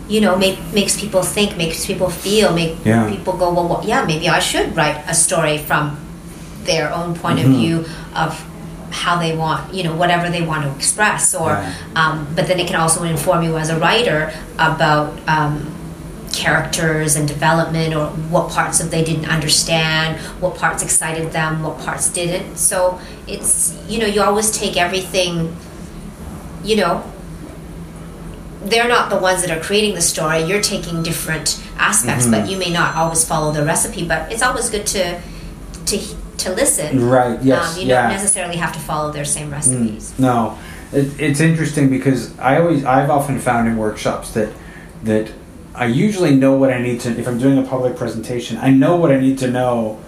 you 0.08 0.20
know, 0.20 0.36
make, 0.36 0.58
makes 0.72 0.98
people 1.00 1.22
think, 1.22 1.56
makes 1.56 1.86
people 1.86 2.10
feel, 2.10 2.52
make 2.54 2.76
Yeah. 2.84 3.08
people 3.08 3.34
go, 3.36 3.52
well, 3.52 3.68
well, 3.68 3.82
yeah, 3.84 4.04
maybe 4.04 4.28
I 4.28 4.40
should 4.40 4.76
write 4.76 5.02
a 5.08 5.14
story 5.14 5.58
from 5.58 5.96
their 6.64 6.92
own 6.92 7.14
point 7.14 7.38
Mm-hmm. 7.38 7.50
of 7.52 7.56
view 7.58 7.84
of 8.14 8.44
how 8.90 9.18
they 9.18 9.34
want, 9.34 9.72
you 9.72 9.82
know, 9.84 9.96
whatever 9.96 10.28
they 10.28 10.42
want 10.42 10.64
to 10.64 10.70
express, 10.76 11.34
or 11.34 11.48
Right. 11.50 11.74
um, 11.96 12.26
but 12.36 12.46
then 12.46 12.60
it 12.60 12.66
can 12.66 12.76
also 12.76 13.04
inform 13.04 13.42
you 13.42 13.56
as 13.56 13.70
a 13.70 13.78
writer 13.78 14.32
about 14.58 15.18
um, 15.26 15.72
characters 16.32 17.14
and 17.14 17.28
development 17.28 17.94
or 17.94 18.06
what 18.06 18.50
parts 18.50 18.80
of 18.80 18.90
they 18.90 19.04
didn't 19.04 19.26
understand 19.26 20.18
what 20.40 20.56
parts 20.56 20.82
excited 20.82 21.30
them 21.32 21.62
what 21.62 21.78
parts 21.80 22.10
didn't. 22.10 22.56
So 22.56 22.98
it's 23.26 23.76
you 23.88 23.98
know 23.98 24.06
you 24.06 24.22
always 24.22 24.50
take 24.50 24.76
everything 24.76 25.54
you 26.64 26.76
know 26.76 27.04
they're 28.64 28.88
not 28.88 29.10
the 29.10 29.18
ones 29.18 29.42
that 29.42 29.50
are 29.56 29.60
creating 29.60 29.94
the 29.94 30.00
story. 30.00 30.42
You're 30.44 30.62
taking 30.62 31.02
different 31.02 31.62
aspects 31.76 32.26
but 32.26 32.48
you 32.48 32.56
may 32.56 32.70
not 32.70 32.96
always 32.96 33.24
follow 33.26 33.52
the 33.52 33.64
recipe 33.64 34.06
but 34.06 34.32
it's 34.32 34.42
always 34.42 34.70
good 34.70 34.86
to 34.88 35.20
to 35.86 35.98
to 36.38 36.52
listen. 36.52 37.08
Right 37.08 37.40
yes 37.42 37.74
um, 37.74 37.80
you 37.80 37.88
yeah. 37.88 38.02
don't 38.02 38.12
necessarily 38.12 38.56
have 38.56 38.72
to 38.72 38.80
follow 38.80 39.12
their 39.12 39.24
same 39.26 39.50
recipes. 39.50 40.18
no. 40.18 40.58
It, 40.92 41.18
it's 41.18 41.40
interesting 41.40 41.88
because 41.88 42.38
I 42.38 42.60
always 42.60 42.84
I've 42.84 43.08
often 43.08 43.38
found 43.38 43.66
in 43.66 43.78
workshops 43.78 44.32
that 44.32 44.52
that 45.04 45.32
I 45.74 45.86
usually 45.86 46.34
know 46.34 46.52
what 46.54 46.70
I 46.70 46.80
need 46.80 47.00
to 47.00 47.10
if 47.10 47.26
I'm 47.26 47.38
doing 47.38 47.58
a 47.58 47.62
public 47.62 47.96
presentation 47.96 48.58
I 48.58 48.70
know 48.70 48.96
what 48.96 49.10
I 49.10 49.18
need 49.18 49.38
to 49.38 49.50
know 49.50 50.00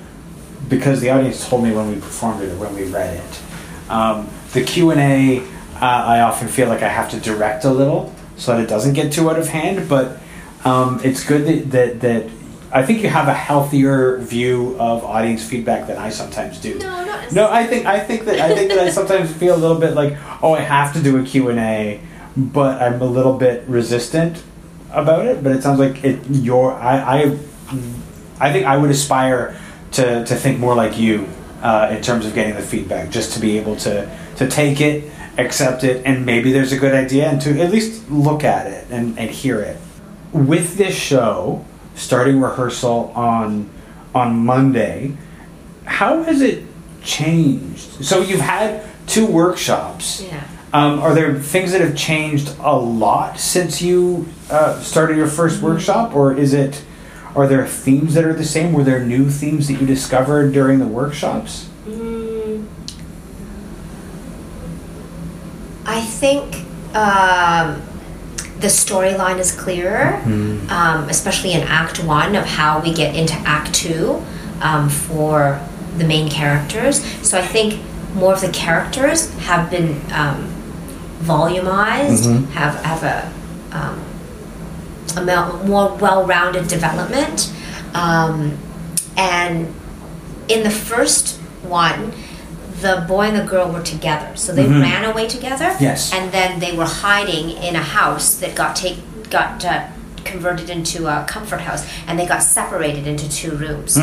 because 0.69 1.01
the 1.01 1.11
audience 1.11 1.49
told 1.49 1.65
me 1.65 1.73
when 1.73 1.89
we 1.91 1.97
performed 1.97 2.43
it 2.43 2.51
or 2.51 2.57
when 2.57 2.75
we 2.75 2.85
read 2.85 3.19
it. 3.19 3.91
Um, 3.91 4.29
the 4.53 4.63
Q&A 4.63 5.41
uh, 5.41 5.45
I 5.81 6.21
often 6.21 6.49
feel 6.49 6.69
like 6.69 6.83
I 6.83 6.89
have 6.89 7.11
to 7.11 7.21
direct 7.21 7.65
a 7.65 7.71
little 7.71 8.15
so 8.37 8.57
that 8.57 8.63
it 8.63 8.69
doesn't 8.69 8.95
get 8.95 9.13
too 9.13 9.31
out 9.31 9.39
of 9.39 9.49
hand 9.49 9.89
but 9.89 10.19
um, 10.65 11.01
it's 11.05 11.25
good 11.25 11.47
that, 11.47 11.71
that 11.71 12.01
that 12.01 12.31
I 12.73 12.85
think 12.85 13.03
you 13.03 13.09
have 13.09 13.29
a 13.29 13.35
healthier 13.35 14.19
view 14.19 14.77
of 14.81 15.05
audience 15.05 15.45
feedback 15.45 15.87
than 15.87 15.97
I 15.97 16.09
sometimes 16.11 16.59
do. 16.59 16.77
No 16.79 17.05
not 17.05 17.33
no, 17.33 17.49
I 17.49 17.67
think 17.67 17.87
I 17.87 18.01
think 18.01 18.25
that 18.25 18.41
I 18.41 18.55
think 18.55 18.71
that 18.71 18.81
I 18.81 18.91
sometimes 18.91 19.33
feel 19.33 19.55
a 19.55 19.57
little 19.57 19.79
bit 19.79 19.95
like, 19.95 20.17
oh, 20.43 20.55
I 20.55 20.61
have 20.61 20.93
to 20.95 21.01
do 21.03 21.23
a 21.23 21.25
Q 21.25 21.51
and 21.51 21.61
A, 21.61 22.01
but 22.37 22.83
I'm 22.83 23.01
a 23.01 23.07
little 23.07 23.35
bit 23.35 23.63
resistant 23.69 24.43
about 24.95 25.27
it. 25.27 25.43
But 25.43 25.53
it 25.53 25.63
sounds 25.63 25.79
like 25.79 26.05
it. 26.05 26.21
Your 26.31 26.73
I 26.73 26.99
I, 26.99 27.39
I 28.41 28.53
think 28.53 28.67
I 28.67 28.77
would 28.77 28.91
aspire 28.91 29.59
to 29.93 30.25
to 30.25 30.35
think 30.35 30.59
more 30.59 30.75
like 30.75 30.99
you 30.99 31.29
uh, 31.63 31.89
in 31.91 32.03
terms 32.03 32.27
of 32.27 32.35
getting 32.35 32.55
the 32.55 32.63
feedback, 32.63 33.11
just 33.11 33.33
to 33.33 33.41
be 33.41 33.59
able 33.59 33.77
to 33.77 34.11
to 34.37 34.49
take 34.49 34.81
it, 34.81 35.11
accept 35.39 35.85
it, 35.85 36.03
and 36.05 36.27
maybe 36.27 36.53
there's 36.53 36.73
a 36.73 36.79
good 36.79 36.95
idea, 36.95 37.29
and 37.29 37.41
to 37.43 37.61
at 37.61 37.71
least 37.71 38.11
look 38.11 38.45
at 38.45 38.67
it 38.67 38.87
and, 38.91 39.19
and 39.19 39.31
hear 39.31 39.61
it. 39.61 39.79
With 40.33 40.77
this 40.77 40.95
show 40.95 41.65
starting 41.95 42.41
rehearsal 42.41 43.13
on 43.15 43.71
on 44.15 44.45
Monday, 44.45 45.17
how 45.85 46.23
has 46.23 46.41
it 46.41 46.65
changed? 47.03 48.05
So 48.05 48.21
you've 48.21 48.41
had 48.41 48.85
two 49.07 49.27
workshops. 49.27 50.23
yeah 50.23 50.45
Um, 50.75 50.99
are 50.99 51.15
there 51.15 51.33
things 51.39 51.71
that 51.71 51.81
have 51.81 51.97
changed 51.97 52.57
a 52.59 52.77
lot 52.77 53.39
since 53.39 53.81
you 53.81 54.27
uh, 54.51 54.81
started 54.81 55.17
your 55.17 55.29
1st 55.29 55.63
workshop, 55.63 56.17
or 56.17 56.37
is 56.37 56.53
it? 56.53 56.85
Are 57.37 57.47
there 57.47 57.65
themes 57.65 58.15
that 58.15 58.25
are 58.25 58.33
the 58.33 58.45
same? 58.45 58.73
Were 58.73 58.83
there 58.83 59.05
new 59.05 59.31
themes 59.31 59.69
that 59.69 59.75
you 59.75 59.87
discovered 59.87 60.53
during 60.53 60.81
the 60.81 60.87
workshops? 60.87 61.69
Mm, 61.87 62.67
I 65.85 66.01
think 66.01 66.57
um, 66.97 67.81
the 68.59 68.67
storyline 68.67 69.39
is 69.39 69.53
clearer, 69.53 70.17
um, 70.71 71.09
especially 71.09 71.53
in 71.53 71.61
Act 71.61 72.03
One, 72.03 72.35
of 72.35 72.47
how 72.47 72.81
we 72.81 72.93
get 72.93 73.15
into 73.15 73.35
Act 73.47 73.73
Two 73.73 74.25
um, 74.61 74.89
for 74.89 75.61
the 75.99 76.05
main 76.05 76.29
characters. 76.29 77.05
So 77.25 77.39
I 77.39 77.43
think 77.43 77.81
more 78.15 78.33
of 78.33 78.41
the 78.41 78.51
characters 78.51 79.33
have 79.39 79.71
been 79.71 80.01
um, 80.13 80.54
volumized, 81.25 82.27
have 82.53 82.75
have 82.85 83.03
a 83.03 83.33
um, 83.77 84.01
a 85.17 85.65
more 85.67 85.95
well-rounded 85.97 86.69
development, 86.69 87.53
um, 87.95 88.57
and 89.17 89.73
in 90.49 90.63
the 90.63 90.71
first 90.71 91.39
one, 91.63 92.13
the 92.81 93.05
boy 93.09 93.23
and 93.29 93.37
the 93.39 93.45
girl 93.45 93.71
were 93.73 93.83
together, 93.83 94.37
so 94.37 94.53
they 94.53 94.67
ran 94.67 95.05
away 95.05 95.27
together. 95.29 95.77
Yes. 95.81 96.13
and 96.13 96.33
then 96.33 96.61
they 96.61 96.77
were 96.77 96.85
hiding 96.87 97.51
in 97.51 97.75
a 97.77 97.83
house 97.83 98.37
that 98.41 98.55
got 98.55 98.77
take 98.77 98.99
got 99.31 99.65
uh, 99.65 99.89
converted 100.25 100.69
into 100.71 101.07
a 101.07 101.25
comfort 101.29 101.61
house, 101.61 101.87
and 102.07 102.19
they 102.19 102.27
got 102.27 102.43
separated 102.43 103.07
into 103.07 103.29
two 103.29 103.53
rooms. 103.57 103.97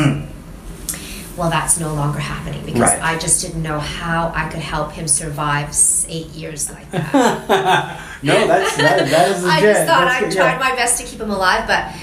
Well, 1.42 1.50
that's 1.50 1.80
no 1.80 1.92
longer 1.96 2.20
happening 2.20 2.64
because 2.64 2.82
Right. 2.82 3.02
I 3.02 3.18
just 3.18 3.42
didn't 3.42 3.64
know 3.64 3.80
how 3.80 4.32
I 4.36 4.48
could 4.48 4.60
help 4.60 4.92
him 4.92 5.08
survive 5.08 5.76
eight 6.08 6.28
years 6.28 6.70
like 6.70 6.90
that. 6.92 8.00
No, 8.24 8.46
that's 8.46 8.78
that, 8.78 9.10
that 9.10 9.32
is 9.32 9.44
I 9.56 9.60
just 9.60 9.88
thought 9.88 10.06
That's 10.06 10.16
I 10.18 10.20
good, 10.20 10.36
tried 10.36 10.52
yeah. 10.52 10.60
my 10.60 10.76
best 10.76 11.02
to 11.02 11.08
keep 11.08 11.20
him 11.20 11.32
alive, 11.32 11.66
but 11.66 11.96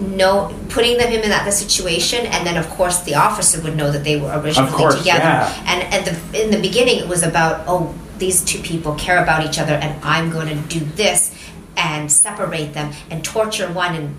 no, 0.00 0.58
putting 0.70 0.96
them 0.96 1.10
him 1.10 1.20
in 1.20 1.28
that 1.28 1.44
the 1.44 1.52
situation, 1.52 2.24
and 2.24 2.46
then 2.46 2.56
of 2.56 2.66
course 2.70 3.00
the 3.02 3.16
officer 3.16 3.60
would 3.60 3.76
know 3.76 3.92
that 3.92 4.04
they 4.04 4.18
were 4.18 4.32
originally 4.40 4.72
course, 4.72 4.96
together. 4.96 5.20
yeah. 5.20 5.64
And 5.66 5.92
at 5.92 6.06
the 6.06 6.42
in 6.42 6.50
the 6.50 6.58
beginning, 6.58 6.96
it 6.98 7.08
was 7.08 7.22
about 7.22 7.64
oh 7.68 7.94
these 8.16 8.42
two 8.42 8.60
people 8.62 8.94
care 8.94 9.22
about 9.22 9.44
each 9.44 9.58
other, 9.58 9.74
and 9.74 10.02
I'm 10.02 10.30
going 10.30 10.48
to 10.48 10.78
do 10.78 10.80
this 10.96 11.34
and 11.76 12.10
separate 12.10 12.72
them 12.72 12.92
and 13.10 13.22
torture 13.22 13.70
one 13.70 13.94
and 13.94 14.16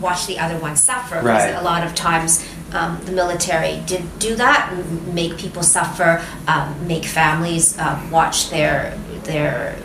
watch 0.00 0.26
the 0.26 0.40
other 0.40 0.58
one 0.58 0.74
suffer. 0.74 1.20
Right. 1.20 1.46
Because 1.46 1.60
a 1.60 1.64
lot 1.64 1.86
of 1.86 1.94
times 1.94 2.44
um, 2.72 3.00
the 3.04 3.12
military 3.12 3.82
did 3.86 4.18
do 4.18 4.34
that, 4.36 4.72
make 5.12 5.36
people 5.38 5.62
suffer, 5.62 6.24
um, 6.46 6.86
make 6.86 7.04
families 7.04 7.78
um, 7.78 8.10
watch 8.10 8.50
their 8.50 8.96
their 9.24 9.76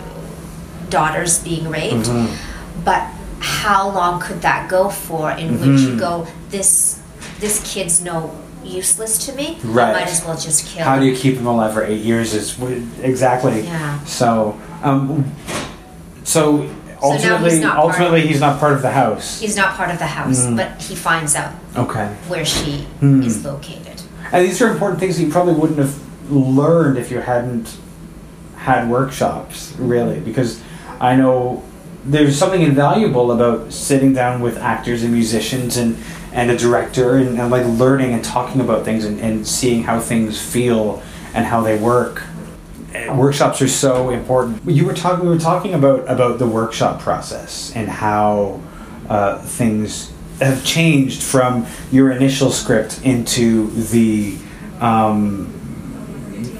daughters 0.89 1.43
being 1.43 1.69
raped. 1.69 2.07
Mm-hmm. 2.07 2.83
But 2.83 3.09
how 3.39 3.89
long 3.89 4.21
could 4.21 4.41
that 4.41 4.69
go 4.69 4.89
for? 4.89 5.31
In 5.31 5.59
which 5.59 5.81
you 5.81 5.97
go, 5.97 6.27
this 6.49 6.99
this 7.39 7.61
kid's 7.73 8.01
no 8.03 8.31
useless 8.63 9.25
to 9.25 9.33
me. 9.33 9.57
I 9.63 9.67
Right. 9.67 9.93
might 9.93 10.07
as 10.07 10.23
well 10.25 10.37
just 10.37 10.67
kill. 10.67 10.83
How 10.85 10.99
do 10.99 11.05
you 11.05 11.15
keep 11.15 11.35
him 11.35 11.45
alive 11.45 11.73
for 11.73 11.83
eight 11.83 12.01
years? 12.01 12.33
Is 12.33 12.57
exactly. 13.01 13.61
Yeah. 13.61 14.03
So, 14.05 14.59
um, 14.83 15.31
so 17.11 17.17
So 17.17 17.27
now 17.27 17.35
ultimately, 17.35 17.51
he's 17.51 17.61
not 17.61 17.75
part 17.75 17.85
ultimately, 17.87 18.21
of- 18.23 18.27
he's 18.29 18.39
not 18.41 18.59
part 18.59 18.73
of 18.73 18.81
the 18.81 18.91
house. 18.91 19.39
He's 19.39 19.55
not 19.55 19.75
part 19.75 19.89
of 19.91 19.99
the 19.99 20.05
house, 20.07 20.45
Mm. 20.45 20.57
but 20.57 20.81
he 20.81 20.95
finds 20.95 21.35
out 21.35 21.51
Okay. 21.77 22.07
where 22.27 22.45
she 22.45 22.87
Hmm. 22.99 23.21
is 23.23 23.43
located. 23.45 24.01
And 24.31 24.45
these 24.45 24.61
are 24.61 24.69
important 24.71 24.99
things 24.99 25.17
that 25.17 25.23
you 25.23 25.31
probably 25.31 25.53
wouldn't 25.53 25.79
have 25.79 25.93
learned 26.29 26.97
if 26.97 27.11
you 27.11 27.19
hadn't 27.19 27.69
had 28.57 28.89
workshops, 28.89 29.73
really, 29.77 30.19
because 30.19 30.59
I 30.99 31.15
know 31.15 31.61
there's 32.05 32.37
something 32.37 32.61
invaluable 32.61 33.31
about 33.31 33.71
sitting 33.73 34.13
down 34.13 34.41
with 34.41 34.57
actors 34.57 35.03
and 35.03 35.11
musicians 35.13 35.77
and, 35.77 35.97
and 36.33 36.51
a 36.51 36.57
director 36.57 37.17
and, 37.17 37.39
and 37.39 37.49
like 37.51 37.65
learning 37.65 38.13
and 38.13 38.23
talking 38.23 38.61
about 38.61 38.83
things 38.85 39.05
and, 39.05 39.19
and 39.19 39.47
seeing 39.47 39.83
how 39.83 39.99
things 39.99 40.39
feel 40.39 41.01
and 41.33 41.45
how 41.45 41.61
they 41.61 41.77
work. 41.77 42.23
Workshops 43.15 43.61
are 43.61 43.67
so 43.67 44.09
important. 44.09 44.61
You 44.65 44.85
were 44.85 44.93
talking. 44.93 45.25
We 45.25 45.31
were 45.33 45.39
talking 45.39 45.73
about 45.73 46.09
about 46.09 46.39
the 46.39 46.47
workshop 46.47 46.99
process 46.99 47.71
and 47.75 47.87
how 47.89 48.61
uh, 49.09 49.39
things 49.39 50.11
have 50.39 50.63
changed 50.65 51.23
from 51.23 51.65
your 51.91 52.11
initial 52.11 52.51
script 52.51 53.01
into 53.03 53.67
the 53.71 54.37
um, 54.79 55.51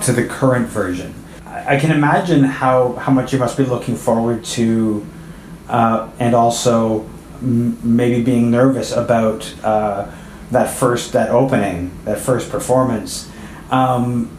to 0.01 0.11
the 0.11 0.25
current 0.25 0.67
version. 0.67 1.13
I 1.45 1.75
I 1.75 1.79
can 1.79 1.91
imagine 1.91 2.43
how 2.43 2.93
how 2.93 3.11
much 3.11 3.33
you 3.33 3.39
must 3.39 3.57
be 3.57 3.65
looking 3.65 3.95
forward 3.95 4.43
to, 4.55 5.05
uh, 5.67 6.09
and 6.19 6.35
also 6.35 7.01
m- 7.41 7.77
maybe 7.83 8.23
being 8.23 8.51
nervous 8.51 8.91
about 8.91 9.53
uh, 9.63 10.11
that 10.51 10.69
first 10.69 11.13
that 11.13 11.29
opening, 11.29 11.91
that 12.05 12.19
first 12.19 12.49
performance. 12.49 13.29
Um, 13.71 14.34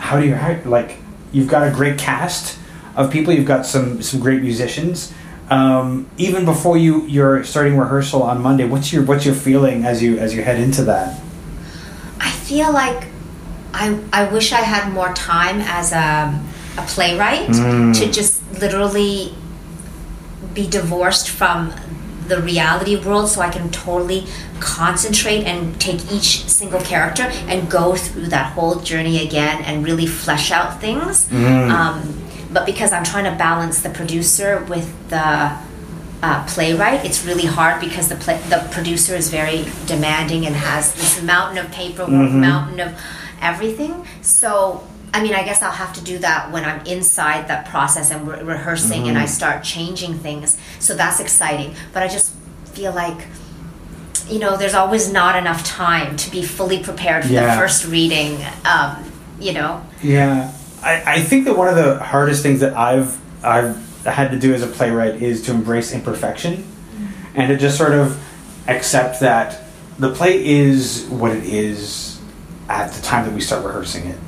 how 0.00 0.18
do 0.20 0.26
you 0.26 0.34
like? 0.64 0.96
You've 1.32 1.48
got 1.48 1.62
a 1.66 1.70
great 1.70 1.98
cast 1.98 2.58
of 2.96 3.10
people. 3.12 3.32
You've 3.32 3.46
got 3.46 3.66
some 3.66 4.02
some 4.02 4.18
great 4.20 4.42
musicians. 4.42 5.12
Um, 5.50 6.08
even 6.16 6.44
before 6.44 6.76
you 6.78 7.02
you're 7.06 7.42
starting 7.44 7.76
rehearsal 7.76 8.22
on 8.22 8.40
Monday, 8.40 8.64
what's 8.66 8.92
your 8.92 9.02
what's 9.04 9.24
your 9.26 9.34
feeling 9.34 9.84
as 9.84 10.02
you 10.02 10.18
as 10.18 10.34
you 10.34 10.42
head 10.42 10.58
into 10.60 10.82
that? 10.84 11.20
I 12.20 12.30
feel 12.30 12.72
like 12.72 13.06
I, 13.72 13.98
I 14.12 14.24
wish 14.32 14.52
I 14.52 14.60
had 14.62 14.92
more 14.92 15.12
time 15.14 15.60
as 15.60 15.92
a, 15.92 16.40
a 16.78 16.82
playwright 16.86 17.48
Mm. 17.48 17.94
to 17.98 18.10
just 18.10 18.42
literally 18.60 19.34
be 20.54 20.66
divorced 20.68 21.28
from 21.30 21.72
the 22.30 22.40
reality 22.52 22.94
world 23.06 23.28
so 23.28 23.40
I 23.42 23.50
can 23.50 23.66
totally 23.70 24.24
concentrate 24.60 25.44
and 25.44 25.60
take 25.80 26.00
each 26.16 26.30
single 26.48 26.80
character 26.92 27.24
and 27.50 27.58
go 27.70 27.94
through 27.96 28.28
that 28.36 28.46
whole 28.54 28.76
journey 28.90 29.16
again 29.26 29.56
and 29.64 29.84
really 29.84 30.06
flesh 30.06 30.50
out 30.50 30.80
things. 30.80 31.28
Mm. 31.28 31.70
Um, 31.70 31.96
but 32.54 32.64
because 32.66 32.90
I'm 32.92 33.04
trying 33.04 33.26
to 33.30 33.36
balance 33.36 33.82
the 33.82 33.90
producer 33.90 34.64
with 34.68 34.88
the 35.10 35.56
uh, 36.22 36.44
playwright, 36.46 37.04
it's 37.04 37.24
really 37.24 37.46
hard 37.46 37.80
because 37.80 38.08
the 38.08 38.16
play, 38.16 38.38
the 38.48 38.60
producer 38.72 39.14
is 39.14 39.30
very 39.30 39.64
demanding 39.86 40.46
and 40.46 40.54
has 40.54 40.94
this 40.94 41.22
mountain 41.22 41.58
of 41.64 41.70
paperwork, 41.72 42.10
Mm-hmm. 42.30 42.40
mountain 42.40 42.80
of 42.80 42.90
everything. 43.40 44.04
So, 44.22 44.84
I 45.12 45.22
mean, 45.22 45.34
I 45.34 45.42
guess 45.44 45.62
I'll 45.62 45.72
have 45.72 45.92
to 45.94 46.04
do 46.04 46.18
that 46.18 46.52
when 46.52 46.64
I'm 46.64 46.84
inside 46.86 47.48
that 47.48 47.66
process 47.68 48.10
and 48.10 48.26
re- 48.28 48.42
rehearsing 48.42 49.08
and 49.08 49.18
I 49.18 49.22
Mm-hmm. 49.24 49.28
start 49.30 49.64
changing 49.64 50.14
things. 50.18 50.56
So 50.78 50.94
that's 50.94 51.18
exciting. 51.20 51.74
But 51.92 52.02
I 52.04 52.08
just 52.08 52.32
feel 52.66 52.92
like, 52.92 53.26
you 54.28 54.38
know, 54.38 54.56
there's 54.56 54.74
always 54.74 55.12
not 55.12 55.34
enough 55.36 55.64
time 55.64 56.16
to 56.16 56.30
be 56.30 56.42
fully 56.42 56.82
prepared 56.82 57.24
for 57.24 57.32
Yeah. 57.32 57.54
the 57.54 57.60
first 57.60 57.86
reading. 57.86 58.38
Um, 58.64 59.04
you 59.40 59.52
know, 59.52 59.84
Yeah, 60.02 60.52
I, 60.82 61.02
I 61.14 61.20
think 61.22 61.44
that 61.46 61.56
one 61.56 61.66
of 61.68 61.74
the 61.76 61.98
hardest 61.98 62.42
things 62.42 62.60
that 62.60 62.76
I've 62.76 63.18
I've 63.44 63.76
had 64.04 64.30
to 64.30 64.38
do 64.38 64.54
as 64.54 64.62
a 64.62 64.66
playwright 64.66 65.20
is 65.22 65.42
to 65.42 65.50
embrace 65.50 65.92
imperfection, 65.92 66.64
and 67.34 67.48
to 67.48 67.56
just 67.56 67.76
sort 67.78 67.92
of 67.92 68.22
accept 68.68 69.20
that 69.20 69.62
the 69.98 70.10
play 70.12 70.46
is 70.46 71.06
what 71.08 71.32
it 71.32 71.44
is 71.44 72.20
at 72.68 72.92
the 72.92 73.02
time 73.02 73.24
that 73.24 73.34
we 73.34 73.40
start 73.40 73.64
rehearsing 73.64 74.06
it, 74.06 74.18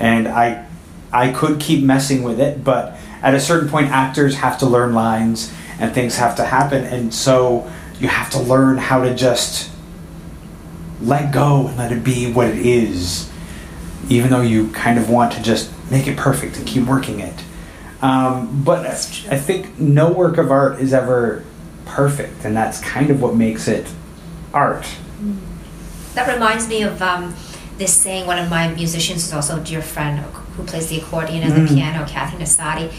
and 0.00 0.28
I 0.28 0.66
I 1.12 1.32
could 1.32 1.60
keep 1.60 1.84
messing 1.84 2.22
with 2.22 2.40
it, 2.40 2.62
but 2.64 2.98
at 3.22 3.34
a 3.34 3.40
certain 3.40 3.68
point, 3.68 3.90
actors 3.90 4.36
have 4.36 4.58
to 4.58 4.66
learn 4.66 4.94
lines 4.94 5.52
and 5.78 5.92
things 5.92 6.16
have 6.16 6.36
to 6.36 6.44
happen, 6.44 6.84
and 6.84 7.12
so 7.12 7.70
you 7.98 8.08
have 8.08 8.30
to 8.30 8.40
learn 8.40 8.78
how 8.78 9.02
to 9.02 9.14
just 9.14 9.70
let 11.00 11.32
go 11.32 11.66
and 11.66 11.76
let 11.76 11.92
it 11.92 12.02
be 12.02 12.30
what 12.30 12.48
it 12.48 12.64
is 12.64 13.30
even 14.08 14.30
though 14.30 14.42
you 14.42 14.70
kind 14.70 14.98
of 14.98 15.10
want 15.10 15.32
to 15.32 15.42
just 15.42 15.70
make 15.90 16.06
it 16.06 16.16
perfect 16.16 16.56
and 16.56 16.66
keep 16.66 16.84
working 16.86 17.20
it. 17.20 17.34
Um, 18.02 18.62
but 18.64 18.86
I 18.86 19.38
think 19.38 19.78
no 19.78 20.12
work 20.12 20.38
of 20.38 20.50
art 20.50 20.80
is 20.80 20.92
ever 20.92 21.44
perfect, 21.86 22.44
and 22.44 22.56
that's 22.56 22.80
kind 22.80 23.10
of 23.10 23.20
what 23.22 23.34
makes 23.34 23.68
it 23.68 23.86
art. 24.52 24.86
That 26.14 26.32
reminds 26.32 26.68
me 26.68 26.82
of 26.82 27.00
um, 27.02 27.34
this 27.78 27.92
saying. 27.94 28.26
One 28.26 28.38
of 28.38 28.48
my 28.50 28.68
musicians, 28.68 29.24
who's 29.24 29.32
also 29.34 29.60
a 29.60 29.64
dear 29.64 29.82
friend, 29.82 30.18
who 30.56 30.62
plays 30.64 30.88
the 30.88 30.98
accordion 31.00 31.42
and 31.42 31.52
Mm. 31.52 31.68
the 31.68 31.74
piano, 31.74 32.06
Kathy 32.06 32.36
Nasati. 32.38 32.90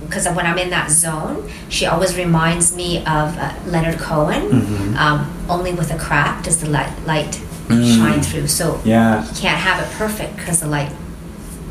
Because 0.00 0.26
when 0.28 0.46
I'm 0.46 0.58
in 0.58 0.70
that 0.70 0.90
zone, 0.90 1.50
she 1.68 1.86
always 1.86 2.16
reminds 2.16 2.76
me 2.76 2.98
of 2.98 3.36
uh, 3.38 3.52
Leonard 3.66 3.98
Cohen. 3.98 4.42
Mm-hmm. 4.50 4.96
Um, 4.96 5.32
only 5.48 5.72
with 5.72 5.90
a 5.92 5.98
crack 5.98 6.44
does 6.44 6.58
the 6.60 6.68
light, 6.70 6.92
light 7.06 7.40
Mm. 7.68 7.96
shine 7.98 8.20
through. 8.22 8.46
So 8.46 8.80
Yeah. 8.84 9.24
you 9.24 9.34
can't 9.34 9.58
have 9.58 9.80
it 9.82 9.90
perfect 9.98 10.36
because 10.36 10.60
the 10.60 10.68
light 10.68 10.92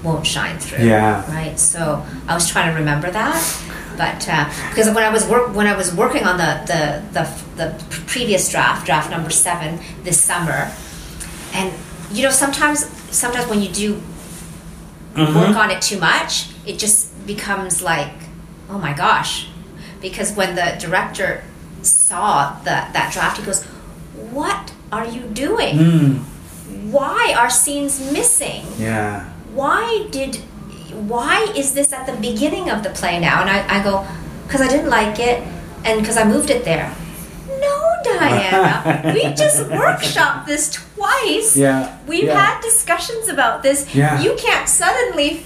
won't 0.03 0.27
shine 0.27 0.57
through. 0.59 0.83
Yeah. 0.85 1.23
Right. 1.33 1.57
So 1.57 2.03
I 2.27 2.33
was 2.33 2.49
trying 2.49 2.69
to 2.73 2.77
remember 2.77 3.09
that, 3.11 3.41
but 3.95 4.27
uh, 4.27 4.45
because 4.69 4.87
when 4.93 5.05
I 5.05 5.09
was 5.09 5.23
work 5.25 5.55
when 5.55 5.67
I 5.67 5.75
was 5.81 5.93
working 5.95 6.25
on 6.25 6.35
the 6.37 6.51
the 6.71 6.81
the, 7.15 7.23
the 7.55 7.67
previous 8.07 8.49
draft, 8.51 8.85
draft 8.85 9.09
number 9.09 9.29
seven, 9.29 9.79
this 10.03 10.19
summer, 10.19 10.69
and 11.55 11.73
you 12.11 12.21
know 12.23 12.29
sometimes 12.29 12.85
sometimes 13.15 13.49
when 13.49 13.61
you 13.61 13.69
do 13.69 14.01
work 15.15 15.55
on 15.55 15.71
it 15.71 15.81
too 15.81 15.99
much, 15.99 16.49
it 16.65 16.77
just 16.77 17.25
becomes 17.25 17.81
like, 17.81 18.11
oh 18.69 18.77
my 18.77 18.93
gosh, 18.93 19.47
because 20.01 20.33
when 20.33 20.55
the 20.55 20.75
director 20.79 21.43
saw 21.81 22.59
the, 22.59 22.75
that 22.91 23.11
draft, 23.13 23.37
he 23.37 23.45
goes, 23.45 23.63
"What 24.35 24.73
are 24.91 25.07
you 25.07 25.21
doing? 25.21 25.75
Mm. 25.77 26.19
Why 26.91 27.33
are 27.37 27.49
scenes 27.49 28.11
missing? 28.11 28.65
Yeah. 28.77 29.29
Why 29.53 30.07
did? 30.11 30.35
Why 31.07 31.51
is 31.55 31.73
this 31.73 31.91
at 31.93 32.05
the 32.05 32.17
beginning 32.19 32.69
of 32.69 32.83
the 32.83 32.89
play 32.89 33.19
now?" 33.19 33.41
And 33.41 33.49
I, 33.49 33.79
I 33.79 33.83
go, 33.83 34.05
"Because 34.43 34.61
I 34.61 34.67
didn't 34.67 34.89
like 34.89 35.19
it, 35.19 35.41
and 35.85 36.01
because 36.01 36.17
I 36.17 36.25
moved 36.25 36.49
it 36.49 36.65
there." 36.65 36.93
Diana, 38.05 39.01
we 39.13 39.21
just 39.33 39.63
workshopped 39.69 40.45
this 40.45 40.69
twice. 40.71 41.57
Yeah. 41.57 41.97
We've 42.07 42.25
yeah. 42.25 42.45
had 42.45 42.61
discussions 42.61 43.27
about 43.27 43.63
this. 43.63 43.93
Yeah. 43.93 44.21
You 44.21 44.35
can't 44.37 44.67
suddenly. 44.69 45.43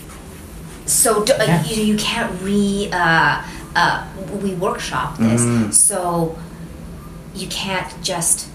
So 0.85 1.23
do, 1.23 1.33
Yeah. 1.37 1.63
you, 1.65 1.83
you 1.83 1.97
can't 1.97 2.31
re. 2.41 2.89
Uh, 2.91 3.43
uh, 3.75 4.05
we 4.41 4.53
workshop 4.55 5.17
this, 5.17 5.41
Mhm. 5.41 5.73
so 5.73 6.35
you 7.35 7.47
can't 7.47 7.91
just 8.01 8.47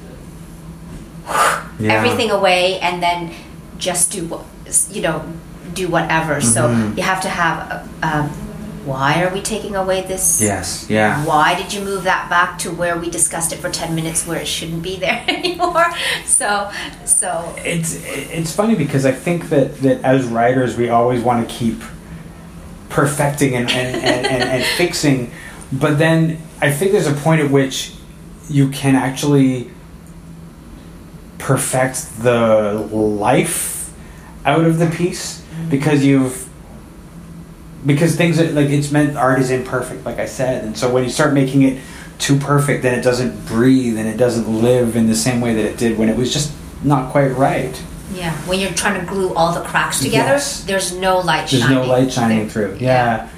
Yeah. 1.78 1.92
everything 1.94 2.30
away 2.30 2.78
and 2.80 3.02
then 3.02 3.30
just 3.78 4.11
do 4.12 4.24
what 4.26 4.44
you 4.90 5.02
know 5.02 5.22
do 5.74 5.88
whatever. 5.88 6.40
So 6.40 6.68
Mhm. 6.68 6.96
you 6.96 7.02
have 7.02 7.20
to 7.22 7.28
have. 7.28 7.59
A, 8.02 8.07
um, 8.07 8.30
why 8.85 9.22
are 9.22 9.32
we 9.32 9.41
taking 9.41 9.74
away 9.76 10.03
this? 10.03 10.43
Yes. 10.43 10.89
Yeah. 10.91 11.24
Why 11.24 11.55
did 11.55 11.72
you 11.72 11.82
move 11.82 12.05
that 12.05 12.28
back 12.28 12.59
to 12.61 12.70
where 12.70 12.99
we 12.99 13.11
discussed 13.11 13.53
it 13.53 13.57
for 13.57 13.70
ten 13.70 13.95
minutes, 13.95 14.26
where 14.26 14.41
it 14.41 14.47
shouldn't 14.47 14.82
be 14.82 14.97
there 14.97 15.24
anymore? 15.28 15.87
So, 16.24 16.70
so 17.05 17.55
It's 17.59 17.95
it's 18.05 18.55
funny 18.55 18.74
because 18.74 19.07
I 19.07 19.12
think 19.12 19.49
that 19.49 19.78
that 19.78 20.03
as 20.03 20.26
writers 20.26 20.76
we 20.76 20.89
always 20.91 21.22
want 21.22 21.49
to 21.49 21.55
keep 21.55 21.82
perfecting 22.89 23.55
and 23.55 23.70
and, 23.70 23.97
and, 23.97 24.26
and, 24.26 24.43
and 24.43 24.64
fixing, 24.76 25.30
but 25.72 25.99
then 25.99 26.39
I 26.61 26.70
think 26.70 26.93
there's 26.93 27.07
a 27.07 27.14
point 27.14 27.41
at 27.41 27.51
which 27.51 27.95
you 28.49 28.68
can 28.68 28.95
actually 28.95 29.70
perfect 31.39 32.22
the 32.22 32.74
life 32.93 33.93
out 34.45 34.64
of 34.64 34.78
the 34.78 34.87
piece 34.89 35.41
mm-hmm. 35.41 35.70
because 35.70 36.05
you've 36.05 36.49
because 37.87 38.16
things 38.16 38.41
are, 38.41 38.51
like 38.53 38.68
it's 38.70 38.91
meant 38.91 39.16
art 39.16 39.39
is 39.41 39.51
imperfect 39.51 40.05
like 40.05 40.18
i 40.18 40.26
said 40.26 40.64
and 40.64 40.76
so 40.76 40.93
when 40.93 41.05
you 41.05 41.11
start 41.11 41.32
making 41.35 41.62
it 41.62 41.80
too 42.18 42.39
perfect 42.39 42.82
then 42.82 42.99
it 42.99 43.03
doesn't 43.03 43.47
breathe 43.47 43.99
and 43.99 44.09
it 44.09 44.16
doesn't 44.16 44.49
live 44.62 44.97
in 44.97 45.07
the 45.07 45.14
same 45.14 45.41
way 45.41 45.53
that 45.55 45.64
it 45.64 45.76
did 45.76 45.99
when 45.99 46.09
it 46.09 46.16
was 46.16 46.32
just 46.32 46.53
not 46.82 47.11
quite 47.11 47.28
right 47.37 47.82
Yeah, 48.14 48.32
when 48.47 48.61
you're 48.61 48.70
trying 48.72 49.01
to 49.01 49.07
glue 49.07 49.35
all 49.35 49.53
the 49.55 49.62
cracks 49.62 49.99
together, 50.01 50.32
Yes. 50.35 50.64
there's 50.64 50.93
no 50.97 51.18
light 51.18 51.49
shining. 51.49 51.66
there's 51.68 51.87
no 51.87 51.93
light 51.93 52.12
shining 52.12 52.49
through 52.49 52.76
yeah 52.80 53.28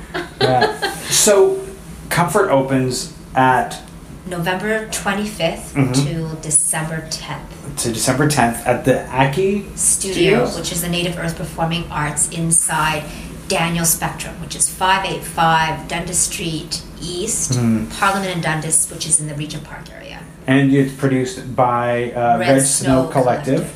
yeah 0.40 0.90
so 1.10 1.64
comfort 2.10 2.50
opens 2.50 3.12
at 3.34 3.80
November 4.26 4.86
25th 4.88 5.72
Mhm. 5.72 5.94
to 6.04 6.36
December 6.42 7.06
10th. 7.10 7.76
to 7.78 7.92
december 7.92 8.26
10th 8.28 8.66
at 8.66 8.84
the 8.84 9.06
aki 9.14 9.64
Studio, 9.76 10.46
Studios? 10.46 10.56
which 10.58 10.72
is 10.72 10.82
the 10.82 10.88
Native 10.88 11.16
Earth 11.18 11.36
Performing 11.36 11.84
Arts 11.90 12.28
inside 12.30 13.04
Daniel 13.48 13.84
Spectrum, 13.84 14.34
which 14.40 14.56
is 14.56 14.68
585 14.68 15.88
Dundas 15.88 16.18
Street 16.18 16.82
East, 17.00 17.52
Mhm. 17.52 17.88
Parliament 17.98 18.32
and 18.34 18.42
Dundas, 18.42 18.88
which 18.90 19.06
is 19.06 19.20
in 19.20 19.28
the 19.28 19.34
Regent 19.34 19.64
Park 19.64 19.82
area. 19.94 20.18
and 20.48 20.72
it's 20.72 20.92
produced 20.92 21.56
by 21.56 22.12
uh, 22.12 22.38
Red 22.38 22.48
red, 22.48 22.62
Snow 22.62 23.02
snow, 23.02 23.08
collective, 23.12 23.68